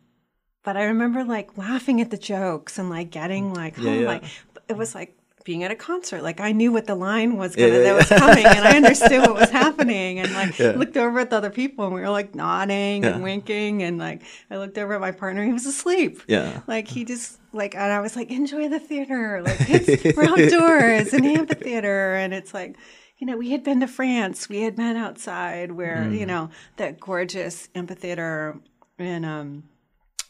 But 0.62 0.76
I 0.76 0.84
remember 0.84 1.24
like 1.24 1.56
laughing 1.58 2.00
at 2.00 2.10
the 2.10 2.16
jokes 2.16 2.78
and 2.78 2.88
like 2.90 3.10
getting 3.10 3.52
like, 3.54 3.76
Yeah, 3.78 3.90
oh, 3.90 3.98
yeah. 4.00 4.06
like 4.08 4.24
it 4.68 4.76
was 4.76 4.94
like 4.94 5.16
being 5.44 5.62
at 5.62 5.70
a 5.70 5.76
concert. 5.76 6.22
Like 6.22 6.40
I 6.40 6.52
knew 6.52 6.72
what 6.72 6.86
the 6.86 6.94
line 6.94 7.36
was 7.36 7.54
Yeah, 7.56 7.68
gonna, 7.68 7.78
yeah, 7.78 7.84
that 7.92 7.96
was 7.96 8.08
coming, 8.08 8.46
and 8.46 8.66
I 8.66 8.76
understood 8.76 9.20
what 9.20 9.34
was 9.34 9.50
happening. 9.62 10.18
And 10.18 10.32
like 10.32 10.58
Yeah. 10.58 10.72
looked 10.72 10.96
over 10.96 11.20
at 11.20 11.30
the 11.30 11.36
other 11.36 11.50
people, 11.50 11.84
and 11.84 11.94
we 11.94 12.00
were 12.00 12.08
like 12.10 12.34
nodding 12.34 13.04
Yeah. 13.04 13.10
and 13.14 13.22
winking. 13.22 13.82
And 13.82 13.98
like 13.98 14.22
I 14.50 14.56
looked 14.56 14.78
over 14.78 14.94
at 14.94 15.00
my 15.00 15.12
partner, 15.12 15.44
he 15.44 15.52
was 15.52 15.66
asleep. 15.66 16.22
Yeah. 16.28 16.60
like 16.66 16.88
he 16.88 17.04
just 17.04 17.38
like, 17.52 17.74
and 17.74 17.92
I 17.92 18.00
was 18.00 18.16
like, 18.16 18.30
enjoy 18.30 18.68
the 18.68 18.80
theater. 18.80 19.42
Like 19.44 19.58
it's, 19.68 20.16
we're 20.16 20.24
outdoors, 20.24 21.12
an 21.12 21.24
amphitheater, 21.24 22.14
and 22.14 22.32
it's 22.34 22.52
like. 22.54 22.76
You 23.18 23.28
know, 23.28 23.36
we 23.36 23.52
had 23.52 23.62
been 23.62 23.78
to 23.78 23.86
France. 23.86 24.48
We 24.48 24.62
had 24.62 24.74
been 24.74 24.96
outside 24.96 25.70
where, 25.70 25.98
Mm. 25.98 26.18
you 26.18 26.26
know, 26.26 26.50
that 26.78 26.98
gorgeous 26.98 27.68
amphitheater 27.74 28.58
in 28.98 29.24
um, 29.24 29.62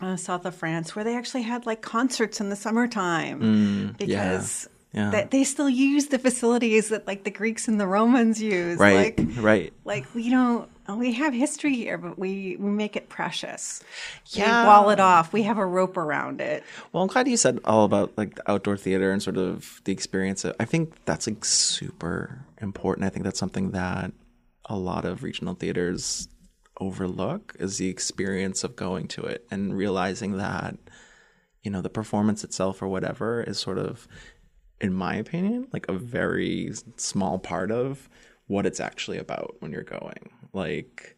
uh, 0.02 0.16
south 0.16 0.44
of 0.44 0.54
France 0.54 0.94
where 0.94 1.02
they 1.02 1.16
actually 1.16 1.42
had 1.42 1.64
like 1.64 1.80
concerts 1.80 2.42
in 2.42 2.50
the 2.50 2.56
summertime 2.56 3.94
because 3.98 4.68
Mm, 4.68 4.73
yeah. 4.94 5.10
that 5.10 5.30
they 5.30 5.44
still 5.44 5.68
use 5.68 6.06
the 6.06 6.18
facilities 6.18 6.88
that 6.90 7.06
like 7.06 7.24
the 7.24 7.30
Greeks 7.30 7.66
and 7.68 7.80
the 7.80 7.86
Romans 7.86 8.40
use. 8.40 8.78
right 8.78 9.18
Like, 9.18 9.28
right 9.36 9.72
like 9.84 10.14
we 10.14 10.30
don't 10.30 10.68
we 10.92 11.14
have 11.14 11.32
history 11.32 11.74
here, 11.74 11.96
but 11.96 12.18
we 12.18 12.56
we 12.58 12.70
make 12.70 12.94
it 12.94 13.08
precious. 13.08 13.82
Yeah. 14.28 14.62
We 14.62 14.68
wall 14.68 14.90
it 14.90 15.00
off. 15.00 15.32
We 15.32 15.42
have 15.42 15.58
a 15.58 15.66
rope 15.66 15.96
around 15.96 16.40
it. 16.40 16.62
Well, 16.92 17.02
I'm 17.02 17.08
glad 17.08 17.26
you 17.26 17.36
said 17.36 17.58
all 17.64 17.84
about 17.84 18.12
like 18.16 18.36
the 18.36 18.50
outdoor 18.50 18.76
theater 18.76 19.10
and 19.10 19.22
sort 19.22 19.36
of 19.36 19.80
the 19.84 19.92
experience. 19.92 20.44
I 20.44 20.64
think 20.64 20.94
that's 21.06 21.26
like 21.26 21.44
super 21.44 22.44
important. 22.60 23.06
I 23.06 23.10
think 23.10 23.24
that's 23.24 23.38
something 23.38 23.70
that 23.70 24.12
a 24.66 24.76
lot 24.76 25.04
of 25.04 25.22
regional 25.22 25.54
theaters 25.54 26.28
overlook 26.80 27.54
is 27.58 27.78
the 27.78 27.88
experience 27.88 28.64
of 28.64 28.76
going 28.76 29.08
to 29.08 29.22
it 29.22 29.46
and 29.50 29.76
realizing 29.76 30.38
that 30.38 30.76
you 31.62 31.70
know 31.70 31.80
the 31.80 31.88
performance 31.88 32.44
itself 32.44 32.82
or 32.82 32.88
whatever 32.88 33.42
is 33.42 33.58
sort 33.58 33.78
of 33.78 34.06
in 34.80 34.92
my 34.92 35.14
opinion 35.14 35.68
like 35.72 35.88
a 35.88 35.92
very 35.92 36.72
small 36.96 37.38
part 37.38 37.70
of 37.70 38.08
what 38.46 38.66
it's 38.66 38.80
actually 38.80 39.18
about 39.18 39.56
when 39.60 39.72
you're 39.72 39.82
going. 39.82 40.30
Like 40.52 41.16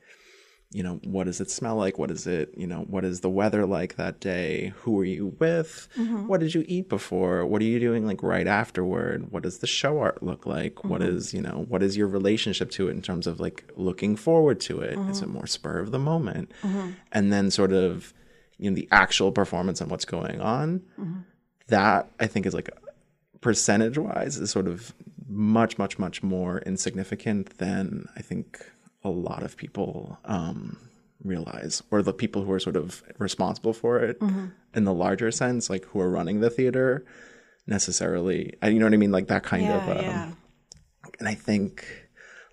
you 0.72 0.82
know 0.82 1.00
what 1.04 1.24
does 1.24 1.40
it 1.40 1.50
smell 1.50 1.76
like? 1.76 1.98
What 1.98 2.10
is 2.10 2.26
it 2.26 2.52
you 2.56 2.66
know 2.66 2.80
what 2.80 3.04
is 3.04 3.20
the 3.20 3.30
weather 3.30 3.66
like 3.66 3.96
that 3.96 4.20
day? 4.20 4.72
Who 4.78 4.98
are 5.00 5.04
you 5.04 5.36
with? 5.38 5.88
Mm-hmm. 5.96 6.26
What 6.26 6.40
did 6.40 6.54
you 6.54 6.64
eat 6.68 6.88
before? 6.88 7.46
What 7.46 7.62
are 7.62 7.66
you 7.66 7.80
doing 7.80 8.06
like 8.06 8.22
right 8.22 8.46
afterward? 8.46 9.32
What 9.32 9.42
does 9.42 9.58
the 9.58 9.66
show 9.66 10.00
art 10.00 10.22
look 10.22 10.44
like? 10.44 10.84
What 10.84 11.00
mm-hmm. 11.00 11.16
is 11.16 11.32
you 11.32 11.40
know 11.40 11.64
what 11.68 11.82
is 11.82 11.96
your 11.96 12.08
relationship 12.08 12.70
to 12.72 12.88
it 12.88 12.92
in 12.92 13.02
terms 13.02 13.26
of 13.26 13.40
like 13.40 13.64
looking 13.76 14.16
forward 14.16 14.60
to 14.62 14.80
it? 14.80 14.98
Is 15.10 15.20
it 15.20 15.24
mm-hmm. 15.24 15.34
more 15.34 15.46
spur 15.46 15.78
of 15.78 15.92
the 15.92 15.98
moment? 15.98 16.52
And 17.12 17.32
then 17.32 17.50
sort 17.50 17.72
of 17.72 18.12
you 18.58 18.70
know 18.70 18.74
the 18.74 18.88
actual 18.90 19.32
performance 19.32 19.80
and 19.80 19.90
what's 19.90 20.04
going 20.04 20.40
on 20.40 20.82
that 21.68 22.10
i 22.20 22.26
think 22.26 22.46
is 22.46 22.54
like 22.54 22.70
percentage 23.40 23.98
wise 23.98 24.36
is 24.36 24.50
sort 24.50 24.66
of 24.66 24.94
much 25.28 25.76
much 25.78 25.98
much 25.98 26.22
more 26.22 26.58
insignificant 26.60 27.58
than 27.58 28.08
i 28.16 28.22
think 28.22 28.64
a 29.04 29.10
lot 29.10 29.42
of 29.42 29.56
people 29.56 30.18
um 30.24 30.76
realize 31.24 31.82
or 31.90 32.02
the 32.02 32.12
people 32.12 32.42
who 32.44 32.52
are 32.52 32.60
sort 32.60 32.76
of 32.76 33.02
responsible 33.18 33.72
for 33.72 33.98
it 33.98 34.16
in 34.74 34.84
the 34.84 34.92
larger 34.94 35.30
sense 35.30 35.68
like 35.68 35.84
who 35.86 36.00
are 36.00 36.10
running 36.10 36.40
the 36.40 36.50
theater 36.50 37.04
necessarily 37.66 38.54
I- 38.62 38.68
you 38.68 38.78
know 38.78 38.86
what 38.86 38.94
i 38.94 38.98
mean 38.98 39.12
like 39.12 39.28
that 39.28 39.42
kind 39.42 39.64
Yeah, 39.66 39.76
of 39.76 39.88
um, 39.98 40.04
yeah. 40.04 40.32
and 41.18 41.28
i 41.28 41.34
think 41.34 41.84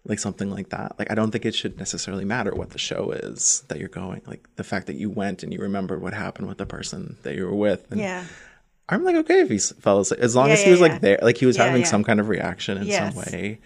like 0.05 0.19
something 0.19 0.49
like 0.49 0.69
that 0.69 0.97
like 0.99 1.11
i 1.11 1.15
don't 1.15 1.31
think 1.31 1.45
it 1.45 1.55
should 1.55 1.77
necessarily 1.77 2.25
matter 2.25 2.53
what 2.53 2.71
the 2.71 2.79
show 2.79 3.11
is 3.11 3.63
that 3.69 3.79
you're 3.79 3.89
going 3.89 4.21
like 4.25 4.47
the 4.55 4.63
fact 4.63 4.87
that 4.87 4.95
you 4.95 5.09
went 5.09 5.43
and 5.43 5.53
you 5.53 5.59
remembered 5.59 6.01
what 6.01 6.13
happened 6.13 6.47
with 6.47 6.57
the 6.57 6.65
person 6.65 7.17
that 7.23 7.35
you 7.35 7.45
were 7.45 7.55
with 7.55 7.89
and 7.91 7.99
Yeah. 8.01 8.25
I'm 8.89 9.03
like 9.03 9.15
okay 9.15 9.39
if 9.41 9.49
he 9.49 9.57
fell 9.57 9.99
asleep 10.01 10.19
as 10.19 10.35
long 10.35 10.47
Yeah, 10.47 10.53
as 10.53 10.59
he 10.61 10.65
yeah, 10.67 10.71
was 10.71 10.81
like 10.81 11.01
there, 11.01 11.19
like 11.21 11.37
he 11.37 11.45
was 11.45 11.57
having 11.57 11.85
some 11.85 12.03
kind 12.03 12.19
of 12.19 12.27
reaction 12.29 12.77
in 12.77 12.87
Yes. 12.87 13.13
some 13.13 13.23
way. 13.23 13.59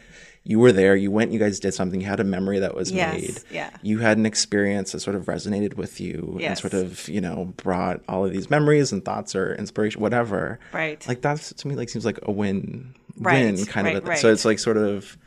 you 0.43 0.59
were 0.59 0.72
there, 0.72 0.95
you 0.95 1.11
went, 1.11 1.32
you 1.32 1.39
guys 1.39 1.59
did 1.59 1.74
something, 1.74 1.99
you 1.99 2.07
had 2.07 2.22
a 2.22 2.24
memory 2.24 2.59
that 2.59 2.74
was 2.74 2.89
Yes, 2.91 3.22
made. 3.22 3.39
yeah. 3.51 3.70
You 3.82 3.97
had 3.97 4.18
an 4.18 4.26
experience 4.26 4.93
that 4.93 5.01
sort 5.01 5.15
of 5.18 5.26
resonated 5.26 5.74
with 5.74 5.99
you 5.99 6.38
and 6.41 6.57
sort 6.57 6.74
of, 6.74 7.09
you 7.09 7.20
know, 7.20 7.53
brought 7.57 8.01
all 8.07 8.24
of 8.26 8.32
these 8.32 8.49
memories 8.49 8.93
and 8.93 9.03
thoughts 9.03 9.36
or 9.36 9.55
inspiration, 9.55 9.99
whatever. 10.01 10.57
Right. 10.72 11.05
Like 11.05 11.22
that's 11.22 11.51
to 11.53 11.68
me 11.68 11.76
like 11.76 11.89
seems 11.89 12.05
like 12.05 12.20
a 12.24 12.32
win 12.32 12.95
Right, 13.20 13.43
win 13.43 13.65
kind 13.65 13.88
right, 13.88 13.95
of 13.97 14.05
a, 14.05 14.09
right. 14.09 14.18
so 14.20 14.32
it's 14.32 14.45
like 14.45 14.59
sort 14.59 14.78
of 14.78 15.18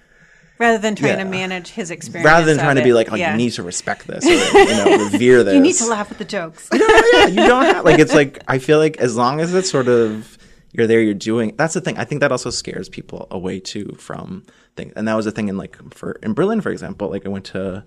Rather 0.61 0.79
than 0.79 0.95
trying 0.95 1.19
to 1.19 1.25
manage 1.25 1.69
his 1.71 1.91
experience. 1.91 2.27
rather 2.27 2.47
than 2.47 2.59
trying 2.59 2.77
to 2.77 2.83
be 2.85 2.93
like, 2.93 3.11
oh, 3.11 3.17
Yeah. 3.17 3.33
you 3.33 3.39
need 3.39 3.53
to 3.55 3.63
respect 3.63 4.07
this 4.07 4.25
or 4.25 4.31
you 4.31 4.67
know, 4.67 5.05
revere 5.11 5.43
this. 5.43 5.55
You 5.55 5.61
need 5.61 5.75
to 5.77 5.87
laugh 5.87 6.13
at 6.13 6.19
the 6.19 6.25
jokes. 6.25 6.69
yeah, 6.73 7.27
you 7.27 7.37
don't 7.49 7.65
have 7.65 7.85
like 7.85 7.99
it's 7.99 8.15
like 8.21 8.43
I 8.47 8.59
feel 8.59 8.79
like 8.79 8.99
as 8.99 9.17
long 9.17 9.41
as 9.41 9.55
it's 9.55 9.71
sort 9.71 9.89
of 9.89 10.37
you're 10.73 10.87
there, 10.87 11.01
you're 11.01 11.15
doing. 11.15 11.57
That's 11.57 11.75
the 11.75 11.81
thing. 11.81 11.99
I 11.99 12.05
think 12.05 12.21
that 12.21 12.31
also 12.31 12.51
scares 12.51 12.89
people 12.89 13.27
away 13.31 13.59
too 13.59 13.97
from 13.99 14.45
things, 14.77 14.93
and 14.95 15.09
that 15.09 15.15
was 15.15 15.25
the 15.25 15.33
thing 15.33 15.49
in 15.49 15.57
like 15.57 15.77
for 15.95 16.13
in 16.23 16.35
Berlin, 16.35 16.61
for 16.61 16.71
example. 16.71 17.09
Like 17.09 17.27
I 17.27 17.29
went 17.31 17.47
to 17.47 17.83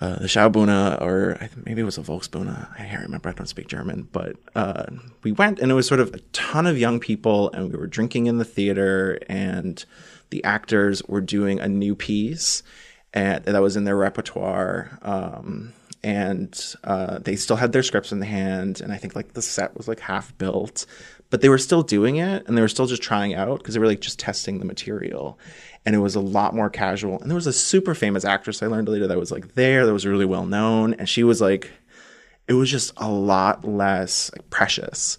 uh, 0.00 0.16
the 0.20 0.26
Schaubühne 0.28 1.02
or 1.02 1.36
maybe 1.66 1.80
it 1.82 1.84
was 1.84 1.98
a 1.98 2.02
Volksbühne. 2.02 2.70
I 2.78 2.84
can't 2.86 3.02
remember. 3.02 3.28
I 3.28 3.32
don't 3.32 3.46
speak 3.46 3.66
German, 3.66 4.08
but 4.12 4.36
uh, 4.54 4.84
we 5.24 5.32
went 5.32 5.58
and 5.58 5.70
it 5.70 5.74
was 5.74 5.86
sort 5.88 6.00
of 6.00 6.14
a 6.14 6.18
ton 6.32 6.66
of 6.66 6.78
young 6.78 7.00
people, 7.00 7.50
and 7.52 7.72
we 7.72 7.76
were 7.76 7.88
drinking 7.88 8.26
in 8.26 8.38
the 8.38 8.44
theater, 8.44 9.18
and 9.28 9.84
the 10.30 10.44
actors 10.44 11.02
were 11.04 11.20
doing 11.20 11.60
a 11.60 11.68
new 11.68 11.94
piece, 11.94 12.62
and 13.12 13.44
that 13.44 13.62
was 13.62 13.76
in 13.76 13.84
their 13.84 13.96
repertoire. 13.96 14.98
Um, 15.02 15.72
and 16.02 16.74
uh, 16.84 17.18
they 17.18 17.36
still 17.36 17.56
had 17.56 17.72
their 17.72 17.82
scripts 17.82 18.12
in 18.12 18.22
hand, 18.22 18.80
and 18.80 18.92
I 18.92 18.96
think 18.96 19.16
like 19.16 19.32
the 19.32 19.42
set 19.42 19.76
was 19.76 19.88
like 19.88 20.00
half 20.00 20.36
built, 20.38 20.86
but 21.30 21.40
they 21.40 21.48
were 21.48 21.58
still 21.58 21.82
doing 21.82 22.16
it, 22.16 22.46
and 22.46 22.56
they 22.56 22.62
were 22.62 22.68
still 22.68 22.86
just 22.86 23.02
trying 23.02 23.34
out 23.34 23.58
because 23.58 23.74
they 23.74 23.80
were 23.80 23.86
like 23.86 24.00
just 24.00 24.18
testing 24.18 24.58
the 24.58 24.64
material, 24.64 25.38
and 25.84 25.94
it 25.94 25.98
was 25.98 26.14
a 26.14 26.20
lot 26.20 26.54
more 26.54 26.70
casual. 26.70 27.20
And 27.20 27.30
there 27.30 27.34
was 27.36 27.46
a 27.46 27.52
super 27.52 27.94
famous 27.94 28.24
actress 28.24 28.62
I 28.62 28.66
learned 28.66 28.88
later 28.88 29.08
that 29.08 29.18
was 29.18 29.32
like 29.32 29.54
there, 29.54 29.86
that 29.86 29.92
was 29.92 30.06
really 30.06 30.24
well 30.24 30.46
known, 30.46 30.94
and 30.94 31.08
she 31.08 31.24
was 31.24 31.40
like, 31.40 31.70
it 32.46 32.54
was 32.54 32.70
just 32.70 32.92
a 32.96 33.10
lot 33.10 33.64
less 33.64 34.30
like, 34.32 34.48
precious. 34.50 35.18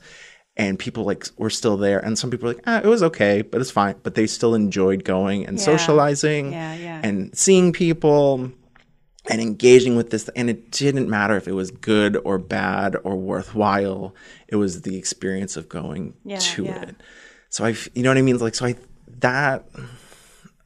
And 0.59 0.77
people 0.77 1.05
like 1.05 1.25
were 1.37 1.49
still 1.49 1.77
there, 1.77 1.99
and 1.99 2.19
some 2.19 2.29
people 2.29 2.47
were 2.49 2.53
like, 2.55 2.63
ah, 2.67 2.79
it 2.83 2.85
was 2.85 3.01
okay, 3.01 3.41
but 3.41 3.61
it's 3.61 3.71
fine. 3.71 3.95
But 4.03 4.15
they 4.15 4.27
still 4.27 4.53
enjoyed 4.53 5.03
going 5.05 5.47
and 5.47 5.57
Yeah. 5.57 5.63
socializing 5.63 6.51
Yeah, 6.51 6.75
yeah. 6.75 7.01
and 7.01 7.35
seeing 7.35 7.71
people 7.71 8.51
and 9.29 9.41
engaging 9.41 9.95
with 9.95 10.09
this 10.09 10.27
and 10.35 10.49
it 10.49 10.69
didn't 10.71 11.07
matter 11.09 11.35
if 11.37 11.47
it 11.47 11.53
was 11.53 11.71
good 11.71 12.17
or 12.25 12.37
bad 12.37 12.95
or 13.03 13.15
worthwhile 13.15 14.13
it 14.47 14.55
was 14.55 14.81
the 14.81 14.97
experience 14.97 15.55
of 15.55 15.69
going 15.69 16.13
to 16.39 16.65
it 16.89 16.95
so 17.49 17.63
i 17.65 17.75
you 17.93 18.01
know 18.01 18.09
what 18.09 18.17
i 18.17 18.21
mean 18.21 18.37
like 18.39 18.55
so 18.55 18.65
i 18.65 18.75
that 19.19 19.65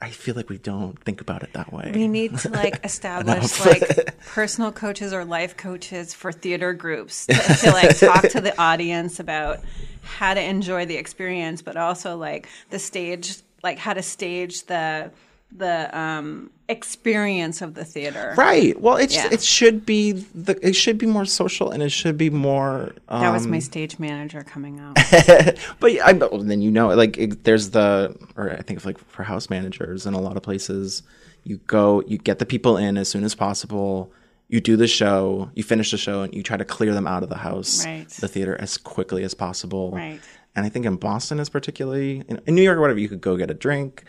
i 0.04 0.10
feel 0.10 0.36
like 0.36 0.50
we 0.50 0.58
don't 0.58 1.02
think 1.04 1.22
about 1.22 1.44
it 1.44 1.54
that 1.54 1.72
way. 1.72 1.90
We 1.94 2.10
need 2.10 2.38
to 2.40 2.50
like 2.50 2.80
establish 2.84 3.60
like 3.66 4.18
personal 4.26 4.72
coaches 4.72 5.14
or 5.14 5.24
life 5.24 5.56
coaches 5.56 6.14
for 6.14 6.32
theater 6.34 6.74
groups 6.74 7.26
to, 7.28 7.34
to 7.36 7.72
like 7.72 7.98
talk 8.00 8.28
to 8.30 8.42
the 8.42 8.60
audience 8.62 9.22
about 9.22 9.62
how 10.02 10.34
to 10.34 10.42
enjoy 10.42 10.86
the 10.86 10.98
experience, 10.98 11.62
but 11.62 11.78
also 11.78 12.18
like 12.18 12.50
the 12.70 12.80
stage, 12.80 13.38
like 13.64 13.78
how 13.80 13.94
to 13.94 14.02
stage 14.02 14.66
the 14.66 15.10
the 15.56 15.96
um, 15.98 16.50
experience 16.70 17.62
of 17.62 17.74
the 17.76 17.86
theater. 17.86 18.34
right 18.38 18.80
well 18.82 18.96
it's 18.98 19.16
Yeah. 19.16 19.30
it 19.32 19.42
should 19.44 19.86
be 19.86 20.12
the 20.12 20.58
it 20.68 20.74
should 20.76 20.98
be 20.98 21.06
more 21.06 21.26
social 21.26 21.70
and 21.72 21.84
it 21.84 21.90
should 21.92 22.18
be 22.18 22.30
more 22.30 22.94
um, 23.10 23.22
That 23.22 23.32
was 23.34 23.46
my 23.48 23.60
stage 23.60 24.00
manager 24.00 24.42
coming 24.44 24.80
out. 24.80 24.96
but 25.80 25.92
I, 26.02 26.14
well, 26.14 26.40
then 26.42 26.62
you 26.62 26.72
know, 26.72 26.88
like 26.96 27.18
it, 27.18 27.44
there's 27.44 27.70
the, 27.72 28.16
or 28.36 28.52
I 28.52 28.62
think 28.62 28.80
of 28.80 28.86
like 28.86 28.98
for 28.98 29.24
house 29.24 29.50
managers 29.50 30.06
in 30.06 30.14
a 30.14 30.20
lot 30.22 30.38
of 30.38 30.44
places, 30.44 31.04
you 31.44 31.58
go, 31.68 32.02
you 32.08 32.18
get 32.18 32.40
the 32.40 32.46
people 32.46 32.78
in 32.78 32.98
as 32.98 33.08
soon 33.10 33.24
as 33.24 33.36
possible. 33.36 34.12
You 34.50 34.62
do 34.62 34.76
the 34.78 34.88
show, 34.88 35.50
you 35.56 35.64
finish 35.64 35.92
the 35.92 35.98
show, 35.98 36.22
and 36.22 36.34
you 36.34 36.44
try 36.44 36.58
to 36.58 36.66
clear 36.66 36.94
them 36.94 37.08
out 37.08 37.24
of 37.24 37.30
the 37.30 37.38
house, 37.38 37.86
Right. 37.86 38.08
the 38.10 38.28
theater, 38.28 38.56
as 38.60 38.78
quickly 38.78 39.24
as 39.24 39.34
possible. 39.34 39.92
Right. 39.92 40.20
And 40.56 40.66
I 40.66 40.70
think 40.70 40.86
in 40.86 40.96
Boston, 40.98 41.40
is 41.40 41.50
particularly 41.50 42.24
in, 42.28 42.40
in 42.46 42.56
New 42.56 42.62
York 42.62 42.78
or 42.78 42.82
whatever, 42.82 43.00
you 43.00 43.10
could 43.10 43.22
go 43.22 43.36
get 43.38 43.50
a 43.50 43.56
drink. 43.56 44.04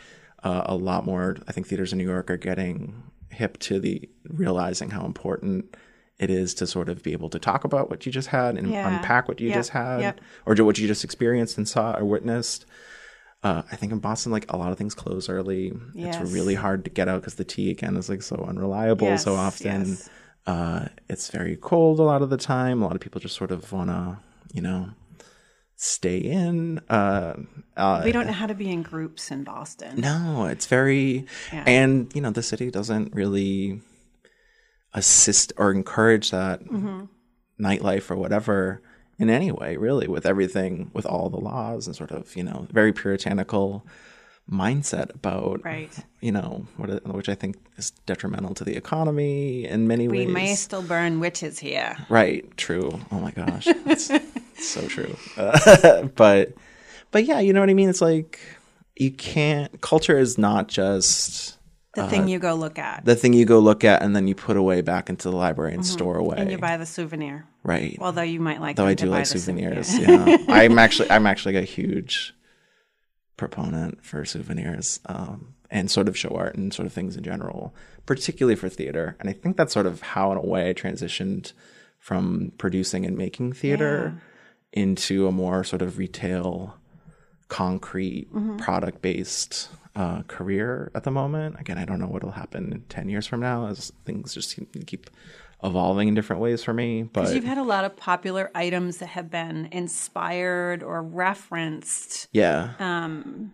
Uh, 0.44 0.62
a 0.66 0.76
lot 0.76 1.04
more, 1.06 1.36
I 1.48 1.52
think 1.52 1.66
theaters 1.66 1.92
in 1.92 1.98
New 1.98 2.04
York 2.04 2.30
are 2.30 2.36
getting 2.36 3.02
hip 3.30 3.58
to 3.60 3.80
the 3.80 4.08
realizing 4.28 4.90
how 4.90 5.04
important 5.06 5.74
it 6.18 6.30
is 6.30 6.54
to 6.54 6.66
sort 6.66 6.88
of 6.88 7.02
be 7.02 7.12
able 7.12 7.28
to 7.30 7.38
talk 7.40 7.64
about 7.64 7.90
what 7.90 8.06
you 8.06 8.12
just 8.12 8.28
had 8.28 8.56
and 8.56 8.70
Yeah. 8.70 8.86
unpack 8.98 9.26
what 9.26 9.40
you 9.40 9.48
Yep, 9.48 9.56
just 9.56 9.70
had 9.70 10.00
yep. 10.00 10.20
or 10.46 10.54
what 10.64 10.78
you 10.78 10.86
just 10.86 11.02
experienced 11.02 11.56
and 11.58 11.66
saw 11.68 11.96
or 11.96 12.04
witnessed. 12.04 12.66
Uh, 13.42 13.62
I 13.72 13.76
think 13.76 13.90
in 13.92 13.98
Boston, 13.98 14.30
like 14.32 14.46
a 14.52 14.56
lot 14.56 14.70
of 14.70 14.78
things 14.78 14.94
close 14.94 15.28
early. 15.28 15.72
Yes. 15.94 16.20
It's 16.20 16.30
really 16.32 16.54
hard 16.54 16.84
to 16.84 16.90
get 16.90 17.08
out 17.08 17.20
because 17.22 17.34
the 17.34 17.44
T 17.44 17.70
again 17.70 17.96
is 17.96 18.08
like 18.08 18.22
so 18.22 18.36
unreliable 18.48 19.18
so 19.18 19.34
often. 19.34 19.80
yes. 19.86 20.08
Uh, 20.46 20.88
it's 21.08 21.30
very 21.30 21.56
cold 21.56 21.98
a 21.98 22.02
lot 22.02 22.22
of 22.22 22.30
the 22.30 22.36
time. 22.36 22.82
A 22.82 22.86
lot 22.86 22.94
of 22.94 23.00
people 23.00 23.20
just 23.20 23.34
sort 23.36 23.50
of 23.50 23.70
want 23.72 23.88
to, 23.90 24.18
you 24.52 24.60
know, 24.62 24.90
stay 25.84 26.16
in. 26.18 26.78
Uh, 26.88 27.34
uh, 27.76 28.00
we 28.04 28.10
don't 28.12 28.26
know 28.26 28.32
how 28.32 28.46
to 28.46 28.54
be 28.54 28.70
in 28.70 28.82
groups 28.82 29.30
in 29.30 29.44
Boston. 29.44 30.00
no, 30.00 30.46
it's 30.46 30.66
very, 30.66 31.26
Yeah. 31.52 31.64
and 31.66 32.10
you 32.14 32.22
know, 32.22 32.30
the 32.30 32.42
city 32.42 32.70
doesn't 32.70 33.14
really 33.14 33.80
assist 34.94 35.52
or 35.56 35.70
encourage 35.72 36.30
that 36.30 36.62
Mm-hmm. 36.64 37.04
nightlife 37.60 38.10
or 38.10 38.16
whatever 38.16 38.80
in 39.18 39.30
any 39.30 39.52
way, 39.52 39.76
really, 39.76 40.08
with 40.08 40.26
everything, 40.26 40.90
with 40.92 41.06
all 41.06 41.30
the 41.30 41.38
laws 41.38 41.86
and 41.86 41.94
sort 41.94 42.10
of, 42.10 42.34
you 42.34 42.42
know, 42.42 42.66
very 42.72 42.92
puritanical 42.92 43.86
mindset 44.50 45.14
about, 45.14 45.64
Right. 45.64 45.92
you 46.20 46.32
know, 46.32 46.66
what, 46.76 47.06
which 47.14 47.28
I 47.28 47.34
think 47.34 47.56
is 47.76 47.90
detrimental 48.06 48.54
to 48.54 48.64
the 48.64 48.76
economy 48.76 49.64
in 49.66 49.86
many 49.86 50.08
We 50.08 50.18
ways. 50.18 50.26
We 50.26 50.32
may 50.32 50.54
still 50.54 50.82
burn 50.82 51.20
witches 51.20 51.58
here. 51.60 51.96
Right. 52.08 52.44
True. 52.56 53.00
Oh 53.12 53.20
my 53.20 53.30
gosh, 53.30 53.68
so 54.58 54.86
true. 54.88 55.16
Uh, 55.36 56.02
but, 56.16 56.54
but 57.10 57.24
yeah, 57.24 57.40
you 57.40 57.52
know 57.52 57.60
what 57.60 57.70
I 57.70 57.74
mean. 57.74 57.88
It's 57.88 58.00
like 58.00 58.38
you 58.96 59.10
can't. 59.10 59.80
Culture 59.80 60.18
is 60.18 60.38
not 60.38 60.68
just 60.68 61.58
The 61.94 62.06
thing 62.08 62.28
you 62.28 62.38
go 62.38 62.54
look 62.54 62.78
at. 62.78 63.04
the 63.04 63.14
thing 63.16 63.32
you 63.32 63.44
go 63.44 63.58
look 63.58 63.84
at 63.84 64.02
and 64.02 64.14
then 64.14 64.26
you 64.28 64.34
put 64.34 64.56
away 64.56 64.80
back 64.80 65.08
into 65.08 65.30
the 65.30 65.36
library 65.36 65.74
and 65.74 65.84
store 65.86 66.16
away. 66.16 66.34
Mm-hmm. 66.36 66.42
And 66.42 66.50
you 66.52 66.58
buy 66.58 66.76
the 66.76 66.86
souvenir. 66.86 67.46
right. 67.62 67.96
Although 68.00 68.22
you 68.22 68.40
might 68.40 68.60
like 68.60 68.76
Though 68.76 68.86
I 68.86 68.94
to 68.94 69.04
do 69.04 69.10
buy 69.10 69.18
like 69.18 69.26
souvenirs. 69.26 69.88
souvenir. 69.88 70.38
Yeah. 70.40 70.44
I'm 70.48 70.78
actually 70.78 71.10
I'm 71.10 71.26
actually 71.26 71.56
a 71.56 71.62
huge 71.62 72.34
proponent 73.36 74.04
for 74.04 74.24
souvenirs 74.24 75.00
um, 75.06 75.54
and 75.70 75.90
sort 75.90 76.08
of 76.08 76.16
show 76.16 76.30
art 76.30 76.54
and 76.56 76.72
sort 76.72 76.86
of 76.86 76.92
things 76.92 77.16
in 77.16 77.24
general, 77.24 77.74
particularly 78.06 78.54
for 78.56 78.68
theater. 78.68 79.16
And 79.18 79.28
I 79.28 79.32
think 79.32 79.56
that's 79.56 79.72
sort 79.72 79.86
of 79.86 80.02
how, 80.02 80.30
in 80.30 80.38
a 80.38 80.42
way, 80.46 80.70
I 80.70 80.74
transitioned 80.74 81.52
from 81.98 82.52
producing 82.58 83.04
and 83.04 83.16
making 83.16 83.54
theater 83.54 84.22
into 84.74 85.26
a 85.26 85.32
more 85.32 85.64
sort 85.64 85.80
of 85.82 85.96
retail, 85.98 86.76
concrete, 87.48 88.28
Mm-hmm. 88.34 88.56
product 88.58 89.00
based 89.02 89.68
uh, 89.96 90.22
career 90.24 90.90
at 90.94 91.04
the 91.04 91.10
moment. 91.10 91.56
Again, 91.60 91.78
I 91.78 91.84
don't 91.84 92.00
know 92.00 92.06
what'll 92.08 92.32
happen 92.32 92.84
10 92.88 93.08
years 93.08 93.26
from 93.26 93.40
now 93.40 93.68
as 93.68 93.92
things 94.04 94.34
just 94.34 94.56
keep, 94.56 94.86
keep 94.86 95.08
evolving 95.62 96.08
in 96.08 96.14
different 96.14 96.42
ways 96.42 96.64
for 96.64 96.74
me. 96.74 97.04
But 97.04 97.32
you've 97.34 97.44
had 97.44 97.58
a 97.58 97.62
lot 97.62 97.84
of 97.84 97.96
popular 97.96 98.50
items 98.54 98.98
that 98.98 99.06
have 99.10 99.30
been 99.30 99.68
inspired 99.72 100.82
or 100.82 101.02
referenced 101.02 102.28
yeah. 102.32 102.72
Um, 102.80 103.52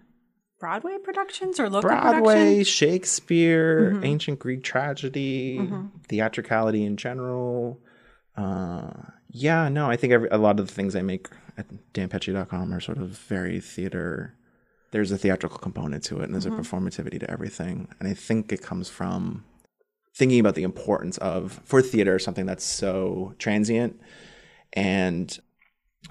Broadway 0.58 0.96
productions 1.02 1.58
or 1.60 1.68
local 1.70 1.88
Broadway. 1.90 2.64
Shakespeare, 2.64 3.92
Mm-hmm. 3.92 4.04
ancient 4.04 4.38
Greek 4.38 4.62
tragedy, 4.62 5.60
theatricality 6.08 6.84
in 6.84 6.96
general. 6.96 7.78
Uh, 8.36 8.90
yeah, 9.32 9.68
no, 9.68 9.90
I 9.90 9.96
think 9.96 10.12
every, 10.12 10.28
a 10.30 10.38
lot 10.38 10.58
of 10.60 10.66
the 10.66 10.72
things 10.72 10.94
I 10.96 11.02
make 11.02 11.28
at 11.56 11.66
danpetchy.com 11.94 12.72
are 12.72 12.80
sort 12.80 12.98
of 12.98 13.08
very 13.10 13.60
theater. 13.60 14.34
There's 14.92 15.12
a 15.12 15.18
theatrical 15.18 15.58
component 15.58 16.02
to 16.04 16.20
it, 16.20 16.24
and 16.24 16.34
there's 16.34 16.46
Mm-hmm. 16.46 16.58
a 16.60 16.62
performativity 16.62 17.20
to 17.20 17.30
everything. 17.30 17.88
And 18.00 18.08
I 18.08 18.14
think 18.14 18.52
it 18.52 18.60
comes 18.62 18.88
from 18.88 19.44
thinking 20.14 20.40
about 20.40 20.56
the 20.56 20.64
importance 20.64 21.16
of, 21.18 21.60
for 21.64 21.80
theater, 21.80 22.18
something 22.18 22.46
that's 22.46 22.64
so 22.64 23.34
transient 23.38 24.00
and 24.72 25.38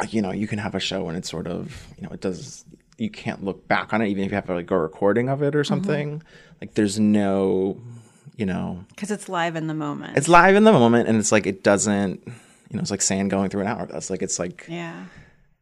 you 0.10 0.22
know 0.22 0.32
you 0.32 0.48
can 0.48 0.60
have 0.60 0.76
a 0.76 0.80
show 0.80 1.08
and 1.10 1.18
it's 1.18 1.30
sort 1.30 1.48
of 1.48 1.88
you 1.98 2.04
know 2.04 2.10
it 2.14 2.22
does 2.22 2.64
you 2.98 3.10
can't 3.10 3.44
look 3.44 3.68
back 3.68 3.92
on 3.94 4.02
it 4.02 4.08
even 4.08 4.24
if 4.24 4.30
you 4.32 4.36
have 4.36 4.50
like 4.50 4.70
a 4.70 4.78
recording 4.78 5.30
of 5.30 5.42
it 5.42 5.56
or 5.56 5.64
something 5.64 6.22
like 6.62 6.74
there's 6.76 7.00
no 7.00 7.82
you 8.36 8.46
know 8.46 8.84
Because 8.90 9.12
it's 9.12 9.28
live 9.30 9.56
in 9.56 9.68
the 9.68 9.74
moment. 9.74 10.16
it's 10.18 10.28
live 10.28 10.56
in 10.56 10.64
the 10.64 10.72
moment 10.72 11.08
and 11.08 11.18
it's 11.18 11.32
like 11.32 11.48
it 11.48 11.64
doesn't 11.64 12.22
you 12.70 12.78
know 12.78 12.82
it's 12.82 12.92
like 12.92 13.02
sand 13.02 13.30
going 13.32 13.50
through 13.50 13.62
an 13.62 13.68
hourglass 13.68 14.10
like 14.10 14.22
it's 14.22 14.40
like 14.40 14.66
yeah. 14.70 15.06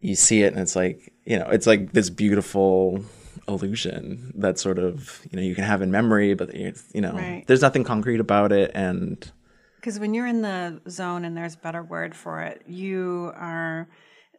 you 0.01 0.15
see 0.15 0.43
it 0.43 0.53
and 0.53 0.61
it's 0.61 0.75
like 0.75 1.13
you 1.25 1.37
know 1.39 1.47
it's 1.49 1.67
like 1.67 1.93
this 1.93 2.09
beautiful 2.09 3.03
illusion 3.47 4.33
that 4.35 4.59
sort 4.59 4.77
of 4.79 5.21
you 5.31 5.37
know 5.37 5.41
you 5.43 5.55
can 5.55 5.63
have 5.63 5.81
in 5.81 5.89
memory 5.91 6.33
but 6.33 6.53
you 6.53 6.73
know 7.01 7.13
Right. 7.13 7.43
there's 7.47 7.61
nothing 7.61 7.83
concrete 7.83 8.19
about 8.19 8.51
it 8.51 8.71
and 8.73 9.31
Because 9.75 9.99
when 9.99 10.13
you're 10.13 10.27
in 10.27 10.41
the 10.41 10.81
zone 10.89 11.23
and 11.23 11.35
there's 11.37 11.55
a 11.55 11.59
better 11.59 11.81
word 11.83 12.13
for 12.15 12.41
it, 12.41 12.61
you 12.67 13.31
are 13.35 13.87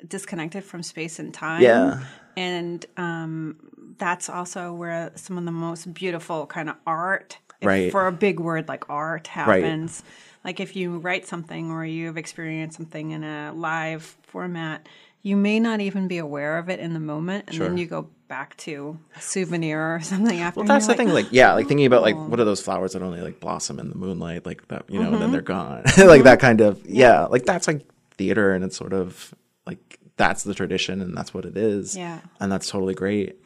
disconnected 0.06 0.62
from 0.64 0.82
space 0.82 1.18
and 1.18 1.32
time. 1.32 1.62
Yeah. 1.62 2.00
And 2.36 2.84
um, 2.96 3.56
that's 3.98 4.28
also 4.28 4.72
where 4.74 5.10
some 5.14 5.38
of 5.38 5.44
the 5.44 5.50
most 5.52 5.92
beautiful 5.94 6.46
kind 6.46 6.68
of 6.68 6.76
art, 6.86 7.38
Right. 7.62 7.90
for 7.90 8.06
a 8.06 8.12
big 8.12 8.38
word 8.40 8.68
like 8.68 8.88
art, 8.90 9.26
happens. 9.28 10.02
Like 10.44 10.60
if 10.60 10.76
you 10.76 10.98
write 10.98 11.26
something 11.26 11.70
or 11.70 11.84
you've 11.84 12.16
experienced 12.16 12.76
something 12.76 13.10
in 13.10 13.24
a 13.24 13.52
live 13.54 14.16
format, 14.22 14.88
you 15.22 15.36
may 15.36 15.58
not 15.60 15.80
even 15.80 16.08
be 16.08 16.18
aware 16.18 16.58
of 16.58 16.68
it 16.70 16.78
in 16.80 16.94
the 16.94 17.00
moment, 17.00 17.46
and 17.48 17.58
then 17.60 17.76
you 17.76 17.86
go 17.86 18.08
back 18.28 18.56
to 18.58 18.98
a 19.16 19.20
souvenir 19.20 19.96
or 19.96 20.00
something 20.02 20.38
after. 20.38 20.60
Well, 20.60 20.68
that's 20.68 20.86
the 20.86 20.92
you're 20.92 20.96
thing. 20.98 21.08
like, 21.08 21.24
Like, 21.26 21.32
yeah, 21.32 21.52
like 21.54 21.66
thinking 21.66 21.86
about 21.86 22.02
like 22.02 22.14
Oh. 22.14 22.26
what 22.28 22.38
are 22.40 22.44
those 22.44 22.60
flowers 22.62 22.92
that 22.92 23.02
only 23.02 23.20
like 23.20 23.40
blossom 23.40 23.78
in 23.80 23.88
the 23.90 23.96
moonlight, 23.96 24.46
like 24.46 24.66
that, 24.68 24.84
you 24.88 24.98
know, 24.98 25.06
Mm-hmm. 25.06 25.14
and 25.14 25.22
then 25.22 25.32
they're 25.32 25.40
gone, 25.42 25.82
like 25.98 26.22
that 26.24 26.40
kind 26.40 26.60
of. 26.60 26.80
Yeah, 26.86 27.24
like 27.26 27.44
that's 27.44 27.66
like 27.66 27.84
theater, 28.12 28.54
and 28.54 28.64
it's 28.64 28.76
sort 28.76 28.92
of 28.92 29.34
like 29.66 29.98
that's 30.16 30.44
the 30.44 30.54
tradition, 30.54 31.00
and 31.02 31.16
that's 31.16 31.34
what 31.34 31.44
it 31.44 31.56
is. 31.56 31.96
Yeah. 31.96 32.20
and 32.40 32.50
that's 32.52 32.68
totally 32.70 32.94
great. 32.94 33.36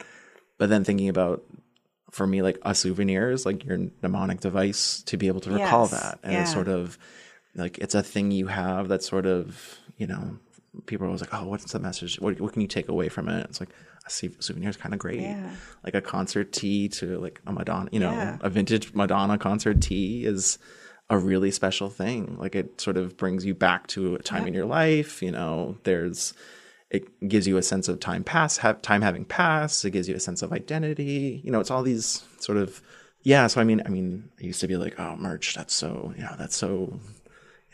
But 0.58 0.68
then 0.68 0.84
thinking 0.84 1.08
about 1.08 1.42
for 2.12 2.26
me, 2.26 2.40
like 2.42 2.58
a 2.62 2.74
souvenir 2.74 3.30
is 3.32 3.44
like 3.44 3.64
your 3.64 3.78
mnemonic 4.02 4.38
device 4.40 5.02
to 5.06 5.16
be 5.16 5.26
able 5.26 5.40
to 5.40 5.50
recall 5.50 5.82
Yes, 5.82 5.90
that, 5.90 6.18
and 6.22 6.32
it's 6.36 6.50
yeah. 6.50 6.54
sort 6.54 6.68
of 6.68 6.96
like 7.56 7.78
it's 7.78 7.94
a 7.96 8.02
thing 8.02 8.30
you 8.30 8.46
have 8.46 8.88
that 8.88 9.02
sort 9.02 9.26
of 9.26 9.78
you 9.96 10.06
know 10.06 10.38
people 10.86 11.04
are 11.04 11.08
always 11.08 11.20
like, 11.20 11.34
oh, 11.34 11.46
what's 11.48 11.70
the 11.72 11.78
message? 11.80 12.18
What, 12.20 12.40
what 12.40 12.52
can 12.54 12.62
you 12.62 12.68
take 12.68 12.88
away 12.88 13.08
from 13.10 13.28
it? 13.28 13.44
It's 13.50 13.60
like 13.60 13.68
a 14.06 14.10
souvenir 14.10 14.70
is 14.70 14.76
kind 14.78 14.94
of 14.94 14.98
great, 15.00 15.20
Yeah. 15.20 15.50
like 15.84 15.94
a 15.94 16.00
concert 16.00 16.50
tee 16.52 16.88
to 16.90 17.18
like 17.18 17.42
a 17.46 17.52
Madonna, 17.52 17.90
you 17.92 18.00
know, 18.00 18.10
Yeah. 18.12 18.38
a 18.40 18.48
vintage 18.48 18.94
Madonna 18.94 19.36
concert 19.36 19.82
tee 19.82 20.24
is 20.24 20.58
a 21.10 21.18
really 21.18 21.50
special 21.50 21.90
thing. 21.90 22.36
Like 22.38 22.54
it 22.54 22.80
sort 22.80 22.96
of 22.96 23.18
brings 23.18 23.44
you 23.44 23.54
back 23.54 23.86
to 23.88 24.14
a 24.14 24.22
time 24.22 24.46
in 24.46 24.54
your 24.54 24.64
life. 24.64 25.22
You 25.22 25.30
know, 25.32 25.76
there's 25.84 26.32
it 26.92 27.26
gives 27.28 27.48
you 27.48 27.56
a 27.56 27.62
sense 27.62 27.88
of 27.88 27.98
time 27.98 28.22
pass, 28.22 28.58
have 28.58 28.80
time 28.82 29.02
having 29.02 29.24
passed. 29.24 29.84
It 29.84 29.90
gives 29.90 30.08
you 30.08 30.14
a 30.14 30.20
sense 30.20 30.42
of 30.42 30.52
identity. 30.52 31.40
You 31.42 31.50
know, 31.50 31.58
it's 31.58 31.70
all 31.70 31.82
these 31.82 32.22
sort 32.38 32.58
of 32.58 32.80
yeah. 33.22 33.46
So 33.48 33.60
I 33.60 33.64
mean, 33.64 33.82
I 33.84 33.88
mean, 33.88 34.28
I 34.40 34.44
used 34.44 34.60
to 34.60 34.68
be 34.68 34.76
like, 34.76 35.00
oh, 35.00 35.16
merch. 35.16 35.54
That's 35.54 35.74
so 35.74 36.12
you 36.16 36.22
know, 36.22 36.34
that's 36.38 36.54
so 36.54 37.00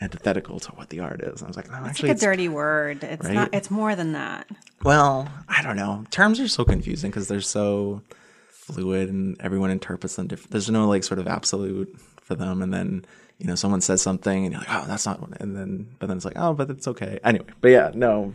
antithetical 0.01 0.59
to 0.61 0.71
what 0.71 0.89
the 0.89 1.01
art 1.01 1.21
is. 1.21 1.41
And 1.41 1.47
I 1.47 1.47
was 1.49 1.57
like, 1.57 1.69
no, 1.69 1.77
It's 1.79 1.89
actually, 1.89 2.09
like 2.09 2.13
a 2.13 2.15
it's, 2.15 2.23
dirty 2.23 2.47
word. 2.47 3.03
It's 3.03 3.25
Right? 3.25 3.33
not. 3.33 3.53
It's 3.53 3.69
more 3.69 3.95
than 3.95 4.13
that. 4.13 4.47
well, 4.83 5.27
I 5.49 5.61
don't 5.61 5.75
know. 5.75 6.05
Terms 6.09 6.39
are 6.39 6.47
so 6.47 6.63
confusing 6.63 7.11
because 7.11 7.27
they're 7.27 7.41
so 7.41 8.01
fluid 8.49 9.09
and 9.09 9.35
everyone 9.41 9.71
interprets 9.71 10.15
them 10.15 10.27
different. 10.27 10.51
There's 10.51 10.69
no 10.69 10.87
like 10.87 11.03
sort 11.03 11.19
of 11.19 11.27
absolute 11.27 11.93
for 12.21 12.35
them. 12.35 12.61
And 12.61 12.73
then, 12.73 13.05
you 13.39 13.47
know, 13.47 13.55
someone 13.55 13.81
says 13.81 14.01
something 14.01 14.45
and 14.45 14.53
you're 14.53 14.61
like, 14.61 14.71
oh, 14.71 14.85
that's 14.87 15.05
not 15.05 15.19
and 15.41 15.55
then, 15.57 15.87
but 15.99 16.07
then 16.07 16.15
it's 16.15 16.25
like, 16.25 16.37
oh, 16.37 16.53
but 16.53 16.69
it's 16.69 16.87
okay. 16.87 17.19
Anyway, 17.23 17.47
but 17.59 17.69
yeah, 17.69 17.91
no. 17.93 18.33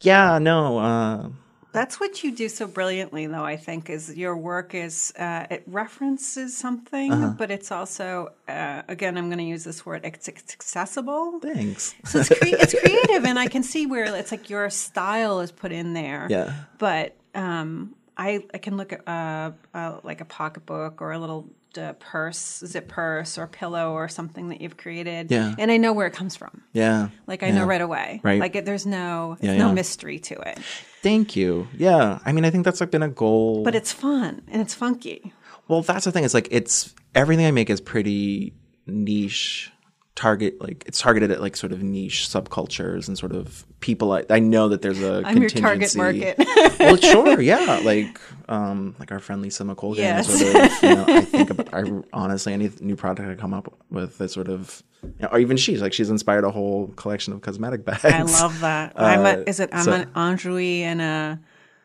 Yeah, 0.00 0.38
no. 0.38 0.78
Uh, 0.78 1.28
That's 1.72 1.98
what 2.00 2.22
you 2.24 2.34
do 2.34 2.48
so 2.48 2.66
brilliantly, 2.66 3.26
though. 3.26 3.44
I 3.44 3.56
think 3.56 3.90
is 3.90 4.14
your 4.16 4.36
work 4.36 4.74
is 4.74 5.12
uh, 5.18 5.46
it 5.50 5.62
references 5.66 6.56
something, 6.56 7.12
Uh-huh. 7.12 7.34
but 7.36 7.50
it's 7.50 7.70
also 7.72 8.32
uh, 8.48 8.82
again 8.88 9.16
I'm 9.18 9.28
going 9.28 9.38
to 9.38 9.44
use 9.44 9.64
this 9.64 9.84
word. 9.86 10.04
It's, 10.04 10.28
it's 10.28 10.52
accessible. 10.54 11.40
thanks. 11.40 11.94
So 12.04 12.20
it's, 12.20 12.28
cre- 12.28 12.36
it's 12.62 12.74
creative, 12.80 13.24
and 13.24 13.38
I 13.38 13.48
can 13.48 13.62
see 13.62 13.86
where 13.86 14.04
it's 14.16 14.30
like 14.32 14.48
your 14.50 14.68
style 14.70 15.40
is 15.40 15.52
put 15.52 15.72
in 15.72 15.92
there. 15.94 16.26
Yeah. 16.30 16.52
But 16.78 17.14
um, 17.34 17.94
I 18.16 18.44
I 18.54 18.58
can 18.58 18.76
look 18.76 18.92
at 18.92 19.06
uh, 19.06 19.52
uh, 19.74 20.00
like 20.02 20.20
a 20.20 20.26
pocketbook 20.26 21.02
or 21.02 21.12
a 21.12 21.18
little 21.18 21.46
uh, 21.78 21.92
purse, 21.94 22.62
zip 22.64 22.88
purse, 22.88 23.38
or 23.38 23.46
pillow 23.46 23.92
or 23.92 24.08
something 24.08 24.48
that 24.48 24.60
you've 24.60 24.76
created. 24.76 25.30
Yeah. 25.30 25.54
And 25.58 25.70
I 25.70 25.76
know 25.76 25.92
where 25.92 26.06
it 26.06 26.12
comes 26.12 26.36
from. 26.36 26.62
Yeah. 26.72 27.08
Like 27.26 27.42
I 27.42 27.48
yeah. 27.48 27.54
know 27.56 27.64
right 27.64 27.80
away. 27.80 28.20
Right. 28.22 28.40
Like 28.40 28.54
it, 28.56 28.64
there's 28.64 28.86
no 28.86 29.36
Yeah, 29.40 29.56
no 29.56 29.68
yeah. 29.68 29.72
mystery 29.74 30.18
to 30.20 30.34
it. 30.48 30.58
Thank 31.02 31.36
you. 31.36 31.68
Yeah. 31.76 32.18
I 32.24 32.32
mean, 32.32 32.44
I 32.44 32.50
think 32.50 32.64
that's 32.64 32.80
like 32.80 32.90
been 32.90 33.02
a 33.02 33.08
goal. 33.08 33.62
But 33.62 33.74
it's 33.74 33.92
fun 33.92 34.42
and 34.48 34.60
it's 34.60 34.74
funky. 34.74 35.32
Well, 35.68 35.82
that's 35.82 36.04
the 36.04 36.12
thing. 36.12 36.24
It's 36.24 36.34
like 36.34 36.48
it's 36.50 36.94
everything 37.14 37.46
I 37.46 37.50
make 37.50 37.70
is 37.70 37.80
pretty 37.80 38.54
niche 38.86 39.72
target 40.16 40.60
like 40.62 40.82
it's 40.86 40.98
targeted 40.98 41.30
at 41.30 41.40
like 41.42 41.54
sort 41.56 41.72
of 41.72 41.82
niche 41.82 42.26
subcultures 42.28 43.06
and 43.06 43.18
sort 43.18 43.32
of 43.32 43.64
people 43.80 44.12
I, 44.12 44.24
I 44.30 44.38
know 44.38 44.66
that 44.70 44.80
there's 44.80 45.02
a 45.02 45.22
I'm 45.26 45.36
your 45.36 45.50
target 45.50 45.90
contingency- 45.92 45.98
market. 45.98 46.78
well 46.80 46.96
sure 46.96 47.38
yeah 47.40 47.80
like 47.84 48.18
um 48.48 48.96
like 48.98 49.12
our 49.12 49.18
friend 49.18 49.42
Lisa 49.42 49.62
McColgan 49.64 49.96
Yes. 49.98 50.26
sort 50.26 50.56
of 50.56 50.82
you 50.82 50.94
know 50.96 51.04
I 51.06 51.20
think 51.20 51.50
about 51.50 51.68
I 51.74 51.84
honestly 52.14 52.54
any 52.54 52.70
new 52.80 52.96
product 52.96 53.28
I 53.28 53.34
come 53.34 53.52
up 53.52 53.72
with 53.90 54.18
is 54.22 54.32
sort 54.32 54.48
of 54.48 54.82
you 55.02 55.12
know, 55.20 55.28
or 55.32 55.38
even 55.38 55.58
she's 55.58 55.82
like 55.82 55.92
she's 55.92 56.08
inspired 56.08 56.44
a 56.44 56.50
whole 56.50 56.88
collection 56.96 57.34
of 57.34 57.42
cosmetic 57.42 57.84
bags 57.84 58.02
I 58.04 58.22
love 58.22 58.58
that. 58.60 58.94
I'm 58.96 59.20
a, 59.20 59.40
Uh, 59.40 59.44
is 59.46 59.60
it 59.60 59.68
I'm 59.72 59.84
so- 59.84 59.92
an 59.92 60.10
ingenue 60.16 60.82
in 60.86 61.00
a 61.00 61.38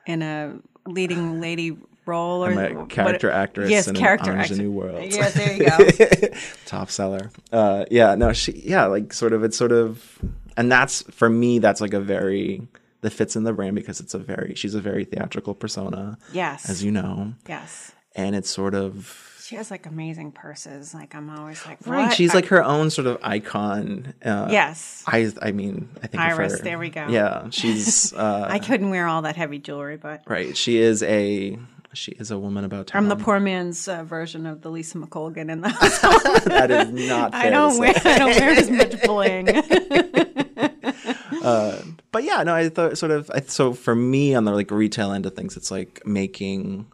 in 0.08 0.22
a 0.22 0.56
leading 0.88 1.42
lady 1.42 1.78
role 2.06 2.44
or 2.44 2.52
I'm 2.52 2.58
a 2.58 2.80
what- 2.80 2.90
character 2.90 3.30
actress 3.30 3.70
Yes, 3.70 3.88
in 3.88 3.96
character 3.96 4.32
an 4.32 4.40
actor. 4.40 4.54
ingenue 4.54 4.72
world. 4.72 5.04
Yeah, 5.14 5.30
there 5.30 5.54
you 5.54 5.66
go. 5.66 6.28
top 6.66 6.90
seller. 6.90 7.32
Uh, 7.52 7.86
yeah, 7.92 8.16
no, 8.16 8.34
she, 8.34 8.54
yeah, 8.66 8.86
like 8.86 9.14
sort 9.14 9.34
of, 9.34 9.44
it's 9.44 9.58
sort 9.58 9.72
of, 9.72 10.20
and 10.58 10.72
that's 10.72 11.04
for 11.12 11.30
me, 11.30 11.60
that's 11.60 11.82
like 11.82 11.94
a 11.94 12.00
very 12.02 12.68
that 13.02 13.12
fits 13.12 13.36
in 13.36 13.44
the 13.44 13.54
brand 13.54 13.76
because 13.76 14.00
it's 14.00 14.14
a 14.14 14.20
very, 14.20 14.54
she's 14.56 14.76
a 14.76 14.82
very 14.82 15.06
theatrical 15.06 15.56
persona, 15.56 16.18
yes. 16.34 16.70
as 16.70 16.84
you 16.84 16.92
know, 16.92 17.34
yes. 17.48 17.92
and 18.16 18.36
it's 18.36 18.50
sort 18.50 18.76
of. 18.76 19.28
She 19.44 19.56
has 19.58 19.70
like 19.70 19.86
amazing 19.86 20.32
purses. 20.32 20.94
Like 20.94 21.14
I'm 21.14 21.30
always 21.30 21.66
like, 21.66 21.80
Right, 21.86 22.06
what? 22.06 22.14
she's 22.14 22.32
I- 22.32 22.36
like 22.36 22.46
her 22.46 22.64
own 22.64 22.90
sort 22.90 23.06
of 23.08 23.18
icon. 23.22 24.14
Uh, 24.24 24.48
yes. 24.50 25.04
I, 25.08 25.30
I 25.42 25.52
mean, 25.52 25.90
I 26.02 26.08
think 26.08 26.24
Iris, 26.24 26.60
her- 26.60 26.64
there 26.64 26.80
we 26.80 26.90
go. 26.90 27.08
Yeah, 27.10 27.48
she's 27.50 28.14
uh, 28.18 28.48
I 28.50 28.60
couldn't 28.60 28.92
wear 28.92 29.08
all 29.08 29.24
that 29.24 29.36
heavy 29.36 29.60
jewelry, 29.60 29.98
but 29.98 30.24
right. 30.28 30.56
She 30.56 30.78
is 30.78 31.04
a 31.04 31.58
she 31.94 32.12
is 32.14 32.32
a 32.32 32.40
woman 32.40 32.64
about 32.64 32.88
town. 32.88 33.04
I'm 33.04 33.10
the 33.10 33.16
poor 33.16 33.40
man's 33.40 33.88
uh, 33.88 34.04
version 34.04 34.46
of 34.46 34.62
the 34.62 34.70
Lisa 34.70 34.98
McColgan 34.98 35.50
in 35.50 35.62
the 35.62 35.70
house. 35.70 36.00
that 36.46 36.72
is 36.72 37.10
not. 37.10 37.32
Fair 37.32 37.42
I 37.42 37.50
don't 37.50 37.78
wear. 37.78 37.94
I 38.06 38.18
don't 38.18 38.40
wear 38.40 38.52
as 38.52 38.70
much 38.70 39.02
bling. 39.04 39.46
but 42.12 42.24
yeah, 42.24 42.44
no, 42.44 42.56
I 42.56 42.70
thought 42.70 42.98
sort 42.98 43.12
of. 43.12 43.30
I, 43.34 43.42
so 43.42 43.74
for 43.74 43.96
me, 43.96 44.36
on 44.36 44.46
the 44.46 44.52
like 44.52 44.72
retail 44.72 45.12
end 45.12 45.26
of 45.26 45.36
things, 45.36 45.58
it's 45.58 45.72
like 45.72 46.06
making 46.06 46.86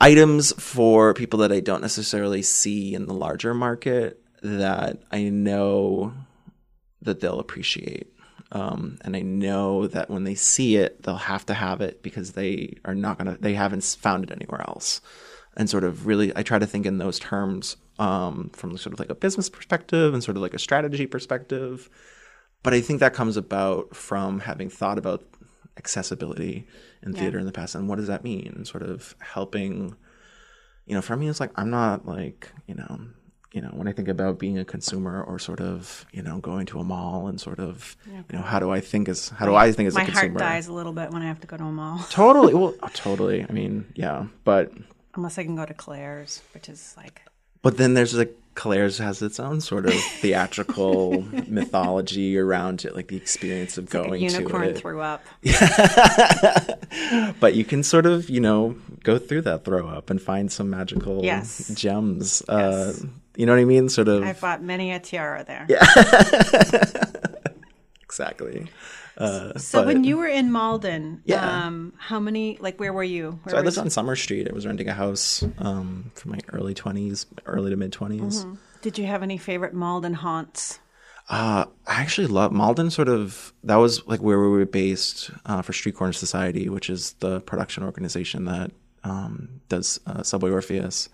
items 0.00 0.52
for 0.52 1.14
people 1.14 1.40
that 1.40 1.52
I 1.52 1.60
don't 1.60 1.82
necessarily 1.82 2.42
see 2.42 2.94
in 2.94 3.06
the 3.06 3.14
larger 3.14 3.54
market 3.54 4.22
that 4.42 5.02
I 5.10 5.24
know 5.24 6.12
that 7.02 7.20
they'll 7.20 7.40
appreciate. 7.40 8.12
Um, 8.50 8.98
and 9.02 9.14
I 9.14 9.20
know 9.20 9.86
that 9.88 10.08
when 10.08 10.24
they 10.24 10.34
see 10.34 10.76
it, 10.76 11.02
they'll 11.02 11.16
have 11.16 11.44
to 11.46 11.54
have 11.54 11.80
it 11.80 12.02
because 12.02 12.32
they 12.32 12.78
are 12.84 12.94
not 12.94 13.18
gonna, 13.18 13.36
they 13.38 13.54
haven't 13.54 13.84
found 13.84 14.24
it 14.24 14.32
anywhere 14.32 14.62
else. 14.62 15.00
And 15.56 15.68
sort 15.68 15.84
of 15.84 16.06
really, 16.06 16.32
I 16.36 16.42
try 16.42 16.58
to 16.58 16.66
think 16.66 16.86
in 16.86 16.98
those 16.98 17.18
terms 17.18 17.76
um, 17.98 18.50
from 18.54 18.76
sort 18.78 18.92
of 18.92 19.00
like 19.00 19.10
a 19.10 19.14
business 19.14 19.50
perspective 19.50 20.14
and 20.14 20.22
sort 20.22 20.36
of 20.36 20.42
like 20.42 20.54
a 20.54 20.58
strategy 20.58 21.06
perspective. 21.06 21.90
But 22.62 22.74
I 22.74 22.80
think 22.80 23.00
that 23.00 23.14
comes 23.14 23.36
about 23.36 23.94
from 23.94 24.40
having 24.40 24.70
thought 24.70 24.98
about 24.98 25.24
accessibility 25.76 26.66
in 27.02 27.12
theater 27.14 27.38
in 27.38 27.46
the 27.46 27.52
past 27.52 27.74
and 27.74 27.88
what 27.88 27.96
does 27.96 28.08
that 28.08 28.24
mean? 28.24 28.52
And 28.56 28.66
sort 28.66 28.82
of 28.82 29.14
helping, 29.20 29.94
you 30.86 30.94
know, 30.94 31.02
for 31.02 31.16
me, 31.16 31.28
it's 31.28 31.40
like 31.40 31.52
I'm 31.56 31.70
not 31.70 32.06
like, 32.06 32.50
you 32.66 32.74
know, 32.74 33.00
you 33.52 33.60
know, 33.62 33.68
when 33.72 33.88
I 33.88 33.92
think 33.92 34.08
about 34.08 34.38
being 34.38 34.58
a 34.58 34.64
consumer 34.64 35.22
or 35.22 35.38
sort 35.38 35.60
of, 35.60 36.04
you 36.12 36.22
know, 36.22 36.38
going 36.38 36.66
to 36.66 36.80
a 36.80 36.84
mall 36.84 37.28
and 37.28 37.40
sort 37.40 37.58
of, 37.58 37.96
you 38.06 38.22
know, 38.32 38.42
how 38.42 38.58
do 38.58 38.70
I 38.70 38.80
think 38.80 39.08
as 39.08 39.30
how 39.30 39.46
do 39.46 39.54
I 39.54 39.72
think 39.72 39.86
as 39.86 39.94
My 39.94 40.02
a 40.02 40.06
consumer? 40.06 40.28
heart 40.30 40.38
dies 40.38 40.66
a 40.68 40.72
little 40.72 40.92
bit 40.92 41.10
when 41.10 41.22
I 41.22 41.26
have 41.26 41.40
to 41.40 41.46
go 41.46 41.56
to 41.56 41.64
a 41.64 41.72
mall, 41.72 42.04
Totally. 42.10 42.52
Well, 42.54 42.74
oh, 42.82 42.88
totally. 42.92 43.46
I 43.48 43.52
mean, 43.52 43.90
yeah, 43.94 44.26
but 44.44 44.72
unless 45.14 45.38
I 45.38 45.44
can 45.44 45.56
go 45.56 45.64
to 45.64 45.74
Claire's, 45.74 46.42
which 46.52 46.68
is 46.68 46.94
like 46.96 47.22
but 47.62 47.76
then 47.76 47.94
there's 47.94 48.14
like 48.14 48.34
Claire's 48.54 48.98
has 48.98 49.22
its 49.22 49.40
own 49.40 49.60
sort 49.60 49.86
of 49.86 49.94
theatrical 50.20 51.22
mythology 51.48 52.36
around 52.38 52.84
it, 52.84 52.94
like 52.94 53.08
the 53.08 53.16
experience 53.16 53.78
of 53.78 53.86
a 53.88 53.90
going 53.90 54.20
unicorn 54.22 54.62
to 54.62 54.68
it. 54.68 54.68
Unicorn 54.68 54.74
threw 54.74 55.00
up. 55.00 55.24
but 57.40 57.54
you 57.54 57.64
can 57.64 57.82
sort 57.82 58.06
of, 58.06 58.28
you 58.28 58.40
know, 58.40 58.76
go 59.04 59.18
through 59.18 59.42
that 59.42 59.64
throw 59.64 59.88
up 59.88 60.10
and 60.10 60.20
find 60.20 60.50
some 60.50 60.70
magical 60.70 61.24
Yes. 61.24 61.68
gems. 61.74 62.42
Uh, 62.48 62.92
you 63.38 63.46
know 63.46 63.52
what 63.54 63.60
I 63.60 63.64
mean? 63.64 63.88
Sort 63.88 64.08
of 64.08 64.22
I've 64.22 64.40
bought 64.40 64.62
many 64.62 64.92
a 64.92 64.98
tiara 65.00 65.44
there. 65.44 65.64
Yeah. 65.68 65.86
exactly. 68.02 68.66
Uh, 69.16 69.58
So 69.58 69.78
but- 69.80 69.86
when 69.86 70.04
you 70.04 70.16
were 70.16 70.26
in 70.26 70.52
Malden, 70.52 71.22
Yeah. 71.24 71.66
um, 71.66 71.92
how 71.98 72.20
many? 72.20 72.58
Like, 72.60 72.78
where 72.78 72.92
were 72.92 73.02
you? 73.04 73.40
Where 73.42 73.52
so 73.52 73.58
I 73.58 73.62
lived 73.62 73.78
on 73.78 73.90
Summer 73.90 74.16
Street. 74.16 74.48
I 74.50 74.52
was 74.52 74.66
renting 74.66 74.88
a 74.88 74.92
house 74.94 75.42
um, 75.58 76.10
from 76.14 76.32
my 76.32 76.38
early 76.52 76.74
twenties, 76.74 77.26
early 77.46 77.70
to 77.70 77.76
mid 77.76 77.92
20s 77.92 78.56
Did 78.82 78.98
you 78.98 79.06
have 79.06 79.22
any 79.22 79.38
favorite 79.38 79.74
Malden 79.74 80.14
haunts? 80.14 80.78
Uh, 81.28 81.66
I 81.86 82.00
actually 82.00 82.26
love 82.28 82.52
Malden. 82.52 82.90
Sort 82.90 83.08
of 83.08 83.52
that 83.64 83.76
was 83.76 84.06
like 84.06 84.20
where 84.20 84.40
we 84.40 84.48
were 84.48 84.64
based 84.66 85.30
uh, 85.46 85.62
for 85.62 85.72
Street 85.72 85.94
Corner 85.96 86.12
Society, 86.12 86.68
which 86.68 86.88
is 86.88 87.12
the 87.20 87.40
production 87.40 87.82
organization 87.84 88.46
that 88.46 88.70
um, 89.04 89.60
does 89.68 90.00
uh, 90.06 90.22
Subway 90.22 90.50
Orpheus. 90.50 91.08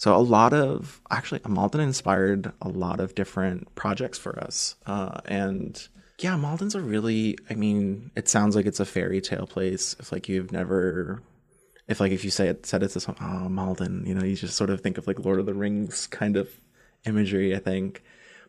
So 0.00 0.16
a 0.16 0.18
lot 0.18 0.54
of 0.54 0.98
actually 1.10 1.42
Malden 1.46 1.82
inspired 1.82 2.52
a 2.62 2.70
lot 2.70 3.00
of 3.00 3.14
different 3.14 3.74
projects 3.74 4.16
for 4.16 4.42
us, 4.42 4.76
uh, 4.86 5.20
and 5.26 5.86
yeah, 6.18 6.36
Malden's 6.36 6.74
a 6.74 6.80
really. 6.80 7.36
I 7.50 7.54
mean, 7.54 8.10
it 8.16 8.26
sounds 8.26 8.56
like 8.56 8.64
it's 8.64 8.80
a 8.80 8.86
fairy 8.86 9.20
tale 9.20 9.46
place. 9.46 9.94
If 10.00 10.10
like 10.10 10.26
you've 10.26 10.52
never 10.52 11.22
if 11.86 12.00
like 12.00 12.12
if 12.12 12.24
you 12.24 12.30
say 12.30 12.48
it 12.48 12.64
said 12.64 12.82
it's 12.82 12.94
this 12.94 13.06
one, 13.06 13.18
oh 13.20 13.50
Malden, 13.50 14.06
you 14.06 14.14
know, 14.14 14.24
you 14.24 14.36
just 14.36 14.56
sort 14.56 14.70
of 14.70 14.80
think 14.80 14.96
of 14.96 15.06
like 15.06 15.18
Lord 15.18 15.38
of 15.38 15.44
the 15.44 15.52
Rings 15.52 16.06
kind 16.06 16.38
of 16.38 16.48
imagery, 17.04 17.54
I 17.54 17.58
think. 17.58 18.02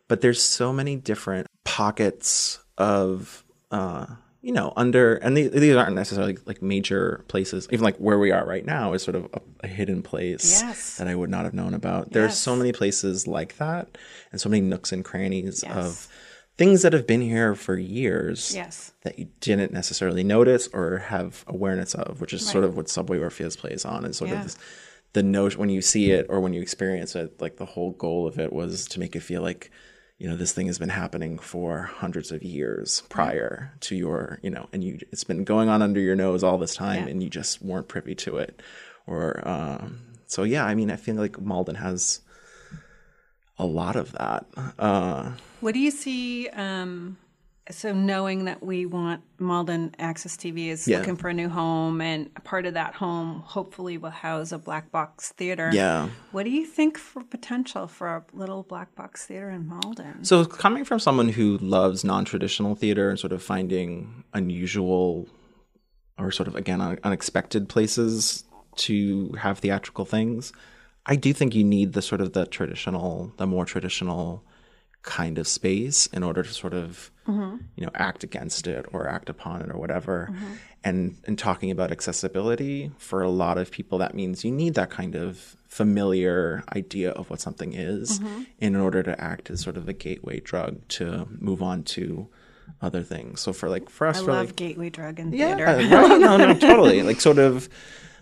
But 0.08 0.22
there's 0.22 0.42
so 0.42 0.72
many 0.72 0.96
different 0.96 1.48
pockets 1.64 2.60
of 2.78 3.44
uh 3.70 4.06
you 4.42 4.52
know, 4.52 4.72
under 4.76 5.14
and 5.16 5.36
these, 5.36 5.50
these 5.52 5.76
aren't 5.76 5.94
necessarily 5.94 6.36
like 6.46 6.60
major 6.60 7.24
places. 7.28 7.68
Even 7.70 7.84
like 7.84 7.96
where 7.98 8.18
we 8.18 8.32
are 8.32 8.44
right 8.44 8.64
now 8.66 8.92
is 8.92 9.02
sort 9.02 9.14
of 9.14 9.24
a, 9.32 9.40
a 9.60 9.68
hidden 9.68 10.02
place 10.02 10.60
Yes. 10.60 10.96
that 10.98 11.06
I 11.08 11.14
would 11.14 11.30
not 11.30 11.44
have 11.44 11.54
known 11.54 11.74
about. 11.74 12.10
There's 12.12 12.30
Yes. 12.32 12.38
so 12.38 12.56
many 12.56 12.72
places 12.72 13.26
like 13.28 13.56
that, 13.58 13.96
and 14.32 14.40
so 14.40 14.48
many 14.48 14.60
nooks 14.60 14.90
and 14.92 15.04
crannies 15.04 15.62
Yes. 15.66 15.76
of 15.76 16.08
things 16.58 16.82
that 16.82 16.92
have 16.92 17.06
been 17.06 17.20
here 17.22 17.54
for 17.54 17.76
years 17.78 18.52
Yes. 18.54 18.92
that 19.04 19.18
you 19.18 19.28
didn't 19.40 19.72
necessarily 19.72 20.24
notice 20.24 20.68
or 20.72 20.98
have 20.98 21.44
awareness 21.46 21.94
of, 21.94 22.20
which 22.20 22.32
is 22.32 22.44
sort 22.46 22.64
of 22.64 22.76
what 22.76 22.88
Subway 22.88 23.18
Orpheus 23.18 23.56
plays 23.56 23.84
on, 23.84 24.04
and 24.04 24.14
sort 24.14 24.30
Yeah. 24.30 24.38
of 24.38 24.42
this, 24.44 24.56
the 25.12 25.22
notion 25.22 25.60
when 25.60 25.70
you 25.70 25.80
see 25.82 26.10
it 26.10 26.26
or 26.28 26.40
when 26.40 26.52
you 26.52 26.60
experience 26.60 27.14
it, 27.14 27.40
like 27.40 27.56
the 27.58 27.64
whole 27.66 27.92
goal 27.92 28.26
of 28.26 28.38
it 28.40 28.52
was 28.52 28.86
to 28.88 28.98
make 28.98 29.14
it 29.14 29.20
feel 29.20 29.40
like, 29.42 29.70
you 30.22 30.28
know, 30.28 30.36
this 30.36 30.52
thing 30.52 30.68
has 30.68 30.78
been 30.78 30.88
happening 30.88 31.36
for 31.36 31.82
hundreds 31.82 32.30
of 32.30 32.44
years 32.44 33.02
prior 33.08 33.72
to 33.80 33.96
your, 33.96 34.38
you 34.40 34.50
know, 34.50 34.68
and 34.72 34.84
you 34.84 35.00
it's 35.10 35.24
been 35.24 35.42
going 35.42 35.68
on 35.68 35.82
under 35.82 35.98
your 35.98 36.14
nose 36.14 36.44
all 36.44 36.58
this 36.58 36.76
time, 36.76 37.04
Yeah. 37.04 37.10
and 37.10 37.20
you 37.24 37.28
just 37.28 37.60
weren't 37.60 37.88
privy 37.88 38.14
to 38.14 38.36
it, 38.36 38.62
or 39.04 39.42
um, 39.46 39.98
so 40.28 40.44
yeah. 40.44 40.64
I 40.64 40.76
mean, 40.76 40.92
I 40.92 40.96
feel 40.96 41.16
like 41.16 41.40
Malden 41.40 41.74
has 41.74 42.20
a 43.58 43.66
lot 43.66 43.96
of 43.96 44.12
that. 44.12 44.46
Uh, 44.78 45.32
What 45.60 45.74
do 45.74 45.80
you 45.80 45.90
see? 45.90 46.48
Um, 46.50 47.16
so 47.70 47.92
knowing 47.92 48.46
that 48.46 48.60
we 48.62 48.86
want 48.86 49.22
Malden 49.38 49.94
Access 49.98 50.36
TV 50.36 50.68
is 50.68 50.88
Yeah. 50.88 50.98
looking 50.98 51.14
for 51.16 51.28
a 51.28 51.34
new 51.34 51.48
home, 51.48 52.00
and 52.00 52.28
a 52.34 52.40
part 52.40 52.66
of 52.66 52.74
that 52.74 52.94
home 52.94 53.40
hopefully 53.46 53.96
will 53.98 54.10
house 54.10 54.50
a 54.50 54.58
black 54.58 54.90
box 54.90 55.30
theater. 55.36 55.70
yeah. 55.72 56.08
What 56.32 56.42
do 56.42 56.50
you 56.50 56.66
think 56.66 56.98
for 56.98 57.22
potential 57.22 57.86
for 57.86 58.08
a 58.08 58.24
little 58.32 58.64
black 58.64 58.94
box 58.96 59.26
theater 59.26 59.48
in 59.50 59.68
Malden? 59.68 60.24
So, 60.24 60.44
coming 60.44 60.84
from 60.84 60.98
someone 60.98 61.28
who 61.28 61.56
loves 61.58 62.02
non 62.02 62.24
traditional 62.24 62.74
theater 62.74 63.10
and 63.10 63.18
sort 63.18 63.32
of 63.32 63.42
finding 63.42 64.24
unusual 64.34 65.28
or 66.18 66.32
sort 66.32 66.48
of, 66.48 66.56
again, 66.56 66.80
unexpected 67.04 67.68
places 67.68 68.42
to 68.78 69.32
have 69.38 69.60
theatrical 69.60 70.04
things, 70.04 70.52
I 71.06 71.14
do 71.14 71.32
think 71.32 71.54
you 71.54 71.62
need 71.64 71.92
the 71.92 72.02
sort 72.02 72.20
of 72.20 72.32
the 72.32 72.44
traditional, 72.44 73.32
the 73.36 73.46
more 73.46 73.64
traditional 73.64 74.42
kind 75.02 75.38
of 75.38 75.46
space 75.46 76.06
in 76.08 76.24
order 76.24 76.42
to 76.42 76.52
sort 76.52 76.74
of, 76.74 77.11
Mm-hmm. 77.26 77.58
you 77.76 77.86
know, 77.86 77.92
act 77.94 78.24
against 78.24 78.66
it 78.66 78.84
or 78.92 79.08
act 79.08 79.28
upon 79.28 79.62
it 79.62 79.70
or 79.70 79.78
whatever. 79.78 80.28
Mm-hmm. 80.32 80.52
And, 80.82 81.16
and 81.24 81.38
talking 81.38 81.70
about 81.70 81.92
accessibility 81.92 82.90
for 82.98 83.22
a 83.22 83.30
lot 83.30 83.58
of 83.58 83.70
people, 83.70 83.98
that 83.98 84.14
means 84.14 84.44
you 84.44 84.50
need 84.50 84.74
that 84.74 84.90
kind 84.90 85.14
of 85.14 85.56
familiar 85.68 86.64
idea 86.74 87.12
of 87.12 87.30
what 87.30 87.40
something 87.40 87.72
is 87.72 88.18
mm-hmm. 88.18 88.42
in 88.58 88.74
order 88.74 89.02
to 89.04 89.18
act 89.20 89.50
as 89.50 89.60
sort 89.60 89.76
of 89.76 89.88
a 89.88 89.92
gateway 89.92 90.40
drug 90.40 90.80
to 90.88 91.28
move 91.38 91.62
on 91.62 91.84
to 91.84 92.28
other 92.80 93.02
things. 93.02 93.40
So 93.40 93.52
for 93.52 93.68
like 93.68 93.88
for 93.88 94.06
us, 94.06 94.20
I 94.20 94.24
for 94.24 94.32
love 94.32 94.46
like 94.46 94.56
gateway 94.56 94.90
drug 94.90 95.18
and 95.18 95.32
yeah, 95.34 95.56
theater. 95.56 95.64
right? 95.64 96.18
no, 96.18 96.36
no, 96.36 96.54
totally. 96.54 97.02
Like 97.02 97.20
sort 97.20 97.38
of. 97.38 97.68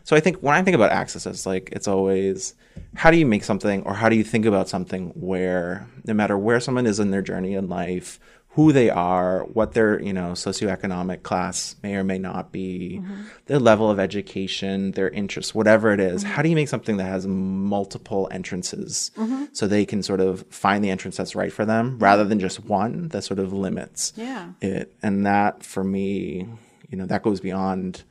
So 0.05 0.17
I 0.17 0.21
think 0.21 0.39
when 0.39 0.55
I 0.55 0.63
think 0.63 0.75
about 0.75 0.93
access, 0.93 1.27
it's 1.27 1.47
like 1.47 1.71
it's 1.73 1.89
always 1.89 2.55
how 2.95 3.11
do 3.11 3.17
you 3.17 3.27
make 3.27 3.45
something 3.45 3.83
or 3.83 3.95
how 3.95 4.09
do 4.09 4.17
you 4.17 4.25
think 4.25 4.47
about 4.47 4.69
something 4.69 5.09
where 5.15 5.87
no 6.05 6.15
matter 6.15 6.37
where 6.39 6.61
someone 6.61 6.87
is 6.87 7.01
in 7.01 7.11
their 7.11 7.23
journey 7.23 7.55
in 7.55 7.69
life, 7.69 8.19
who 8.55 8.73
they 8.73 8.91
are, 8.91 9.45
what 9.45 9.73
their 9.75 10.01
you 10.03 10.13
know 10.13 10.33
socioeconomic 10.33 11.23
class 11.23 11.77
may 11.83 11.95
or 11.95 12.03
may 12.03 12.19
not 12.19 12.51
be, 12.51 12.99
mm-hmm. 13.01 13.23
their 13.47 13.61
level 13.61 13.89
of 13.91 14.01
education, 14.01 14.91
their 14.93 15.09
interests, 15.11 15.55
whatever 15.55 15.93
it 15.93 16.01
is, 16.01 16.25
mm-hmm. 16.25 16.33
how 16.33 16.43
do 16.43 16.49
you 16.49 16.57
make 16.57 16.69
something 16.69 16.97
that 16.97 17.05
has 17.05 17.27
multiple 17.29 18.29
entrances 18.33 19.13
mm-hmm. 19.17 19.45
so 19.53 19.67
they 19.67 19.87
can 19.87 20.03
sort 20.03 20.21
of 20.21 20.45
find 20.51 20.83
the 20.85 20.91
entrance 20.91 21.17
that's 21.17 21.37
right 21.37 21.53
for 21.53 21.65
them 21.65 21.97
rather 22.01 22.25
than 22.25 22.41
just 22.41 22.65
one 22.65 23.09
that 23.09 23.23
sort 23.23 23.39
of 23.39 23.53
limits 23.53 24.13
Yeah. 24.17 24.51
it? 24.61 24.93
And 25.03 25.25
that 25.27 25.63
for 25.63 25.85
me 25.85 26.49
you 26.89 26.99
know 26.99 27.07
that 27.07 27.23
goes 27.23 27.39
beyond 27.41 28.03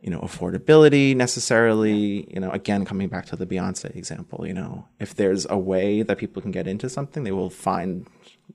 you 0.00 0.08
know 0.10 0.20
affordability 0.20 1.14
necessarily. 1.14 2.26
You 2.32 2.40
know 2.40 2.50
again 2.50 2.86
coming 2.86 3.08
back 3.08 3.26
to 3.26 3.36
the 3.36 3.44
beyonce 3.46 3.94
example 3.94 4.46
you 4.46 4.54
know 4.54 4.86
if 4.98 5.14
there's 5.14 5.46
a 5.50 5.58
way 5.58 6.00
that 6.02 6.16
people 6.16 6.40
can 6.40 6.50
get 6.50 6.66
into 6.66 6.88
something 6.88 7.24
they 7.24 7.32
will 7.32 7.50
find 7.50 8.06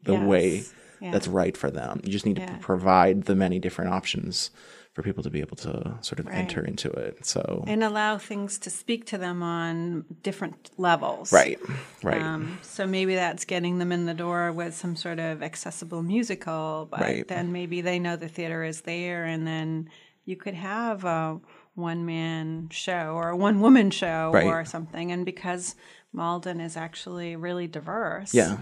the 0.04 0.14
Yes. 0.14 0.28
way 0.28 0.64
Yeah. 1.02 1.12
that's 1.12 1.28
right 1.28 1.56
for 1.58 1.70
them 1.70 2.00
you 2.04 2.12
just 2.12 2.26
need 2.26 2.38
Yeah. 2.40 2.46
to 2.48 2.58
provide 2.60 3.24
the 3.26 3.36
many 3.36 3.60
different 3.60 3.92
options 3.92 4.52
for 4.94 5.02
people 5.04 5.24
to 5.24 5.30
be 5.30 5.42
able 5.42 5.58
to 5.58 5.98
sort 6.02 6.20
of 6.20 6.26
Right. 6.28 6.36
enter 6.36 6.64
into 6.64 6.90
it 6.90 7.26
so 7.26 7.64
and 7.68 7.84
allow 7.84 8.18
things 8.18 8.58
to 8.60 8.70
speak 8.70 9.06
to 9.08 9.18
them 9.18 9.44
on 9.44 10.06
different 10.24 10.72
levels. 10.78 11.34
right 11.34 11.60
right 12.04 12.22
Um, 12.22 12.60
so 12.62 12.88
maybe 12.88 13.14
that's 13.16 13.44
getting 13.46 13.78
them 13.80 13.92
in 13.92 14.06
the 14.06 14.14
door 14.14 14.52
with 14.54 14.74
some 14.76 14.96
sort 14.96 15.20
of 15.20 15.44
accessible 15.44 16.02
musical, 16.02 16.88
but 16.90 17.02
Right. 17.02 17.28
then 17.28 17.52
maybe 17.52 17.82
they 17.82 18.00
know 18.00 18.16
the 18.16 18.30
theater 18.30 18.64
is 18.64 18.82
there, 18.82 19.26
and 19.26 19.46
then 19.46 19.90
you 20.24 20.36
could 20.38 20.54
have 20.56 21.04
a 21.04 21.40
one 21.74 22.06
man 22.06 22.70
show 22.72 23.12
or 23.16 23.30
a 23.30 23.36
one 23.38 23.60
woman 23.60 23.92
show 23.92 24.32
Right. 24.34 24.46
or 24.48 24.64
something. 24.64 25.12
And 25.12 25.26
because 25.26 25.76
Malden 26.14 26.62
is 26.62 26.78
actually 26.78 27.36
really 27.36 27.68
diverse, 27.68 28.34
Yeah. 28.34 28.58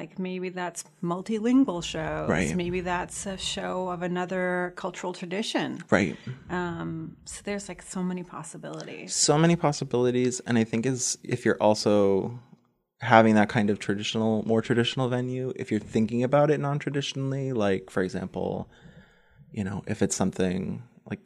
Like 0.00 0.12
maybe 0.28 0.48
that's 0.60 0.80
multilingual 1.02 1.82
shows, 1.92 2.28
Right. 2.36 2.54
maybe 2.62 2.80
that's 2.92 3.18
a 3.26 3.36
show 3.54 3.74
of 3.94 4.00
another 4.10 4.72
cultural 4.76 5.12
tradition. 5.20 5.68
right 5.98 6.16
um, 6.58 7.16
So 7.32 7.38
there's 7.46 7.66
like 7.72 7.82
so 7.94 8.00
many 8.10 8.22
possibilities. 8.36 9.08
so 9.28 9.34
many 9.44 9.56
possibilities 9.68 10.34
and 10.46 10.54
i 10.62 10.64
think 10.70 10.82
is 10.94 11.02
if 11.34 11.38
you're 11.44 11.62
also 11.68 11.96
having 13.14 13.34
that 13.40 13.48
kind 13.56 13.68
of 13.72 13.76
traditional 13.86 14.32
more 14.52 14.62
traditional 14.68 15.06
venue 15.18 15.46
if 15.62 15.66
you're 15.70 15.88
thinking 15.96 16.20
about 16.28 16.48
it 16.52 16.58
non-traditionally 16.68 17.46
like 17.66 17.84
for 17.94 18.02
example 18.06 18.48
you 19.56 19.64
know 19.68 19.78
if 19.92 19.98
it's 20.04 20.16
something 20.22 20.60
like 21.10 21.24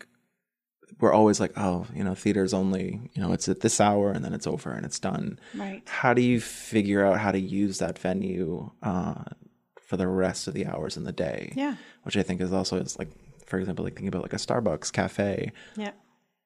we're 0.98 1.12
always 1.12 1.38
like 1.40 1.52
oh 1.56 1.86
you 1.94 2.02
know 2.02 2.14
theater's 2.14 2.52
only 2.54 3.00
you 3.14 3.22
know 3.22 3.32
it's 3.32 3.48
at 3.48 3.60
this 3.60 3.80
hour 3.80 4.10
and 4.10 4.24
then 4.24 4.34
it's 4.34 4.46
over 4.46 4.70
and 4.72 4.84
it's 4.84 4.98
done 4.98 5.38
Right. 5.54 5.82
how 5.86 6.12
do 6.14 6.22
you 6.22 6.40
figure 6.40 7.04
out 7.04 7.18
how 7.20 7.30
to 7.32 7.38
use 7.40 7.78
that 7.78 7.98
venue 7.98 8.70
uh, 8.82 9.22
for 9.86 9.96
the 9.96 10.08
rest 10.08 10.48
of 10.48 10.54
the 10.54 10.66
hours 10.66 10.96
in 10.96 11.04
the 11.04 11.12
day 11.12 11.52
Yeah. 11.56 11.76
which 12.02 12.16
i 12.16 12.22
think 12.22 12.40
is 12.40 12.52
also 12.52 12.76
is 12.78 12.98
like 12.98 13.10
for 13.46 13.58
example 13.58 13.84
like 13.84 13.94
thinking 13.94 14.08
about 14.08 14.22
like 14.22 14.32
a 14.32 14.36
starbucks 14.36 14.92
cafe 14.92 15.52
Yeah. 15.76 15.92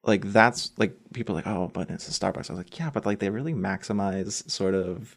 like 0.03 0.31
that's 0.31 0.71
like 0.77 0.95
people 1.13 1.33
are 1.35 1.39
like 1.39 1.47
oh 1.47 1.69
but 1.73 1.89
it's 1.89 2.07
a 2.07 2.11
starbucks 2.11 2.49
i 2.49 2.53
was 2.53 2.57
like 2.65 2.77
yeah 2.79 2.89
but 2.89 3.05
like 3.05 3.19
they 3.19 3.29
really 3.29 3.53
maximize 3.53 4.49
sort 4.49 4.75
of 4.75 5.15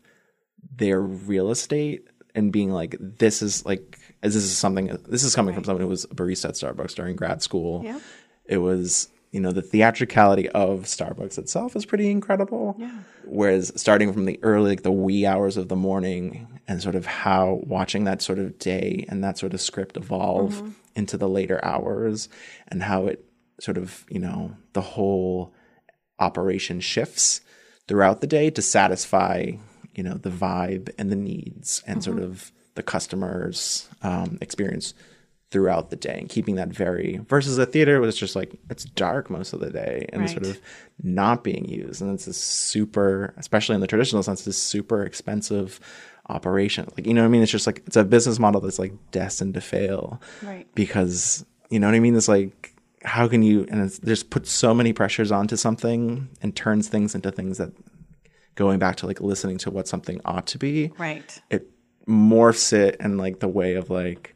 their 0.76 1.01
real 1.01 1.51
estate 1.51 2.09
and 2.35 2.53
being 2.53 2.70
like 2.70 2.97
this 3.01 3.43
is 3.43 3.64
like 3.64 3.99
this 4.22 4.35
is 4.35 4.57
something 4.57 4.87
this 5.09 5.22
is 5.24 5.35
coming 5.35 5.55
from 5.55 5.64
someone 5.64 5.81
who 5.83 5.89
was 5.89 6.05
a 6.05 6.09
barista 6.09 6.47
at 6.51 6.55
starbucks 6.55 6.95
during 6.95 7.16
grad 7.16 7.43
school 7.43 7.83
Yeah. 7.85 8.01
it 8.45 8.59
was 8.59 9.09
you 9.31 9.41
know 9.41 9.53
the 9.53 9.62
theatricality 9.62 10.49
of 10.51 10.85
starbucks 10.85 11.39
itself 11.39 11.76
is 11.76 11.85
pretty 11.85 12.11
incredible 12.11 12.76
Yeah. 12.79 12.91
whereas 13.24 13.72
starting 13.76 14.12
from 14.12 14.24
the 14.24 14.39
early 14.43 14.70
like 14.70 14.83
the 14.83 14.93
wee 14.93 15.26
hours 15.26 15.57
of 15.57 15.68
the 15.68 15.76
morning 15.76 16.47
and 16.66 16.83
sort 16.83 16.95
of 16.95 17.05
how 17.07 17.61
watching 17.64 18.05
that 18.05 18.22
sort 18.22 18.39
of 18.39 18.59
day 18.59 19.05
and 19.09 19.22
that 19.24 19.37
sort 19.39 19.55
of 19.55 19.61
script 19.61 19.97
evolve 19.97 20.55
Mm-hmm. 20.55 20.70
into 20.97 21.16
the 21.18 21.29
later 21.29 21.62
hours 21.64 22.29
and 22.68 22.83
how 22.83 23.07
it 23.07 23.24
sort 23.61 23.76
of 23.76 24.05
you 24.09 24.18
know 24.18 24.57
the 24.72 24.81
whole 24.81 25.53
operation 26.18 26.81
shifts 26.81 27.41
throughout 27.87 28.20
the 28.20 28.26
day 28.26 28.51
to 28.51 28.62
satisfy 28.62 29.51
you 29.95 30.03
know 30.03 30.14
the 30.14 30.31
vibe 30.31 30.91
and 30.99 31.11
the 31.11 31.16
needs 31.16 31.83
and 31.87 32.03
sort 32.03 32.16
Mm-hmm. 32.16 32.24
of 32.33 32.53
the 32.74 32.83
customers 32.83 33.89
um, 34.03 34.39
experience 34.41 34.95
throughout 35.51 35.88
the 35.88 35.96
day 35.96 36.18
and 36.18 36.28
keeping 36.28 36.57
that 36.57 36.68
very 36.68 37.20
versus 37.28 37.57
a 37.57 37.64
theater 37.64 38.01
was 38.01 38.14
just 38.16 38.36
like 38.36 38.55
it's 38.68 38.84
dark 38.84 39.30
most 39.30 39.53
of 39.55 39.61
the 39.61 39.70
day 39.70 40.07
and 40.12 40.28
sort 40.28 40.44
of 40.44 40.61
not 41.03 41.42
being 41.42 41.64
used. 41.66 42.03
And 42.03 42.12
it's 42.12 42.26
a 42.26 42.34
super 42.34 43.32
especially 43.38 43.74
in 43.74 43.80
the 43.80 43.86
traditional 43.86 44.22
sense 44.22 44.44
this 44.44 44.59
super 44.59 45.03
expensive 45.05 45.80
operation. 46.28 46.86
Like 46.96 47.07
you 47.07 47.14
know 47.14 47.22
what 47.22 47.28
i 47.28 47.30
mean? 47.30 47.42
It's 47.42 47.51
just 47.53 47.66
like 47.66 47.82
it's 47.86 47.96
a 47.96 48.05
business 48.05 48.38
model 48.38 48.61
that's 48.61 48.78
like 48.78 48.92
destined 49.11 49.55
to 49.55 49.61
fail 49.62 50.20
Right. 50.42 50.66
because 50.74 51.44
you 51.70 51.78
know 51.80 51.86
what 51.88 51.94
i 51.94 52.01
mean? 52.01 52.14
It's 52.16 52.28
like 52.28 52.74
how 53.05 53.26
can 53.28 53.42
you 53.42 53.64
and 53.70 53.80
it's 53.80 53.99
just 54.01 54.28
put 54.28 54.46
so 54.46 54.74
many 54.74 54.92
pressures 54.92 55.32
onto 55.32 55.57
something 55.57 56.28
and 56.42 56.55
turns 56.55 56.88
things 56.88 57.14
into 57.14 57.30
things 57.30 57.57
that 57.59 57.72
going 58.55 58.78
back 58.78 58.96
to 58.96 59.07
like 59.07 59.20
listening 59.20 59.57
to 59.57 59.70
what 59.70 59.86
something 59.88 60.20
ought 60.24 60.46
to 60.49 60.59
be 60.59 60.92
Right. 60.99 61.40
it 61.49 61.70
morphs 62.07 62.72
it 62.72 62.96
in 63.01 63.16
like 63.16 63.38
the 63.40 63.49
way 63.49 63.74
of 63.74 63.88
like 63.88 64.34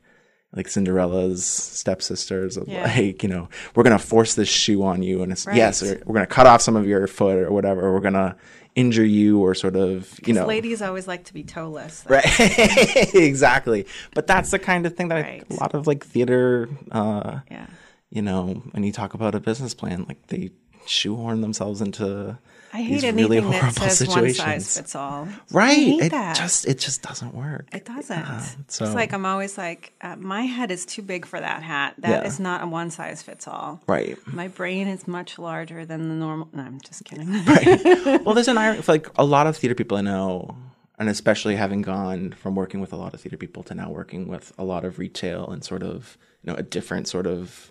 like 0.55 0.68
Cinderella's 0.68 1.44
stepsisters 1.44 2.57
of 2.57 2.68
Yeah. 2.68 2.84
like 2.84 3.22
you 3.22 3.28
know 3.28 3.48
we're 3.74 3.82
gonna 3.84 3.98
force 3.98 4.34
this 4.34 4.48
shoe 4.48 4.82
on 4.82 5.03
you 5.03 5.22
and 5.22 5.32
it's 5.32 5.46
yes 5.53 5.82
Right. 5.82 5.92
or 6.00 6.03
we're 6.07 6.14
gonna 6.14 6.26
cut 6.26 6.46
off 6.46 6.61
some 6.62 6.76
of 6.76 6.86
your 6.86 7.07
foot 7.07 7.36
or 7.38 7.50
whatever 7.50 7.80
or 7.86 7.94
we're 7.94 8.00
gonna 8.00 8.36
injure 8.74 9.05
you 9.05 9.38
or 9.40 9.55
sort 9.55 9.76
of 9.76 10.18
you 10.26 10.32
know 10.32 10.46
Ladies 10.46 10.80
always 10.82 11.07
like 11.07 11.24
to 11.24 11.34
be 11.34 11.42
toeless. 11.44 12.05
right 12.09 12.24
exactly 13.14 13.86
but 14.14 14.26
that's 14.26 14.50
the 14.50 14.59
kind 14.59 14.86
of 14.86 14.96
thing 14.96 15.09
that 15.09 15.22
Right. 15.22 15.44
a 15.50 15.55
lot 15.55 15.74
of 15.74 15.86
like 15.86 16.05
theater 16.05 16.68
uh 16.90 17.40
Yeah. 17.50 17.66
you 18.11 18.22
know 18.22 18.62
when 18.72 18.82
you 18.84 18.92
talk 18.92 19.14
about 19.14 19.34
a 19.34 19.40
business 19.40 19.74
plan 19.74 20.05
like 20.09 20.26
they 20.28 20.50
shoehorn 20.86 21.40
themselves 21.42 21.80
into 21.80 22.38
I 22.74 22.80
hate 22.82 23.04
anything 23.04 23.30
really 23.30 23.40
that 23.60 23.74
says 23.74 24.08
one 24.08 24.32
size 24.32 24.76
fits 24.78 24.94
all. 24.94 25.28
right. 25.50 25.76
It 26.00 26.10
that. 26.12 26.36
just 26.36 26.66
it 26.66 26.78
just 26.78 27.02
doesn't 27.02 27.34
work. 27.34 27.66
It 27.72 27.84
doesn't. 27.84 28.18
Yeah, 28.18 28.40
so 28.68 28.86
It's 28.86 28.94
like 28.94 29.12
I'm 29.12 29.26
always 29.26 29.58
like, 29.58 29.92
uh, 30.00 30.16
my 30.16 30.42
head 30.42 30.70
is 30.70 30.86
too 30.86 31.02
big 31.02 31.26
for 31.26 31.38
that 31.38 31.62
hat. 31.62 31.94
That 31.98 32.24
is 32.26 32.38
Yeah. 32.38 32.44
not 32.44 32.62
a 32.64 32.66
one 32.66 32.90
size 32.90 33.22
fits 33.22 33.46
all. 33.46 33.82
right. 33.86 34.16
My 34.26 34.48
brain 34.48 34.88
is 34.88 35.06
much 35.06 35.38
larger 35.38 35.84
than 35.84 36.08
the 36.08 36.14
normal. 36.14 36.48
No, 36.54 36.62
I'm 36.62 36.80
just 36.80 37.04
kidding. 37.04 37.28
Right. 37.46 38.22
Well, 38.24 38.34
there's 38.34 38.48
an 38.48 38.56
irony. 38.58 38.82
Like 38.88 39.08
a 39.18 39.24
lot 39.24 39.46
of 39.46 39.56
theater 39.56 39.74
people 39.74 39.98
I 39.98 40.00
know, 40.02 40.56
and 40.98 41.08
especially 41.08 41.56
having 41.56 41.82
gone 41.82 42.32
from 42.32 42.54
working 42.54 42.80
with 42.80 42.92
a 42.92 42.96
lot 42.96 43.12
of 43.12 43.20
theater 43.20 43.36
people 43.36 43.62
to 43.64 43.74
now 43.74 43.90
working 43.90 44.28
with 44.28 44.52
a 44.58 44.64
lot 44.64 44.84
of 44.84 44.98
retail 44.98 45.48
and 45.50 45.62
sort 45.64 45.82
of 45.82 46.16
you 46.42 46.50
know 46.52 46.58
a 46.58 46.62
different 46.62 47.06
sort 47.08 47.26
of 47.26 47.70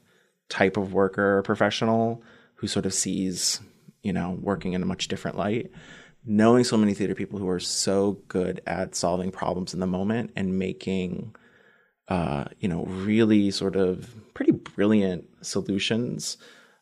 type 0.50 0.78
of 0.78 0.94
worker 0.94 1.42
professional 1.44 2.22
who 2.56 2.68
sort 2.68 2.86
of 2.86 2.94
sees 2.94 3.62
you 4.04 4.14
know 4.14 4.38
working 4.42 4.74
in 4.74 4.82
a 4.84 4.86
much 4.86 5.08
different 5.08 5.38
light. 5.38 5.72
Knowing 6.24 6.64
so 6.64 6.78
many 6.78 6.94
theater 6.94 7.16
people 7.16 7.40
who 7.40 7.50
are 7.50 7.60
so 7.60 8.22
good 8.28 8.62
at 8.68 8.94
solving 8.94 9.32
problems 9.32 9.74
in 9.74 9.80
the 9.80 9.88
moment 9.88 10.32
and 10.36 10.60
making 10.60 11.34
uh, 12.12 12.44
you 12.60 12.68
know, 12.68 12.84
really 12.84 13.52
sort 13.52 13.78
of 13.78 14.14
pretty 14.34 14.52
brilliant 14.52 15.26
solutions 15.42 16.36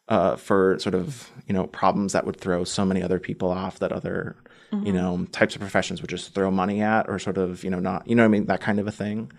uh, 0.07 0.35
for 0.35 0.79
sort 0.79 0.95
of 0.95 1.29
you 1.45 1.53
know 1.53 1.67
problems 1.67 2.13
that 2.13 2.25
would 2.25 2.37
throw 2.37 2.63
so 2.63 2.83
many 2.83 3.03
other 3.03 3.19
people 3.19 3.51
off 3.51 3.77
that 3.77 3.91
other 3.91 4.35
you 4.83 4.91
know 4.91 5.27
types 5.31 5.53
of 5.53 5.61
professions 5.61 6.01
would 6.01 6.09
just 6.09 6.33
throw 6.33 6.49
money 6.49 6.81
at 6.81 7.07
or 7.07 7.19
sort 7.19 7.37
of 7.37 7.63
you 7.63 7.69
know 7.69 7.79
not 7.79 8.07
you 8.07 8.15
know 8.15 8.23
what 8.23 8.29
I 8.29 8.29
mean 8.29 8.45
that 8.47 8.59
kind 8.59 8.79
of 8.79 8.87
a 8.87 8.91
thing. 8.91 9.31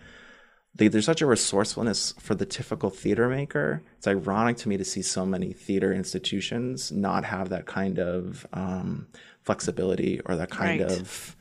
They, 0.75 0.89
there's 0.89 1.05
such 1.05 1.21
a 1.21 1.27
resourcefulness 1.27 2.15
for 2.19 2.35
the 2.35 2.47
typical 2.47 2.91
theater 2.91 3.29
maker. 3.29 3.83
It's 3.99 4.07
ironic 4.07 4.57
to 4.59 4.69
me 4.69 4.77
to 4.77 4.85
see 4.85 5.03
so 5.03 5.27
many 5.27 5.53
theater 5.53 5.93
institutions 5.93 6.93
not 6.93 7.25
have 7.25 7.49
that 7.49 7.67
kind 7.67 7.99
of 7.99 8.47
um, 8.53 9.09
flexibility 9.43 10.21
or 10.25 10.37
that 10.37 10.51
kind 10.51 10.81
Right. 10.81 10.91
of 10.93 11.37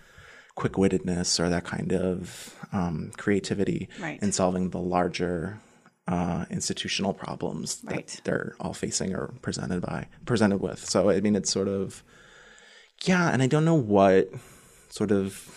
quick-wittedness 0.55 1.39
or 1.39 1.47
that 1.49 1.63
kind 1.63 1.93
of 1.93 2.55
um, 2.73 3.11
creativity 3.17 3.87
Right. 4.01 4.21
in 4.21 4.31
solving 4.31 4.71
the 4.71 4.79
larger 4.79 5.59
uh, 6.07 6.45
institutional 6.49 7.13
problems 7.13 7.81
Right. 7.85 8.07
that 8.07 8.21
they're 8.23 8.55
all 8.59 8.73
facing 8.73 9.13
or 9.13 9.27
presented 9.43 9.81
by 9.81 10.07
presented 10.25 10.57
with. 10.59 10.83
So 10.83 11.11
I 11.11 11.21
mean, 11.21 11.35
it's 11.35 11.51
sort 11.51 11.67
of 11.67 12.03
yeah, 13.03 13.29
and 13.29 13.41
I 13.43 13.47
don't 13.47 13.63
know 13.63 13.75
what 13.75 14.29
sort 14.89 15.11
of 15.11 15.47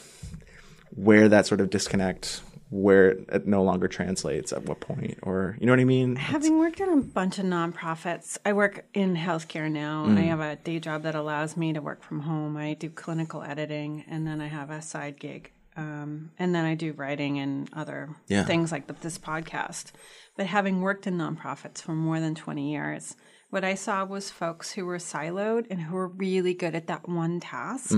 where 0.94 1.28
that 1.30 1.46
sort 1.46 1.60
of 1.62 1.70
disconnect 1.70 2.42
where 2.72 3.10
it 3.10 3.46
no 3.46 3.62
longer 3.62 3.86
translates 3.86 4.52
at 4.52 4.64
what 4.64 4.80
point 4.80 5.18
or 5.22 5.56
you 5.60 5.66
know 5.66 5.72
what 5.72 5.80
I 5.80 5.84
mean? 5.84 6.16
Having 6.16 6.58
worked 6.58 6.80
in 6.80 6.88
a 6.88 6.96
bunch 6.96 7.38
of 7.38 7.44
nonprofits, 7.44 8.38
I 8.44 8.52
work 8.54 8.86
in 8.94 9.14
healthcare 9.14 9.70
now. 9.70 10.06
Mm. 10.06 10.18
I 10.18 10.22
have 10.22 10.40
a 10.40 10.56
day 10.56 10.80
job 10.80 11.02
that 11.02 11.14
allows 11.14 11.56
me 11.56 11.72
to 11.74 11.80
work 11.82 12.02
from 12.02 12.20
home. 12.20 12.56
I 12.56 12.74
do 12.74 12.88
clinical 12.88 13.42
editing, 13.42 14.04
and 14.08 14.26
then 14.26 14.40
I 14.40 14.48
have 14.48 14.70
a 14.70 14.80
side 14.82 15.20
gig. 15.20 15.52
Um, 15.76 16.30
and 16.38 16.54
then 16.54 16.64
I 16.64 16.74
do 16.74 16.92
writing 16.92 17.38
and 17.38 17.68
other 17.72 18.10
Yeah. 18.28 18.44
things 18.44 18.72
like 18.72 18.86
this 19.00 19.18
podcast. 19.18 19.92
But 20.36 20.46
having 20.46 20.80
worked 20.80 21.06
in 21.06 21.16
nonprofits 21.18 21.80
for 21.82 21.92
more 21.92 22.20
than 22.20 22.34
20 22.34 22.70
years, 22.72 23.16
what 23.50 23.64
I 23.64 23.74
saw 23.74 24.04
was 24.04 24.30
folks 24.30 24.72
who 24.72 24.84
were 24.86 24.98
siloed 24.98 25.66
and 25.70 25.80
who 25.82 25.94
were 25.94 26.08
really 26.08 26.52
good 26.54 26.74
at 26.74 26.86
that 26.88 27.08
one 27.08 27.38
task, 27.40 27.92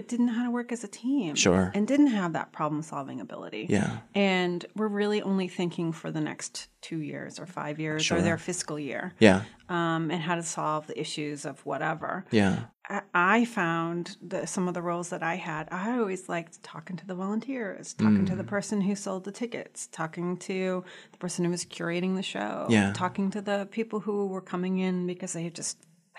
but 0.00 0.08
didn't 0.08 0.26
know 0.26 0.32
how 0.32 0.44
to 0.44 0.50
work 0.50 0.72
as 0.72 0.82
a 0.82 0.88
team. 0.88 1.34
Mm. 1.34 1.36
Sure. 1.36 1.70
And 1.74 1.86
didn't 1.86 2.06
have 2.06 2.32
that 2.32 2.52
problem 2.52 2.80
solving 2.80 3.20
ability 3.20 3.66
Yeah. 3.68 3.98
and 4.14 4.64
we're 4.74 4.88
really 4.88 5.20
only 5.20 5.46
thinking 5.46 5.92
for 5.92 6.10
the 6.10 6.22
next 6.22 6.68
two 6.80 7.02
years 7.02 7.38
or 7.38 7.44
five 7.44 7.78
years 7.78 8.10
or 8.10 8.22
their 8.22 8.38
fiscal 8.38 8.78
year 8.78 9.12
Yeah. 9.18 9.42
um, 9.68 10.10
and 10.10 10.22
how 10.22 10.36
to 10.36 10.42
solve 10.42 10.86
the 10.86 10.98
issues 10.98 11.44
of 11.44 11.60
whatever 11.66 12.24
Yeah. 12.30 12.60
I, 12.88 13.02
I 13.14 13.44
found 13.44 14.16
that 14.22 14.48
some 14.48 14.68
of 14.68 14.72
the 14.74 14.80
roles 14.82 15.10
that 15.10 15.22
i 15.22 15.34
had 15.36 15.68
i 15.70 15.98
always 15.98 16.28
liked 16.30 16.62
talking 16.62 16.96
to 16.96 17.06
the 17.06 17.14
volunteers 17.14 17.92
talking 17.92 18.24
to 18.24 18.34
the 18.34 18.42
person 18.44 18.80
who 18.80 18.94
sold 18.96 19.24
the 19.24 19.32
tickets 19.32 19.86
talking 19.92 20.38
to 20.38 20.82
the 21.12 21.18
person 21.18 21.44
who 21.44 21.50
was 21.50 21.64
curating 21.66 22.16
the 22.16 22.22
show 22.22 22.66
Yeah. 22.70 22.92
talking 22.94 23.30
to 23.32 23.42
the 23.42 23.68
people 23.70 24.00
who 24.00 24.26
were 24.26 24.40
coming 24.40 24.78
in 24.78 25.06
because 25.06 25.34
they 25.34 25.44
had 25.44 25.54
just 25.54 25.76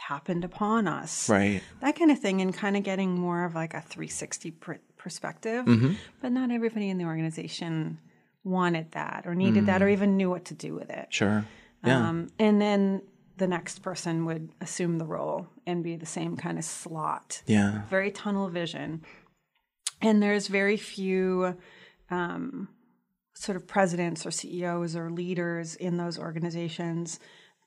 happened 0.07 0.43
upon 0.43 0.87
us 0.87 1.29
Right. 1.29 1.61
that 1.81 1.95
kind 1.95 2.11
of 2.11 2.19
thing 2.19 2.41
and 2.41 2.53
kind 2.53 2.75
of 2.77 2.83
getting 2.83 3.17
more 3.19 3.45
of 3.45 3.55
like 3.55 3.73
a 3.73 3.81
360 3.81 4.51
pr- 4.51 4.73
perspective 4.97 5.65
Mm-hmm. 5.65 5.93
but 6.21 6.31
not 6.31 6.51
everybody 6.51 6.89
in 6.89 6.97
the 6.97 7.05
organization 7.05 7.99
wanted 8.43 8.91
that 8.93 9.23
or 9.27 9.35
needed 9.35 9.67
that 9.67 9.81
or 9.83 9.87
even 9.89 10.17
knew 10.17 10.29
what 10.29 10.45
to 10.45 10.53
do 10.53 10.73
with 10.73 10.89
it 10.89 11.07
Sure. 11.09 11.45
Yeah. 11.85 12.09
um, 12.09 12.29
and 12.39 12.59
then 12.61 13.01
the 13.37 13.47
next 13.47 13.79
person 13.83 14.25
would 14.25 14.49
assume 14.59 14.97
the 14.97 15.05
role 15.05 15.47
and 15.65 15.83
be 15.83 15.95
the 15.95 16.05
same 16.05 16.35
kind 16.37 16.57
of 16.57 16.65
slot 16.65 17.41
yeah. 17.45 17.81
very 17.89 18.11
tunnel 18.11 18.49
vision 18.49 19.03
and 20.01 20.21
there's 20.21 20.47
very 20.47 20.77
few 20.77 21.55
um, 22.09 22.67
sort 23.33 23.55
of 23.55 23.67
presidents 23.67 24.25
or 24.25 24.31
ceos 24.31 24.95
or 24.95 25.09
leaders 25.11 25.75
in 25.75 25.97
those 25.97 26.17
organizations 26.19 27.19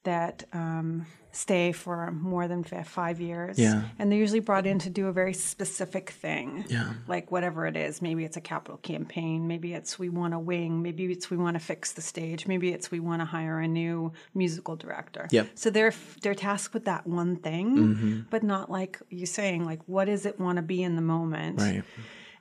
that 0.05 0.45
um, 0.53 1.07
stay 1.35 1.72
for 1.72 2.11
more 2.12 2.47
than 2.49 2.62
five 2.64 3.20
years 3.20 3.59
Yeah. 3.59 3.82
and 3.99 4.11
they're 4.11 4.18
usually 4.18 4.41
brought 4.41 4.66
in 4.66 4.78
to 4.80 4.91
do 4.91 5.09
a 5.09 5.12
very 5.12 5.35
specific 5.35 6.11
thing 6.11 6.64
Yeah. 6.68 6.93
like 7.09 7.32
whatever 7.32 7.66
it 7.66 7.76
is 7.76 8.01
maybe 8.01 8.24
it's 8.24 8.37
a 8.37 8.41
capital 8.41 8.76
campaign 8.78 9.49
maybe 9.49 9.74
it's 9.74 9.99
we 9.99 10.09
want 10.09 10.35
a 10.35 10.39
wing 10.39 10.82
maybe 10.82 11.05
it's 11.07 11.30
we 11.30 11.37
want 11.37 11.55
to 11.55 11.61
fix 11.61 11.93
the 11.93 12.03
stage 12.03 12.47
maybe 12.47 12.70
it's 12.72 12.91
we 12.91 13.01
want 13.01 13.20
to 13.20 13.26
hire 13.26 13.59
a 13.61 13.68
new 13.68 14.12
musical 14.35 14.76
director 14.76 15.26
Yep. 15.30 15.49
so 15.55 15.70
they're 15.70 15.93
they're 16.22 16.35
tasked 16.35 16.72
with 16.74 16.85
that 16.85 17.07
one 17.07 17.37
thing 17.37 17.76
Mm-hmm. 17.76 18.20
but 18.30 18.43
not 18.43 18.70
like 18.70 19.01
you 19.11 19.26
saying 19.26 19.64
like 19.64 19.80
what 19.87 20.05
does 20.07 20.26
it 20.26 20.39
want 20.39 20.57
to 20.57 20.62
be 20.62 20.82
in 20.82 20.95
the 20.97 21.03
moment 21.03 21.61
Right. 21.61 21.82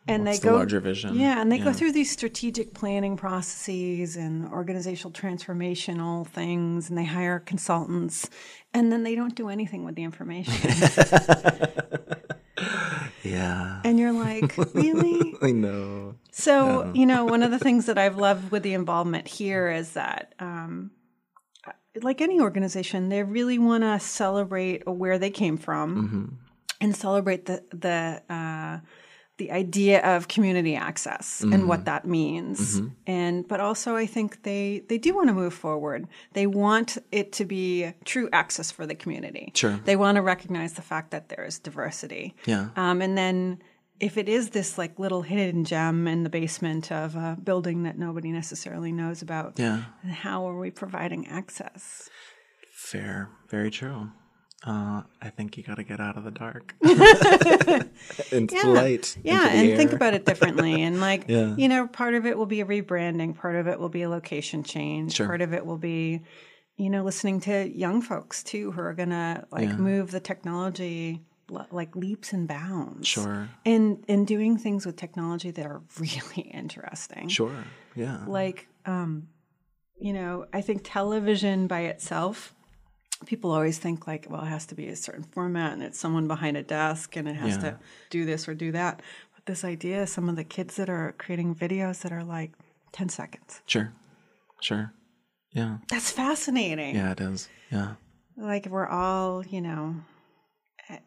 And 0.08 0.26
What's 0.26 0.40
they 0.40 0.42
the 0.44 0.50
go 0.52 0.56
larger 0.58 0.80
vision? 0.80 1.16
yeah 1.16 1.40
and 1.42 1.52
they 1.52 1.58
go 1.60 1.72
through 1.74 1.92
these 1.94 2.12
strategic 2.12 2.74
planning 2.74 3.16
processes 3.18 4.16
and 4.18 4.48
organizational 4.52 5.12
transformational 5.12 6.28
things 6.28 6.90
and 6.90 6.98
they 6.98 7.06
hire 7.06 7.40
consultants 7.40 8.30
and 8.74 8.92
then 8.92 9.04
they 9.04 9.16
don't 9.16 9.36
do 9.36 9.50
anything 9.50 9.86
with 9.86 9.96
the 9.96 10.04
information 10.04 10.54
Yeah. 13.24 13.82
and 13.86 13.98
you're 13.98 14.12
like 14.12 14.56
really 14.74 15.36
I 15.42 15.52
know. 15.52 16.16
So, 16.32 16.92
you 16.94 17.06
know, 17.06 17.24
one 17.26 17.42
of 17.42 17.52
the 17.52 17.60
things 17.60 17.86
that 17.86 17.98
I've 17.98 18.18
loved 18.18 18.52
with 18.52 18.64
the 18.64 18.74
involvement 18.74 19.28
here 19.28 19.70
is 19.72 19.94
that, 19.94 20.34
um, 20.40 20.92
like 22.02 22.22
any 22.22 22.40
organization, 22.42 23.10
they 23.10 23.24
really 23.24 23.58
want 23.60 23.84
to 23.84 24.00
celebrate 24.00 24.86
where 24.88 25.18
they 25.20 25.30
came 25.30 25.58
from 25.58 26.40
and 26.82 26.96
celebrate 26.96 27.46
the 27.46 27.64
the 27.72 28.22
uh, 28.34 28.80
the 29.44 29.52
idea 29.52 29.98
of 30.16 30.28
community 30.28 30.76
access 30.76 31.42
and 31.42 31.68
what 31.68 31.86
that 31.86 32.06
means. 32.06 32.82
And 33.06 33.46
but 33.48 33.60
also, 33.60 33.96
I 34.04 34.06
think 34.06 34.44
they 34.44 34.84
they 34.90 34.98
do 34.98 35.14
want 35.16 35.28
to 35.28 35.34
move 35.34 35.54
forward. 35.54 36.08
They 36.34 36.48
want 36.48 36.98
it 37.12 37.28
to 37.34 37.46
be 37.46 37.92
true 38.06 38.30
access 38.32 38.72
for 38.72 38.86
the 38.88 38.96
community. 38.96 39.52
Sure. 39.54 39.80
They 39.84 39.96
want 39.98 40.16
to 40.16 40.22
recognize 40.22 40.74
the 40.74 40.82
fact 40.82 41.12
that 41.12 41.28
there 41.30 41.46
is 41.46 41.60
diversity. 41.60 42.36
Yeah. 42.46 42.70
Um, 42.76 43.02
and 43.02 43.18
then 43.18 43.62
if 44.00 44.18
it 44.18 44.28
is 44.30 44.50
this 44.52 44.78
like 44.78 44.98
little 44.98 45.22
hidden 45.24 45.66
gem 45.66 46.08
in 46.08 46.24
the 46.24 46.30
basement 46.30 46.92
of 46.92 47.16
a 47.16 47.38
building 47.44 47.84
that 47.84 47.98
nobody 47.98 48.32
necessarily 48.32 48.92
knows 48.92 49.22
about, 49.22 49.60
Yeah. 49.60 49.84
how 50.26 50.48
are 50.48 50.58
we 50.60 50.72
providing 50.72 51.28
access? 51.28 52.10
Fair. 52.72 53.30
Very 53.50 53.72
true. 53.72 54.12
Uh, 54.66 55.02
I 55.22 55.30
think 55.30 55.58
you 55.58 55.64
got 55.64 55.76
to 55.76 55.84
get 55.84 56.00
out 56.00 56.16
of 56.16 56.24
the 56.24 56.32
dark 56.32 56.74
into 56.82 58.56
the 58.56 58.70
light. 58.74 59.18
Yeah, 59.24 59.48
into 59.50 59.58
the 59.58 59.70
and 59.72 59.78
think 59.78 59.90
air. 59.92 59.96
about 59.96 60.14
it 60.14 60.26
differently. 60.26 60.82
And 60.84 61.00
like, 61.02 61.26
Yeah. 61.28 61.56
you 61.58 61.68
know, 61.68 61.88
part 61.88 62.14
of 62.14 62.26
it 62.26 62.38
will 62.38 62.46
be 62.46 62.62
a 62.62 62.66
rebranding, 62.66 63.36
part 63.36 63.56
of 63.56 63.68
it 63.68 63.80
will 63.80 63.90
be 63.90 64.04
a 64.04 64.10
location 64.10 64.64
change, 64.64 65.16
Sure. 65.16 65.28
part 65.28 65.42
of 65.42 65.54
it 65.54 65.66
will 65.66 65.78
be, 65.78 66.22
you 66.78 66.90
know, 66.90 67.04
listening 67.04 67.40
to 67.42 67.70
young 67.70 68.02
folks 68.02 68.44
too 68.44 68.72
who 68.72 68.82
are 68.82 68.94
gonna 68.94 69.46
like 69.52 69.70
Yeah. 69.70 69.76
move 69.78 70.12
the 70.12 70.20
technology 70.20 71.22
like 71.50 71.96
leaps 71.96 72.34
and 72.34 72.48
bounds. 72.48 73.08
Sure. 73.08 73.50
And 73.66 74.04
and 74.08 74.26
doing 74.26 74.58
things 74.58 74.86
with 74.86 74.96
technology 74.96 75.52
that 75.52 75.66
are 75.66 75.82
really 76.00 76.50
interesting. 76.50 77.28
Sure. 77.28 77.52
Yeah. 77.96 78.24
like 78.28 78.68
um 78.86 79.28
you 80.00 80.14
know 80.14 80.46
i 80.52 80.62
think 80.62 80.82
television 80.84 81.68
by 81.68 81.82
itself 81.82 82.56
people 83.26 83.52
always 83.52 83.78
think 83.80 84.08
like 84.08 84.28
well 84.30 84.42
it 84.42 84.48
has 84.48 84.66
to 84.68 84.76
be 84.76 84.88
a 84.88 84.96
certain 84.96 85.24
format 85.24 85.74
and 85.74 85.84
it's 85.84 86.00
someone 86.00 86.28
behind 86.28 86.58
a 86.58 86.64
desk 86.64 87.16
and 87.16 87.28
it 87.28 87.36
has 87.36 87.56
Yeah. 87.56 87.62
to 87.72 87.80
do 88.10 88.26
this 88.26 88.48
or 88.48 88.54
do 88.54 88.72
that 88.74 89.02
but 89.36 89.46
this 89.46 89.64
idea 89.64 90.06
some 90.08 90.30
of 90.30 90.36
the 90.36 90.44
kids 90.44 90.76
that 90.76 90.90
are 90.90 91.14
creating 91.18 91.56
videos 91.56 92.02
that 92.02 92.12
are 92.12 92.24
like 92.24 92.52
10 92.92 93.10
seconds 93.10 93.62
Sure. 93.66 93.92
Sure. 94.62 94.94
Yeah. 95.52 95.78
that's 95.90 96.12
fascinating 96.12 96.96
Yeah, 96.96 97.12
it 97.12 97.22
is. 97.22 97.50
Yeah. 97.72 97.96
like 98.38 98.66
we're 98.68 98.88
all 98.88 99.46
you 99.46 99.62
know 99.62 99.96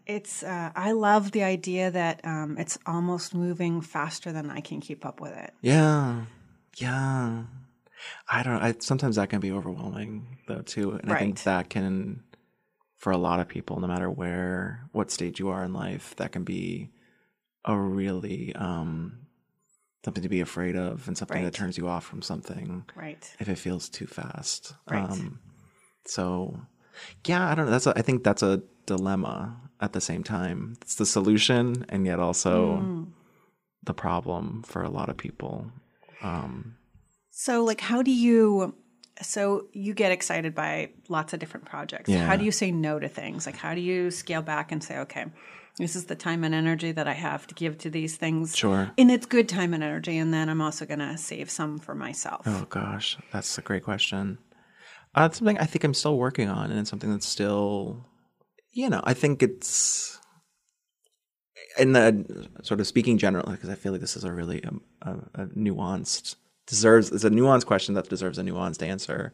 it's 0.07 0.43
uh, 0.43 0.71
i 0.75 0.93
love 0.93 1.33
the 1.33 1.43
idea 1.43 1.91
that 1.91 2.21
um, 2.25 2.57
it's 2.59 2.79
almost 2.87 3.35
moving 3.35 3.81
faster 3.83 4.33
than 4.33 4.51
i 4.51 4.61
can 4.61 4.81
keep 4.81 5.05
up 5.05 5.21
with 5.21 5.33
it 5.37 5.53
Yeah. 5.61 6.25
Yeah. 6.79 7.45
I 8.29 8.43
don't 8.43 8.63
I 8.63 8.75
sometimes 8.81 9.17
that 9.17 9.29
can 9.31 9.41
be 9.41 9.53
overwhelming 9.53 10.39
though 10.49 10.63
too. 10.63 10.93
And 10.93 11.11
I 11.13 11.19
think 11.19 11.43
that 11.45 11.71
can 11.71 12.23
for 12.97 13.11
a 13.13 13.19
lot 13.19 13.41
of 13.41 13.49
people, 13.49 13.79
no 13.79 13.87
matter 13.87 14.11
where, 14.11 14.89
what 14.93 15.11
stage 15.11 15.39
you 15.39 15.49
are 15.51 15.63
in 15.65 15.73
life, 15.73 16.15
that 16.17 16.33
can 16.33 16.45
be 16.45 16.91
a 17.65 17.77
really 17.77 18.55
um, 18.57 19.19
something 20.05 20.23
to 20.23 20.29
be 20.29 20.41
afraid 20.41 20.77
of 20.77 21.07
and 21.09 21.17
something 21.19 21.37
Right. 21.39 21.45
that 21.45 21.53
turns 21.55 21.77
you 21.77 21.89
off 21.89 22.05
from 22.05 22.23
something 22.23 22.85
Right. 22.95 23.35
if 23.39 23.49
it 23.49 23.57
feels 23.59 23.89
too 23.89 24.07
fast. 24.07 24.75
Right. 24.91 25.03
Um, 25.11 25.41
so, 26.07 26.61
yeah, 27.27 27.49
I 27.51 27.55
don't 27.55 27.67
know. 27.67 27.71
That's 27.73 27.87
a, 27.87 27.93
I 27.99 28.03
think 28.03 28.25
that's 28.25 28.43
a 28.43 28.63
dilemma 28.87 29.57
at 29.81 29.93
the 29.93 30.01
same 30.01 30.23
time. 30.25 30.77
It's 30.81 30.95
the 30.95 31.05
solution 31.07 31.85
and 31.89 32.07
yet 32.07 32.19
also 32.21 32.79
Mm. 32.81 33.13
the 33.83 33.95
problem 33.95 34.63
for 34.63 34.83
a 34.83 34.89
lot 34.89 35.09
of 35.11 35.17
people. 35.17 35.71
Um, 36.23 36.77
So, 37.39 37.65
like, 37.65 37.83
how 37.83 38.01
do 38.01 38.11
you? 38.11 38.75
So 39.21 39.69
you 39.75 39.93
get 39.93 40.11
excited 40.11 40.55
by 40.55 40.89
lots 41.11 41.35
of 41.35 41.39
different 41.39 41.67
projects. 41.67 42.09
Yeah. 42.09 42.25
How 42.25 42.37
do 42.37 42.47
you 42.47 42.51
say 42.51 42.71
no 42.71 42.99
to 42.99 43.09
things? 43.09 43.45
Like, 43.45 43.57
how 43.57 43.75
do 43.75 43.81
you 43.83 44.11
scale 44.11 44.41
back 44.41 44.73
and 44.73 44.83
say, 44.83 44.97
okay, 45.01 45.27
this 45.77 45.97
is 45.97 46.07
the 46.07 46.15
time 46.15 46.45
and 46.45 46.55
energy 46.55 46.93
that 46.93 47.07
I 47.07 47.13
have 47.13 47.47
to 47.49 47.55
give 47.55 47.77
to 47.79 47.91
these 47.91 48.17
things. 48.17 48.57
Sure. 48.57 48.91
And 48.97 49.11
it's 49.11 49.27
good 49.27 49.51
time 49.51 49.75
and 49.75 49.85
energy, 49.85 50.17
and 50.17 50.33
then 50.33 50.49
I'm 50.49 50.63
also 50.63 50.87
going 50.87 51.01
to 51.01 51.19
save 51.19 51.51
some 51.51 51.79
for 51.79 51.95
myself. 51.95 52.47
Oh 52.47 52.67
gosh, 52.71 53.19
that's 53.35 53.59
a 53.59 53.63
great 53.63 53.85
question. 53.85 54.39
Uh, 55.15 55.29
it's 55.31 55.37
something 55.37 55.59
I 55.59 55.67
think 55.67 55.85
I'm 55.85 55.93
still 55.93 56.17
working 56.17 56.49
on, 56.49 56.71
and 56.71 56.81
it's 56.81 56.89
something 56.89 57.11
that's 57.11 57.29
still, 57.29 58.07
you 58.73 58.89
know, 58.89 59.03
I 59.05 59.13
think 59.13 59.43
it's 59.43 60.19
in 61.77 61.93
the 61.93 62.49
sort 62.63 62.81
of 62.81 62.87
speaking 62.87 63.19
generally 63.19 63.53
because 63.53 63.69
I 63.69 63.75
feel 63.75 63.93
like 63.93 64.01
this 64.01 64.17
is 64.17 64.25
a 64.25 64.33
really 64.33 64.65
um, 64.65 64.81
a, 65.03 65.43
a 65.43 65.47
nuanced 65.49 66.37
deserves 66.67 67.11
it's 67.11 67.25
a 67.25 67.31
nuanced 67.31 67.67
question 67.67 67.95
that 67.95 68.09
deserves 68.09 68.39
a 68.39 68.43
nuanced 68.43 68.83
answer, 68.83 69.33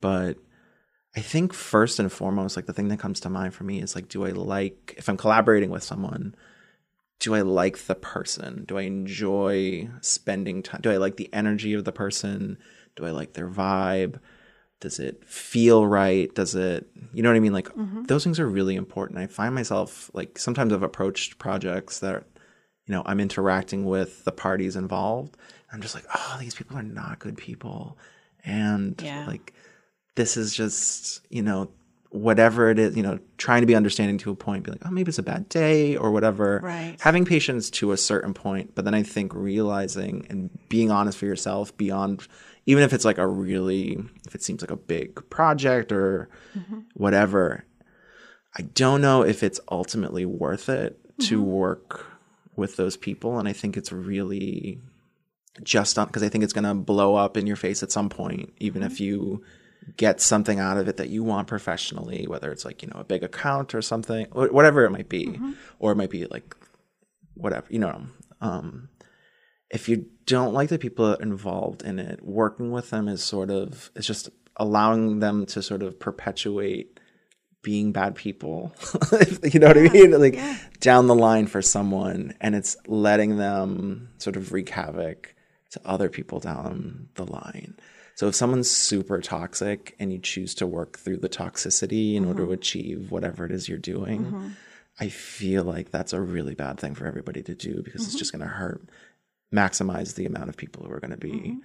but 0.00 0.36
I 1.16 1.20
think 1.20 1.52
first 1.52 1.98
and 1.98 2.12
foremost, 2.12 2.56
like 2.56 2.66
the 2.66 2.72
thing 2.72 2.88
that 2.88 2.98
comes 2.98 3.20
to 3.20 3.30
mind 3.30 3.54
for 3.54 3.64
me 3.64 3.80
is 3.80 3.94
like, 3.94 4.08
do 4.08 4.26
I 4.26 4.30
like 4.30 4.94
if 4.96 5.08
I'm 5.08 5.16
collaborating 5.16 5.70
with 5.70 5.82
someone? 5.82 6.34
do 7.20 7.34
I 7.34 7.40
like 7.40 7.78
the 7.86 7.94
person? 7.94 8.64
Do 8.66 8.78
I 8.78 8.82
enjoy 8.82 9.88
spending 10.00 10.62
time? 10.62 10.80
Do 10.82 10.90
I 10.90 10.98
like 10.98 11.16
the 11.16 11.32
energy 11.32 11.74
of 11.74 11.84
the 11.84 11.92
person? 11.92 12.58
Do 12.96 13.04
I 13.04 13.10
like 13.10 13.32
their 13.32 13.48
vibe? 13.48 14.20
Does 14.80 15.00
it 15.00 15.24
feel 15.24 15.84
right? 15.84 16.32
Does 16.34 16.54
it, 16.54 16.88
you 17.12 17.22
know 17.22 17.30
what 17.30 17.36
I 17.36 17.40
mean? 17.40 17.52
Like 17.52 17.68
mm-hmm. 17.70 18.04
those 18.04 18.22
things 18.22 18.38
are 18.38 18.48
really 18.48 18.76
important. 18.76 19.18
I 19.18 19.26
find 19.26 19.54
myself 19.54 20.10
like 20.14 20.38
sometimes 20.38 20.72
I've 20.72 20.84
approached 20.84 21.38
projects 21.38 21.98
that, 22.00 22.24
you 22.86 22.94
know, 22.94 23.02
I'm 23.04 23.20
interacting 23.20 23.84
with 23.84 24.24
the 24.24 24.32
parties 24.32 24.76
involved. 24.76 25.36
I'm 25.72 25.80
just 25.80 25.94
like, 25.94 26.04
oh, 26.14 26.36
these 26.40 26.54
people 26.54 26.76
are 26.76 26.82
not 26.82 27.18
good 27.18 27.36
people. 27.36 27.98
And 28.44 29.00
Yeah. 29.02 29.26
like, 29.26 29.52
this 30.14 30.36
is 30.36 30.54
just, 30.54 31.20
you 31.30 31.42
know, 31.42 31.70
whatever 32.10 32.70
it 32.70 32.78
is, 32.78 32.96
you 32.96 33.02
know, 33.02 33.18
trying 33.36 33.60
to 33.60 33.66
be 33.66 33.74
understanding 33.74 34.16
to 34.18 34.30
a 34.30 34.34
point, 34.34 34.64
be 34.64 34.70
like, 34.70 34.80
oh, 34.84 34.90
maybe 34.90 35.10
it's 35.10 35.18
a 35.18 35.22
bad 35.22 35.48
day 35.48 35.94
or 35.96 36.10
whatever. 36.10 36.60
Right. 36.62 36.96
Having 37.00 37.26
patience 37.26 37.70
to 37.70 37.92
a 37.92 37.96
certain 37.96 38.32
point, 38.32 38.74
but 38.74 38.84
then 38.84 38.94
I 38.94 39.02
think 39.02 39.34
realizing 39.34 40.26
and 40.30 40.50
being 40.68 40.90
honest 40.90 41.18
for 41.18 41.26
yourself 41.26 41.76
beyond, 41.76 42.26
even 42.66 42.82
if 42.82 42.92
it's 42.92 43.04
like 43.04 43.18
a 43.18 43.26
really, 43.26 43.98
if 44.26 44.34
it 44.34 44.42
seems 44.42 44.62
like 44.62 44.70
a 44.70 44.76
big 44.76 45.28
project 45.28 45.92
or 45.92 46.30
mm-hmm. 46.56 46.80
whatever, 46.94 47.64
I 48.56 48.62
don't 48.62 49.02
know 49.02 49.22
if 49.22 49.42
it's 49.42 49.60
ultimately 49.70 50.24
worth 50.24 50.68
it 50.68 50.98
to 51.20 51.40
mm-hmm. 51.40 51.50
work 51.50 52.06
with 52.56 52.76
those 52.76 52.96
people. 52.96 53.38
And 53.38 53.46
I 53.46 53.52
think 53.52 53.76
it's 53.76 53.92
really 53.92 54.80
just 55.62 55.98
on 55.98 56.06
because 56.06 56.22
I 56.22 56.28
think 56.28 56.44
it's 56.44 56.52
going 56.52 56.64
to 56.64 56.74
blow 56.74 57.14
up 57.14 57.36
in 57.36 57.46
your 57.46 57.56
face 57.56 57.82
at 57.82 57.92
some 57.92 58.08
point, 58.08 58.52
even 58.58 58.82
if 58.82 59.00
you 59.00 59.42
get 59.96 60.20
something 60.20 60.58
out 60.58 60.76
of 60.76 60.88
it 60.88 60.96
that 60.98 61.08
you 61.08 61.24
want 61.24 61.48
professionally, 61.48 62.26
whether 62.28 62.50
it's 62.52 62.64
like, 62.64 62.82
you 62.82 62.88
know, 62.88 63.00
a 63.00 63.04
big 63.04 63.22
account 63.22 63.74
or 63.74 63.82
something, 63.82 64.26
wh- 64.26 64.52
whatever 64.52 64.84
it 64.84 64.90
might 64.90 65.08
be, 65.08 65.38
or 65.78 65.92
it 65.92 65.96
might 65.96 66.10
be 66.10 66.26
like 66.26 66.54
whatever, 67.34 67.66
you 67.70 67.78
know. 67.78 68.06
Um, 68.40 68.88
if 69.70 69.88
you 69.88 70.06
don't 70.26 70.54
like 70.54 70.68
the 70.68 70.78
people 70.78 71.14
involved 71.14 71.82
in 71.82 71.98
it, 71.98 72.22
working 72.22 72.70
with 72.70 72.90
them 72.90 73.08
is 73.08 73.22
sort 73.22 73.50
of, 73.50 73.90
it's 73.94 74.06
just 74.06 74.30
allowing 74.56 75.20
them 75.20 75.46
to 75.46 75.62
sort 75.62 75.82
of 75.82 75.98
perpetuate 75.98 76.98
being 77.62 77.92
bad 77.92 78.14
people. 78.14 78.72
you 79.42 79.60
know 79.60 79.68
what 79.68 79.78
I 79.78 79.88
mean? 79.88 80.12
Like 80.12 80.38
down 80.80 81.06
the 81.06 81.14
line 81.14 81.46
for 81.46 81.62
someone, 81.62 82.34
and 82.40 82.54
it's 82.54 82.76
letting 82.86 83.36
them 83.36 84.10
sort 84.18 84.36
of 84.36 84.52
wreak 84.52 84.70
havoc 84.70 85.34
to 85.70 85.80
other 85.84 86.08
people 86.08 86.40
down 86.40 87.08
the 87.14 87.24
line. 87.24 87.74
So 88.14 88.26
if 88.26 88.34
someone's 88.34 88.70
super 88.70 89.20
toxic 89.20 89.94
and 90.00 90.12
you 90.12 90.18
choose 90.18 90.54
to 90.56 90.66
work 90.66 90.98
through 90.98 91.18
the 91.18 91.28
toxicity 91.28 92.14
in 92.14 92.24
order 92.24 92.40
to 92.40 92.44
mm-hmm. 92.46 92.54
achieve 92.54 93.10
whatever 93.10 93.44
it 93.44 93.52
is 93.52 93.68
you're 93.68 93.78
doing, 93.78 94.24
mm-hmm. 94.24 94.48
I 94.98 95.08
feel 95.08 95.62
like 95.62 95.90
that's 95.90 96.12
a 96.12 96.20
really 96.20 96.56
bad 96.56 96.80
thing 96.80 96.96
for 96.96 97.06
everybody 97.06 97.42
to 97.44 97.54
do 97.54 97.82
because 97.82 98.04
it's 98.04 98.16
just 98.16 98.32
mm-hmm. 98.32 98.40
going 98.40 98.50
to 98.50 98.56
hurt, 98.56 98.88
maximize 99.54 100.14
the 100.14 100.26
amount 100.26 100.48
of 100.48 100.56
people 100.56 100.84
who 100.84 100.92
are 100.92 101.00
going 101.00 101.12
to 101.12 101.16
be 101.16 101.58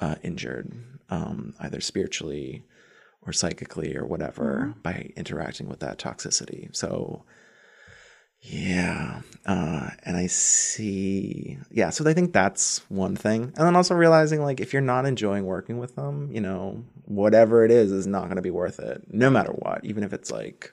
uh, 0.00 0.14
injured, 0.22 0.72
um, 1.10 1.54
either 1.60 1.80
spiritually 1.80 2.64
or 3.20 3.32
psychically 3.32 3.96
or 3.96 4.06
whatever 4.06 4.74
by 4.82 5.10
interacting 5.16 5.68
with 5.68 5.80
that 5.80 5.98
toxicity. 5.98 6.74
So, 6.74 7.24
yeah. 8.46 9.22
Uh, 9.46 9.90
and 10.04 10.16
I 10.16 10.26
see, 10.26 11.58
yeah. 11.70 11.90
So 11.90 12.08
I 12.08 12.14
think 12.14 12.32
that's 12.32 12.78
one 12.90 13.16
thing. 13.16 13.42
And 13.42 13.66
then 13.66 13.76
also 13.76 13.94
realizing, 13.94 14.42
like, 14.42 14.60
if 14.60 14.72
you're 14.72 14.80
not 14.82 15.06
enjoying 15.06 15.44
working 15.44 15.78
with 15.78 15.96
them, 15.96 16.30
you 16.32 16.40
know, 16.40 16.82
whatever 17.04 17.64
it 17.64 17.70
is 17.70 17.92
is 17.92 18.06
not 18.06 18.24
going 18.24 18.36
to 18.36 18.42
be 18.42 18.50
worth 18.50 18.78
it, 18.80 19.02
no 19.12 19.28
matter 19.30 19.52
what, 19.52 19.84
even 19.84 20.02
if 20.02 20.12
it's 20.12 20.30
like 20.30 20.72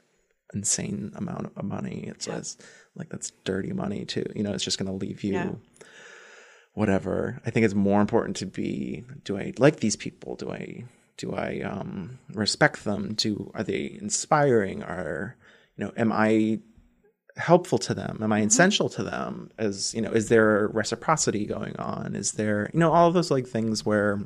insane 0.53 1.11
amount 1.15 1.51
of 1.55 1.63
money. 1.65 2.05
It's 2.07 2.25
just 2.25 2.61
like 2.95 3.09
that's 3.09 3.31
dirty 3.45 3.73
money 3.73 4.05
too. 4.05 4.25
You 4.35 4.43
know, 4.43 4.53
it's 4.53 4.63
just 4.63 4.77
going 4.77 4.87
to 4.91 5.05
leave 5.05 5.23
you 5.23 5.33
Yeah. 5.33 5.51
whatever. 6.73 7.41
I 7.45 7.49
think 7.51 7.65
it's 7.65 7.73
more 7.75 8.01
important 8.01 8.37
to 8.37 8.45
be 8.45 9.03
do 9.23 9.37
I 9.37 9.53
like 9.57 9.77
these 9.79 9.95
people? 9.95 10.35
Do 10.35 10.51
I 10.51 10.85
do 11.17 11.33
I 11.33 11.61
um 11.61 12.19
respect 12.33 12.83
them? 12.83 13.13
Do 13.13 13.51
are 13.53 13.63
they 13.63 13.97
inspiring? 14.01 14.83
Are 14.83 15.35
you 15.77 15.85
know, 15.85 15.93
am 15.97 16.11
I 16.11 16.59
helpful 17.37 17.77
to 17.79 17.93
them? 17.93 18.19
Am 18.21 18.31
I 18.31 18.41
essential 18.41 18.89
to 18.89 19.03
them? 19.03 19.51
As 19.57 19.93
you 19.93 20.01
know, 20.01 20.11
is 20.11 20.29
there 20.29 20.69
reciprocity 20.73 21.45
going 21.45 21.75
on? 21.77 22.15
Is 22.15 22.33
there 22.33 22.69
you 22.73 22.79
know 22.79 22.91
all 22.91 23.07
of 23.07 23.13
those 23.13 23.31
like 23.31 23.47
things 23.47 23.85
where 23.85 24.19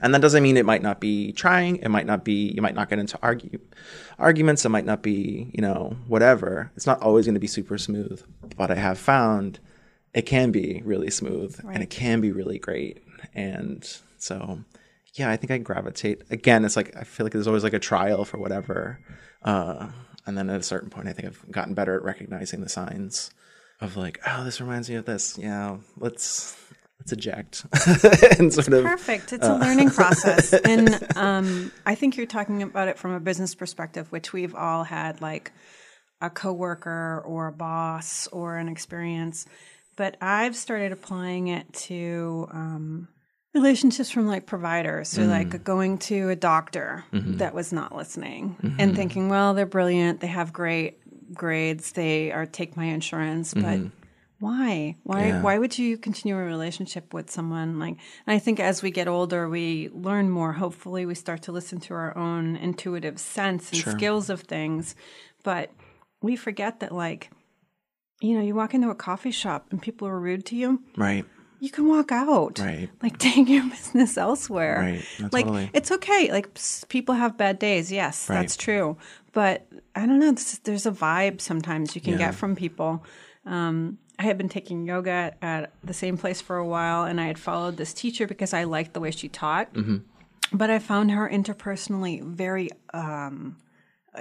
and 0.00 0.14
that 0.14 0.22
doesn't 0.22 0.42
mean 0.42 0.56
it 0.56 0.66
might 0.66 0.82
not 0.82 1.00
be 1.00 1.32
trying. 1.32 1.76
It 1.76 1.88
might 1.88 2.06
not 2.06 2.24
be. 2.24 2.52
You 2.52 2.62
might 2.62 2.74
not 2.74 2.88
get 2.88 2.98
into 2.98 3.18
argue 3.22 3.58
arguments. 4.18 4.64
It 4.64 4.68
might 4.70 4.84
not 4.84 5.02
be. 5.02 5.50
You 5.52 5.62
know, 5.62 5.96
whatever. 6.06 6.70
It's 6.76 6.86
not 6.86 7.02
always 7.02 7.26
going 7.26 7.34
to 7.34 7.40
be 7.40 7.46
super 7.46 7.78
smooth. 7.78 8.22
But 8.56 8.70
I 8.70 8.76
have 8.76 8.98
found 8.98 9.58
it 10.14 10.22
can 10.22 10.50
be 10.50 10.82
really 10.84 11.10
smooth 11.10 11.60
and 11.70 11.82
it 11.82 11.90
can 11.90 12.20
be 12.20 12.32
really 12.32 12.58
great. 12.58 13.02
And 13.34 13.86
so, 14.16 14.60
yeah, 15.14 15.30
I 15.30 15.36
think 15.36 15.50
I 15.50 15.58
gravitate. 15.58 16.22
Again, 16.30 16.64
it's 16.64 16.76
like 16.76 16.96
I 16.96 17.04
feel 17.04 17.26
like 17.26 17.32
there's 17.32 17.46
always 17.46 17.64
like 17.64 17.74
a 17.74 17.78
trial 17.78 18.24
for 18.24 18.38
whatever. 18.38 19.00
Uh, 19.42 19.88
and 20.26 20.36
then 20.36 20.50
at 20.50 20.60
a 20.60 20.64
certain 20.64 20.90
point, 20.90 21.08
I 21.08 21.12
think 21.12 21.28
I've 21.28 21.50
gotten 21.50 21.74
better 21.74 21.94
at 21.94 22.02
recognizing 22.02 22.60
the 22.60 22.68
signs 22.68 23.30
of 23.80 23.96
like, 23.96 24.20
oh, 24.26 24.44
this 24.44 24.60
reminds 24.60 24.88
me 24.88 24.96
of 24.96 25.04
this. 25.04 25.38
Yeah, 25.38 25.78
let's 25.96 26.56
let's 26.98 27.12
eject 27.12 27.66
and 28.38 28.52
sort 28.52 28.72
of 28.72 28.84
Perfect. 28.84 29.32
It's 29.32 29.46
a 29.46 29.56
learning 29.56 29.90
process. 29.90 30.54
And 30.64 31.16
um, 31.16 31.72
I 31.84 31.94
think 31.94 32.16
you're 32.16 32.26
talking 32.26 32.62
about 32.62 32.88
it 32.88 32.98
from 32.98 33.12
a 33.12 33.20
business 33.20 33.54
perspective, 33.54 34.10
which 34.10 34.32
we've 34.32 34.54
all 34.54 34.84
had 34.84 35.20
like 35.20 35.52
a 36.20 36.30
coworker 36.30 37.22
or 37.24 37.48
a 37.48 37.52
boss 37.52 38.26
or 38.28 38.56
an 38.56 38.68
experience. 38.68 39.46
But 39.96 40.16
I've 40.20 40.56
started 40.56 40.92
applying 40.92 41.48
it 41.48 41.72
to 41.72 42.48
um, 42.52 43.08
relationships 43.56 44.10
from 44.10 44.26
like 44.26 44.46
providers. 44.46 45.08
So, 45.08 45.22
like 45.22 45.48
mm. 45.48 45.64
going 45.64 45.98
to 46.10 46.28
a 46.28 46.36
doctor 46.36 47.04
mm-hmm. 47.12 47.38
that 47.38 47.54
was 47.54 47.72
not 47.72 47.94
listening 47.96 48.56
and 48.62 48.76
mm-hmm. 48.76 48.94
thinking, 48.94 49.28
well, 49.28 49.54
they're 49.54 49.66
brilliant. 49.66 50.20
They 50.20 50.26
have 50.26 50.52
great 50.52 51.00
grades. 51.32 51.92
They 51.92 52.30
are 52.32 52.46
take 52.46 52.76
my 52.76 52.84
insurance. 52.84 53.54
But 53.54 53.78
mm-hmm. 53.78 53.88
why 54.38 54.96
why 55.02 55.28
Yeah. 55.28 55.40
why 55.40 55.58
would 55.58 55.78
you 55.78 55.96
continue 55.96 56.36
a 56.36 56.44
relationship 56.44 57.14
with 57.14 57.30
someone 57.30 57.78
like 57.78 57.96
and 58.26 58.36
i 58.36 58.38
think 58.38 58.60
as 58.60 58.82
we 58.82 58.90
get 58.90 59.08
older 59.08 59.48
we 59.48 59.88
learn 59.94 60.28
more 60.28 60.52
hopefully 60.52 61.06
we 61.06 61.14
start 61.14 61.40
to 61.42 61.52
listen 61.52 61.80
to 61.80 61.94
our 61.94 62.12
own 62.18 62.54
intuitive 62.56 63.18
sense 63.18 63.72
and 63.72 63.80
skills 63.80 64.28
of 64.28 64.42
things 64.42 64.94
but 65.42 65.72
we 66.20 66.36
forget 66.36 66.80
that 66.80 66.92
like 66.92 67.30
you 68.20 68.36
know 68.36 68.44
you 68.44 68.54
walk 68.54 68.74
into 68.74 68.90
a 68.90 68.94
coffee 68.94 69.30
shop 69.30 69.68
and 69.70 69.80
people 69.80 70.06
are 70.06 70.20
rude 70.20 70.44
to 70.44 70.54
you 70.54 70.82
right, 70.98 71.24
you 71.60 71.70
can 71.70 71.88
walk 71.88 72.12
out 72.12 72.58
Right. 72.58 72.88
like 73.02 73.18
take 73.28 73.48
your 73.48 73.64
business 73.68 74.16
elsewhere 74.18 74.78
Right. 74.80 75.04
No, 75.20 75.28
like 75.32 75.44
totally. 75.46 75.70
it's 75.72 75.90
okay 75.92 76.30
like 76.32 76.48
people 76.88 77.14
have 77.14 77.36
bad 77.36 77.58
days 77.58 77.90
yes 77.92 78.28
Right. 78.28 78.36
that's 78.36 78.56
true 78.56 78.96
but 79.32 79.66
i 79.94 80.04
don't 80.06 80.18
know 80.18 80.32
this, 80.32 80.58
there's 80.64 80.86
a 80.86 80.90
vibe 80.92 81.40
sometimes 81.40 81.94
you 81.94 82.00
can 82.00 82.12
Yeah. 82.14 82.18
get 82.26 82.34
from 82.34 82.56
people 82.56 83.02
um, 83.46 83.98
i 84.18 84.22
had 84.24 84.36
been 84.38 84.48
taking 84.48 84.86
yoga 84.86 85.34
at 85.42 85.72
the 85.84 85.94
same 85.94 86.16
place 86.18 86.40
for 86.40 86.56
a 86.56 86.66
while 86.66 87.04
and 87.04 87.20
i 87.20 87.26
had 87.26 87.38
followed 87.38 87.76
this 87.76 87.92
teacher 87.94 88.26
because 88.26 88.52
i 88.52 88.64
liked 88.64 88.92
the 88.94 89.00
way 89.00 89.10
she 89.10 89.28
taught 89.28 89.72
Mm-hmm. 89.74 89.96
but 90.52 90.68
i 90.70 90.78
found 90.78 91.10
her 91.12 91.28
interpersonally 91.28 92.22
very 92.22 92.68
um, 92.92 93.56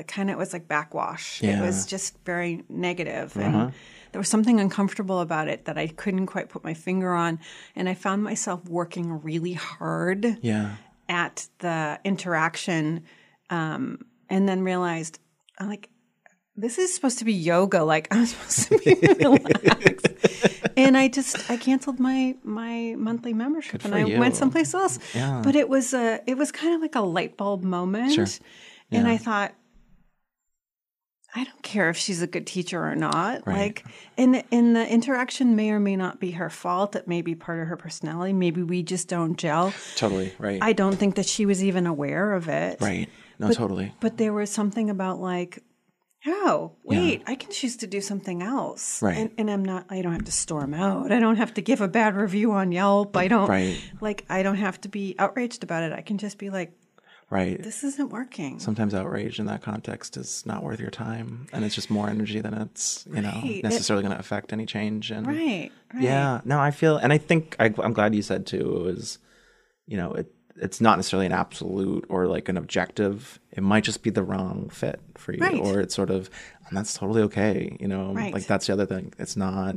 kind 0.08 0.30
of 0.30 0.34
it 0.36 0.38
was 0.38 0.52
like 0.52 0.68
backwash. 0.68 1.42
Yeah. 1.42 1.60
It 1.60 1.66
was 1.66 1.86
just 1.86 2.18
very 2.26 2.64
negative 2.68 3.38
and 3.38 3.72
there 4.16 4.20
was 4.22 4.30
something 4.30 4.61
uncomfortable 4.61 5.20
about 5.20 5.49
it 5.49 5.66
that 5.66 5.78
I 5.78 5.88
couldn't 5.88 6.28
quite 6.28 6.47
put 6.47 6.63
my 6.63 6.74
finger 6.74 7.13
on. 7.13 7.38
And 7.76 7.89
I 7.89 7.95
found 7.95 8.24
myself 8.24 8.63
working 8.63 9.22
really 9.24 9.51
hard 9.51 10.38
Yeah. 10.41 10.78
at 11.09 11.49
the 11.59 11.99
interaction 12.05 13.03
um, 13.49 14.05
and 14.30 14.47
then 14.47 14.61
realized 14.63 15.20
I'm 15.59 15.68
like 15.68 15.89
this 16.55 16.78
is 16.78 16.95
supposed 16.95 17.20
to 17.20 17.26
be 17.26 17.34
yoga 17.34 17.84
like 17.84 18.07
i'm 18.11 18.26
supposed 18.26 18.70
to 18.70 18.78
be 18.80 18.95
relaxed 19.26 20.07
and 20.78 20.95
i 20.97 21.09
just 21.09 21.51
i 21.51 21.57
canceled 21.57 21.99
my 21.99 22.34
my 22.43 22.95
monthly 22.97 23.34
membership 23.34 23.84
and 23.84 23.93
i 23.93 24.05
you. 24.05 24.18
went 24.18 24.38
someplace 24.38 24.74
else 24.74 24.97
Yeah. 25.13 25.41
but 25.43 25.57
it 25.57 25.68
was 25.68 25.93
a 25.93 26.22
it 26.26 26.38
was 26.38 26.53
kind 26.53 26.74
of 26.74 26.80
like 26.82 26.95
a 26.95 27.01
light 27.01 27.36
bulb 27.36 27.61
moment 27.66 28.13
Sure. 28.13 28.26
and 28.91 29.05
i 29.05 29.18
thought 29.18 29.53
I 31.38 31.44
don't 31.44 31.62
care 31.62 31.90
if 31.90 31.98
she's 31.98 32.22
a 32.22 32.28
good 32.28 32.48
teacher 32.48 32.82
or 32.82 32.96
not. 32.96 33.46
Right. 33.46 33.58
Like, 33.58 33.86
and 34.18 34.42
and 34.52 34.76
the 34.76 34.88
interaction 34.88 35.56
may 35.56 35.70
or 35.72 35.80
may 35.80 35.96
not 35.98 36.20
be 36.20 36.32
her 36.32 36.50
fault. 36.50 36.96
It 36.96 37.08
may 37.08 37.22
be 37.22 37.36
part 37.36 37.60
of 37.60 37.68
her 37.68 37.76
personality. 37.78 38.32
Maybe 38.34 38.64
we 38.64 38.84
just 38.84 39.10
don't 39.10 39.38
gel. 39.38 39.74
Totally. 39.98 40.34
Right. 40.40 40.60
I 40.62 40.72
don't 40.74 40.96
think 40.96 41.16
that 41.16 41.26
she 41.26 41.46
was 41.46 41.64
even 41.64 41.86
aware 41.88 42.32
of 42.34 42.48
it. 42.48 42.80
right. 42.82 43.10
No, 43.38 43.52
totally. 43.52 43.94
But 44.00 44.16
there 44.16 44.32
was 44.32 44.50
something 44.50 44.90
about 44.90 45.20
like, 45.20 45.62
oh, 46.26 46.72
wait, 46.86 47.22
I 47.28 47.36
can 47.36 47.52
choose 47.52 47.76
to 47.78 47.88
do 47.88 48.00
something 48.00 48.42
else. 48.42 49.02
Right. 49.02 49.18
And, 49.18 49.32
and 49.38 49.52
I'm 49.52 49.64
not, 49.66 49.86
I 49.90 50.02
don't 50.02 50.14
have 50.14 50.24
to 50.24 50.32
storm 50.32 50.74
out. 50.74 51.12
I 51.12 51.20
don't 51.20 51.36
have 51.36 51.54
to 51.56 51.62
give 51.62 51.82
a 51.82 51.88
bad 51.90 52.16
review 52.16 52.54
on 52.54 52.72
Yelp. 52.72 53.16
I 53.18 53.28
don't, 53.28 53.50
Right. 53.50 53.78
like, 54.00 54.24
I 54.30 54.42
don't 54.42 54.56
have 54.56 54.80
to 54.82 54.88
be 54.90 55.16
outraged 55.20 55.64
about 55.66 55.84
it. 55.84 55.92
I 55.92 56.02
can 56.02 56.18
just 56.18 56.38
be 56.38 56.50
like, 56.50 56.72
Right. 57.36 57.62
this 57.62 57.84
isn't 57.84 58.10
working. 58.10 58.60
Sometimes 58.60 58.94
outrage 58.94 59.40
in 59.40 59.46
that 59.48 59.62
context 59.62 60.18
is 60.18 60.46
not 60.46 60.64
worth 60.64 60.80
your 60.80 60.90
time, 60.92 61.48
and 61.54 61.64
it's 61.66 61.76
just 61.76 61.90
more 61.90 62.10
energy 62.10 62.40
than 62.42 62.54
it's 62.54 63.06
you 63.14 63.22
know 63.22 63.40
Right. 63.44 63.62
Necessarily 63.64 64.04
going 64.04 64.14
to 64.16 64.20
affect 64.20 64.54
any 64.54 64.66
change. 64.66 65.12
And 65.12 65.28
right. 65.28 65.72
Right. 65.94 66.04
yeah, 66.04 66.42
no, 66.46 66.60
I 66.60 66.72
feel, 66.72 66.98
and 66.98 67.12
I 67.14 67.18
think 67.18 67.56
I, 67.60 67.66
I'm 67.84 67.94
glad 67.94 68.16
you 68.16 68.22
said 68.22 68.46
too. 68.46 68.78
It 68.78 68.84
was, 68.84 69.20
you 69.88 69.98
know, 69.98 70.14
it 70.14 70.32
it's 70.58 70.80
not 70.80 70.98
necessarily 70.98 71.26
an 71.26 71.34
absolute 71.34 72.06
or 72.10 72.28
like 72.28 72.48
an 72.48 72.56
objective. 72.58 73.40
It 73.52 73.62
might 73.62 73.84
just 73.84 74.02
be 74.04 74.10
the 74.10 74.24
wrong 74.24 74.70
fit 74.70 75.02
for 75.16 75.34
you, 75.34 75.40
Right. 75.42 75.60
or 75.60 75.82
it's 75.82 75.94
sort 75.94 76.10
of, 76.10 76.30
and 76.68 76.78
that's 76.78 76.94
totally 76.94 77.24
okay. 77.24 77.76
You 77.80 77.90
know, 77.90 78.14
Right. 78.14 78.34
like 78.34 78.48
that's 78.48 78.68
the 78.68 78.74
other 78.74 78.86
thing. 78.86 79.14
It's 79.20 79.36
not. 79.36 79.76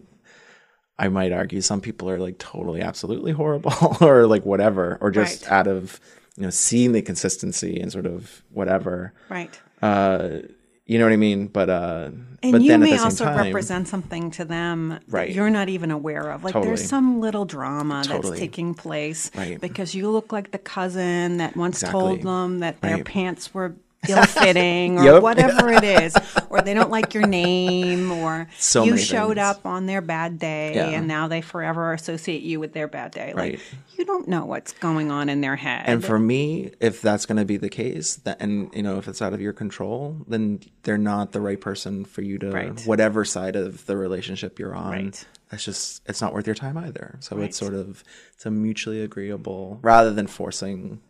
I 1.00 1.08
might 1.08 1.32
argue 1.32 1.60
some 1.60 1.80
people 1.80 2.10
are 2.10 2.18
like 2.18 2.38
totally, 2.38 2.80
absolutely 2.80 3.32
horrible, 3.32 3.72
or 4.00 4.26
like 4.26 4.44
whatever, 4.44 4.98
or 5.00 5.10
just 5.10 5.42
Right. 5.44 5.52
out 5.52 5.66
of 5.66 6.00
you 6.38 6.44
know 6.44 6.50
seeing 6.50 6.92
the 6.92 7.02
consistency 7.02 7.80
and 7.80 7.90
sort 7.90 8.06
of 8.06 8.42
whatever. 8.52 9.12
Right. 9.28 9.58
Uh, 9.82 10.38
you 10.86 10.98
know 10.98 11.04
what 11.04 11.12
I 11.12 11.16
mean? 11.16 11.48
But 11.48 11.68
uh, 11.68 12.10
And 12.42 12.52
but 12.52 12.62
you 12.62 12.68
then 12.68 12.80
may 12.80 12.96
also 12.96 13.24
time, 13.24 13.36
represent 13.44 13.88
something 13.88 14.30
to 14.32 14.44
them 14.46 15.00
that 15.08 15.32
you're 15.32 15.50
not 15.50 15.68
even 15.68 15.90
aware 15.90 16.30
of. 16.30 16.44
Like 16.44 16.54
Totally. 16.54 16.68
there's 16.76 16.88
some 16.88 17.20
little 17.20 17.44
drama 17.44 18.04
Totally. 18.06 18.30
that's 18.30 18.40
taking 18.40 18.72
place 18.74 19.30
Right. 19.34 19.60
because 19.60 19.94
you 19.94 20.08
look 20.10 20.32
like 20.32 20.50
the 20.52 20.58
cousin 20.58 21.36
that 21.38 21.56
once 21.56 21.80
told 21.82 22.22
them 22.22 22.60
that 22.60 22.80
their 22.80 22.96
Right. 22.96 23.04
pants 23.04 23.52
were 23.52 23.74
ill-fitting 24.08 24.98
or 24.98 25.04
Yep. 25.04 25.22
whatever 25.22 25.70
it 25.72 25.84
is, 26.02 26.16
or 26.50 26.60
they 26.62 26.74
don't 26.74 26.90
like 26.90 27.14
your 27.14 27.26
name, 27.26 28.12
or 28.12 28.48
So 28.58 28.84
you 28.84 28.96
showed 28.96 29.36
things. 29.36 29.38
up 29.46 29.66
on 29.66 29.86
their 29.86 30.00
bad 30.00 30.38
day 30.38 30.74
Yeah. 30.74 30.88
and 30.90 31.08
now 31.08 31.28
they 31.28 31.40
forever 31.40 31.92
associate 31.92 32.42
you 32.42 32.60
with 32.60 32.72
their 32.72 32.88
bad 32.88 33.12
day. 33.12 33.32
Like 33.34 33.52
Right. 33.54 33.60
you 33.96 34.04
don't 34.04 34.28
know 34.28 34.44
what's 34.44 34.72
going 34.72 35.10
on 35.10 35.28
in 35.28 35.40
their 35.40 35.56
head. 35.56 35.84
And 35.86 36.04
for 36.04 36.18
me, 36.18 36.72
if 36.80 37.00
that's 37.02 37.26
going 37.26 37.38
to 37.38 37.44
be 37.44 37.56
the 37.56 37.68
case, 37.68 38.16
that 38.16 38.40
and 38.40 38.70
you 38.74 38.82
know 38.82 38.98
if 38.98 39.08
it's 39.08 39.20
out 39.22 39.32
of 39.32 39.40
your 39.40 39.52
control, 39.52 40.16
then 40.28 40.60
they're 40.84 40.98
not 40.98 41.32
the 41.32 41.40
right 41.40 41.60
person 41.60 42.04
for 42.04 42.22
you 42.22 42.38
to 42.38 42.50
Right. 42.50 42.80
whatever 42.86 43.24
side 43.24 43.56
of 43.56 43.86
the 43.86 43.96
relationship 43.96 44.58
you're 44.58 44.74
on. 44.74 44.90
Right. 44.92 45.26
That's 45.50 45.64
just 45.64 46.02
it's 46.06 46.20
not 46.20 46.34
worth 46.34 46.46
your 46.46 46.54
time 46.54 46.76
either. 46.76 47.16
So 47.20 47.36
Right. 47.36 47.46
it's 47.46 47.56
sort 47.56 47.74
of 47.74 48.04
it's 48.34 48.46
a 48.46 48.50
mutually 48.50 49.00
agreeable 49.02 49.78
rather 49.82 50.12
than 50.12 50.26
forcing 50.26 51.00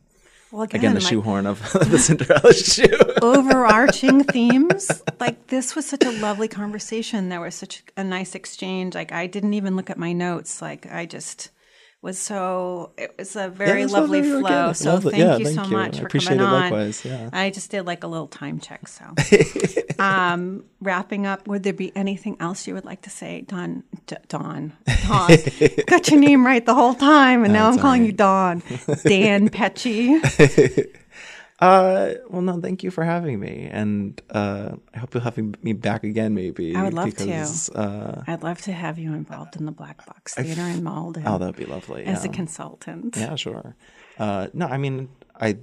well, 0.51 0.63
again 0.63 0.95
the 0.95 1.01
like- 1.01 1.09
shoehorn 1.11 1.47
of 1.47 1.61
the 1.73 1.99
Cinderella 1.99 2.53
shoe. 2.53 2.87
overarching 3.23 4.25
themes. 4.25 4.91
Like 5.21 5.49
this 5.49 5.75
was 5.77 5.87
such 5.87 6.05
a 6.05 6.11
lovely 6.13 6.49
conversation. 6.49 7.29
There 7.29 7.41
was 7.41 7.55
such 7.55 7.83
a 7.97 8.05
nice 8.05 8.35
exchange. 8.35 8.95
Like 8.95 9.13
I 9.13 9.27
didn't 9.27 9.55
even 9.55 9.77
look 9.77 9.91
at 9.91 9.99
my 9.99 10.13
notes. 10.13 10.63
Like 10.63 10.91
I 10.93 11.07
just 11.07 11.51
was 12.01 12.17
so 12.19 12.93
it 12.97 13.15
was 13.19 13.35
a 13.35 13.49
very 13.49 13.83
was 13.83 13.93
lovely 13.93 14.23
flow. 14.23 14.37
organic. 14.43 14.77
So 14.77 14.93
Lovely. 14.95 15.11
thank 15.13 15.23
Yeah, 15.25 15.37
you 15.39 15.45
thank 15.47 15.57
so 15.59 15.65
you. 15.65 15.77
much 15.77 15.97
I 15.97 16.01
for 16.01 16.07
appreciate 16.07 16.39
coming 16.39 16.73
it 16.73 16.73
on. 16.73 16.93
yeah. 17.05 17.31
I 17.33 17.51
just 17.51 17.71
did 17.73 17.83
like 17.87 18.05
a 18.05 18.07
little 18.07 18.29
time 18.29 18.61
check. 18.61 18.87
So 18.87 19.05
um, 19.99 20.65
wrapping 20.81 21.27
up, 21.27 21.49
would 21.49 21.65
there 21.65 21.73
be 21.73 21.91
anything 21.97 22.37
else 22.39 22.67
you 22.69 22.75
would 22.75 22.85
like 22.85 23.03
to 23.03 23.11
say, 23.11 23.41
Don? 23.43 23.83
D- 24.07 24.17
Don, 24.29 24.73
Don, 25.09 25.29
got 25.87 26.09
your 26.11 26.21
name 26.21 26.47
right 26.47 26.65
the 26.65 26.75
whole 26.75 26.95
time, 26.95 27.43
and 27.45 27.53
now 27.53 27.69
I'm 27.69 27.79
calling 27.79 28.03
all 28.03 28.07
you 28.07 28.13
Don. 28.13 28.63
Dan 29.05 29.49
Pecci. 29.49 30.89
Uh, 31.61 32.15
well, 32.29 32.43
no, 32.43 32.61
thank 32.61 32.85
you 32.85 32.91
for 32.91 33.03
having 33.03 33.41
me, 33.41 33.69
and 33.71 34.23
uh, 34.31 34.71
I 34.95 34.99
hope 34.99 35.13
you'll 35.13 35.25
have 35.25 35.37
me 35.37 35.73
back 35.73 36.05
again, 36.05 36.33
maybe. 36.33 36.77
I 36.77 36.85
would 36.85 36.95
love 36.95 37.17
to. 37.17 37.71
Uh, 37.75 38.23
I'd 38.29 38.45
love 38.45 38.61
to 38.63 38.73
have 38.73 38.99
you 38.99 39.13
involved 39.13 39.57
in 39.57 39.67
the 39.67 39.73
Black 39.73 40.07
Box 40.07 40.35
Theater 40.35 40.63
in 40.63 40.85
Malden 40.85 41.25
oh, 41.27 41.39
that'd 41.39 41.57
be 41.57 41.67
lovely. 41.67 42.05
as 42.05 42.25
a 42.25 42.29
consultant. 42.29 43.17
Yeah, 43.17 43.35
sure. 43.35 43.75
Uh, 44.19 44.49
no, 44.53 44.67
I 44.67 44.79
mean, 44.79 45.09
I 45.41 45.59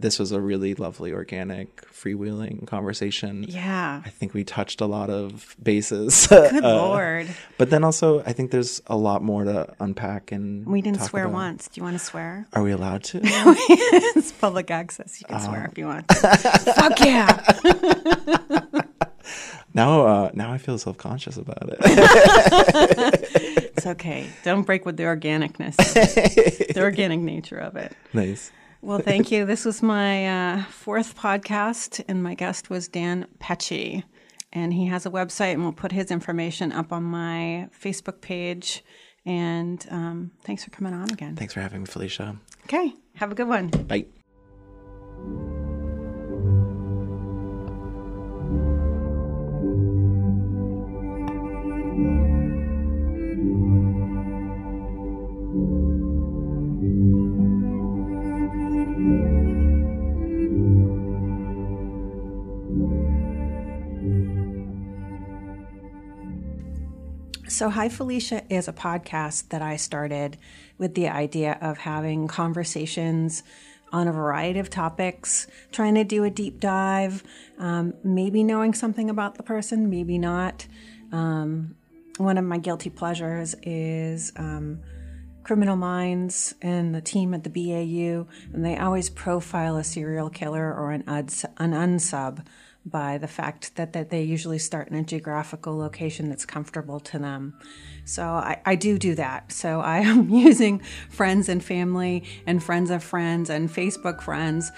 this 0.00 0.18
was 0.18 0.32
a 0.32 0.40
really 0.40 0.74
lovely, 0.74 1.12
organic, 1.12 1.76
freewheeling 1.92 2.66
conversation. 2.66 3.44
Yeah. 3.48 4.02
I 4.04 4.08
think 4.10 4.34
we 4.34 4.44
touched 4.44 4.80
a 4.80 4.86
lot 4.86 5.10
of 5.10 5.56
bases. 5.62 6.26
Good 6.30 6.64
Uh, 6.64 6.76
lord. 6.76 7.28
But 7.58 7.70
then 7.70 7.82
also, 7.84 8.20
I 8.20 8.32
think 8.32 8.50
there's 8.50 8.80
a 8.86 8.96
lot 8.96 9.22
more 9.22 9.44
to 9.44 9.74
unpack 9.80 10.30
and 10.32 10.64
We 10.66 10.82
didn't 10.82 11.00
swear 11.02 11.24
about. 11.24 11.34
once. 11.34 11.68
Do 11.68 11.80
you 11.80 11.84
want 11.84 11.98
to 11.98 12.04
swear? 12.04 12.46
Are 12.52 12.62
we 12.62 12.70
allowed 12.72 13.02
to? 13.04 13.20
it's 13.24 14.32
public 14.32 14.70
access. 14.70 15.20
You 15.20 15.26
can 15.26 15.40
swear 15.40 15.62
Oh. 15.66 15.70
if 15.70 15.78
you 15.78 15.86
want. 15.86 16.06
Fuck 16.12 17.00
yeah. 17.00 17.42
now, 19.74 20.06
uh, 20.06 20.30
now 20.34 20.52
I 20.52 20.58
feel 20.58 20.78
self 20.78 20.96
conscious 20.98 21.36
about 21.36 21.68
it. 21.72 21.78
It's 23.76 23.86
okay. 23.86 24.26
Don't 24.44 24.62
break 24.62 24.84
with 24.86 24.96
the 24.96 25.04
organicness, 25.04 25.76
the 26.74 26.80
organic 26.82 27.20
nature 27.20 27.58
of 27.58 27.76
it. 27.76 27.92
nice. 28.12 28.50
Well, 28.80 29.00
thank 29.00 29.30
you. 29.32 29.44
This 29.44 29.64
was 29.64 29.82
my 29.82 30.26
uh, 30.26 30.64
fourth 30.64 31.16
podcast, 31.16 32.02
and 32.08 32.22
my 32.22 32.34
guest 32.34 32.70
was 32.70 32.88
Dan 32.88 33.26
Pecci. 33.40 34.04
And 34.52 34.72
he 34.72 34.86
has 34.86 35.04
a 35.04 35.10
website, 35.10 35.52
and 35.52 35.62
we'll 35.62 35.72
put 35.72 35.92
his 35.92 36.10
information 36.10 36.72
up 36.72 36.92
on 36.92 37.02
my 37.02 37.68
Facebook 37.78 38.20
page. 38.20 38.82
And 39.26 39.84
um, 39.90 40.30
thanks 40.44 40.64
for 40.64 40.70
coming 40.70 40.94
on 40.94 41.12
again. 41.12 41.36
Thanks 41.36 41.52
for 41.54 41.60
having 41.60 41.80
me, 41.80 41.86
Felicia. 41.86 42.36
Okay. 42.64 42.94
Have 43.16 43.32
a 43.32 43.34
good 43.34 43.48
one. 43.48 43.68
Bye. 43.68 44.06
So, 67.58 67.70
Hi 67.70 67.88
Felicia 67.88 68.44
is 68.48 68.68
a 68.68 68.72
podcast 68.72 69.48
that 69.48 69.62
I 69.62 69.74
started 69.74 70.36
with 70.78 70.94
the 70.94 71.08
idea 71.08 71.58
of 71.60 71.76
having 71.76 72.28
conversations 72.28 73.42
on 73.90 74.06
a 74.06 74.12
variety 74.12 74.60
of 74.60 74.70
topics, 74.70 75.48
trying 75.72 75.96
to 75.96 76.04
do 76.04 76.22
a 76.22 76.30
deep 76.30 76.60
dive, 76.60 77.24
um, 77.58 77.94
maybe 78.04 78.44
knowing 78.44 78.74
something 78.74 79.10
about 79.10 79.34
the 79.34 79.42
person, 79.42 79.90
maybe 79.90 80.18
not. 80.18 80.68
Um, 81.10 81.74
one 82.18 82.38
of 82.38 82.44
my 82.44 82.58
guilty 82.58 82.90
pleasures 82.90 83.56
is 83.64 84.30
um, 84.36 84.80
Criminal 85.42 85.74
Minds 85.74 86.54
and 86.62 86.94
the 86.94 87.00
team 87.00 87.34
at 87.34 87.42
the 87.42 87.50
BAU, 87.50 88.28
and 88.52 88.64
they 88.64 88.76
always 88.76 89.10
profile 89.10 89.76
a 89.78 89.82
serial 89.82 90.30
killer 90.30 90.72
or 90.72 90.92
an, 90.92 91.02
an 91.08 91.72
unsub 91.72 92.46
by 92.88 93.18
the 93.18 93.28
fact 93.28 93.76
that, 93.76 93.92
that 93.92 94.10
they 94.10 94.22
usually 94.22 94.58
start 94.58 94.88
in 94.88 94.94
a 94.94 95.02
geographical 95.02 95.76
location 95.76 96.28
that's 96.28 96.44
comfortable 96.44 97.00
to 97.00 97.18
them. 97.18 97.58
So 98.04 98.24
I, 98.24 98.60
I 98.64 98.74
do 98.74 98.98
do 98.98 99.14
that. 99.14 99.52
So 99.52 99.80
I 99.80 99.98
am 99.98 100.28
using 100.30 100.80
friends 101.10 101.48
and 101.48 101.62
family 101.62 102.24
and 102.46 102.62
friends 102.62 102.90
of 102.90 103.02
friends 103.02 103.50
and 103.50 103.68
Facebook 103.68 104.22
friends 104.22 104.72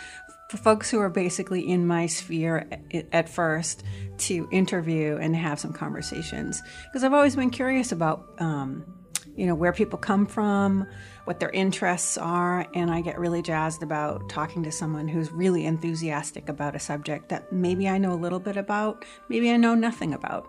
for 0.51 0.57
folks 0.57 0.91
who 0.91 0.99
are 0.99 1.09
basically 1.09 1.69
in 1.69 1.87
my 1.87 2.07
sphere 2.07 2.69
at, 3.13 3.29
first 3.29 3.85
to 4.19 4.49
interview 4.51 5.17
and 5.17 5.37
have 5.37 5.61
some 5.61 5.73
conversations 5.73 6.61
because 6.87 7.05
I've 7.05 7.15
always 7.15 7.37
been 7.37 7.51
curious 7.51 7.93
about 7.93 8.35
um, 8.41 9.00
you 9.37 9.47
know, 9.47 9.55
where 9.55 9.73
people 9.73 9.99
come 9.99 10.27
from, 10.27 10.87
what 11.25 11.41
their 11.41 11.51
interests 11.51 12.19
are, 12.19 12.67
and 12.75 12.91
I 12.91 13.01
get 13.01 13.19
really 13.19 13.43
jazzed 13.43 13.83
about 13.83 14.29
talking 14.29 14.63
to 14.65 14.73
someone 14.73 15.09
who's 15.09 15.33
really 15.33 15.65
enthusiastic 15.65 16.49
about 16.49 16.75
a 16.75 16.79
subject 16.79 17.29
that 17.29 17.53
maybe 17.53 17.89
I 17.89 17.99
know 17.99 18.13
a 18.13 18.15
little 18.15 18.41
bit 18.41 18.57
about, 18.57 19.05
maybe 19.29 19.51
I 19.51 19.57
know 19.57 19.75
nothing 19.75 20.13
about. 20.15 20.49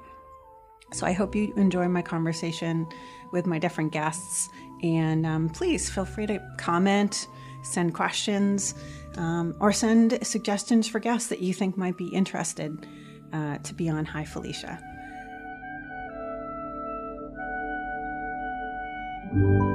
So 0.93 1.05
I 1.05 1.13
hope 1.13 1.35
you 1.35 1.53
enjoy 1.55 1.87
my 1.87 2.01
conversation 2.01 2.87
with 3.31 3.45
my 3.45 3.59
different 3.59 3.93
guests, 3.93 4.49
and 4.83 5.25
um, 5.25 5.49
please 5.49 5.89
feel 5.89 6.05
free 6.05 6.27
to 6.27 6.41
comment, 6.57 7.27
send 7.63 7.93
questions, 7.93 8.75
um, 9.15 9.55
or 9.59 9.71
send 9.71 10.25
suggestions 10.25 10.87
for 10.87 10.99
guests 10.99 11.29
that 11.29 11.39
you 11.39 11.53
think 11.53 11.77
might 11.77 11.97
be 11.97 12.07
interested 12.07 12.87
uh, 13.31 13.57
to 13.59 13.73
be 13.73 13.87
on 13.87 14.03
Hi 14.05 14.25
Felicia. 14.25 14.90
Música 19.33 19.71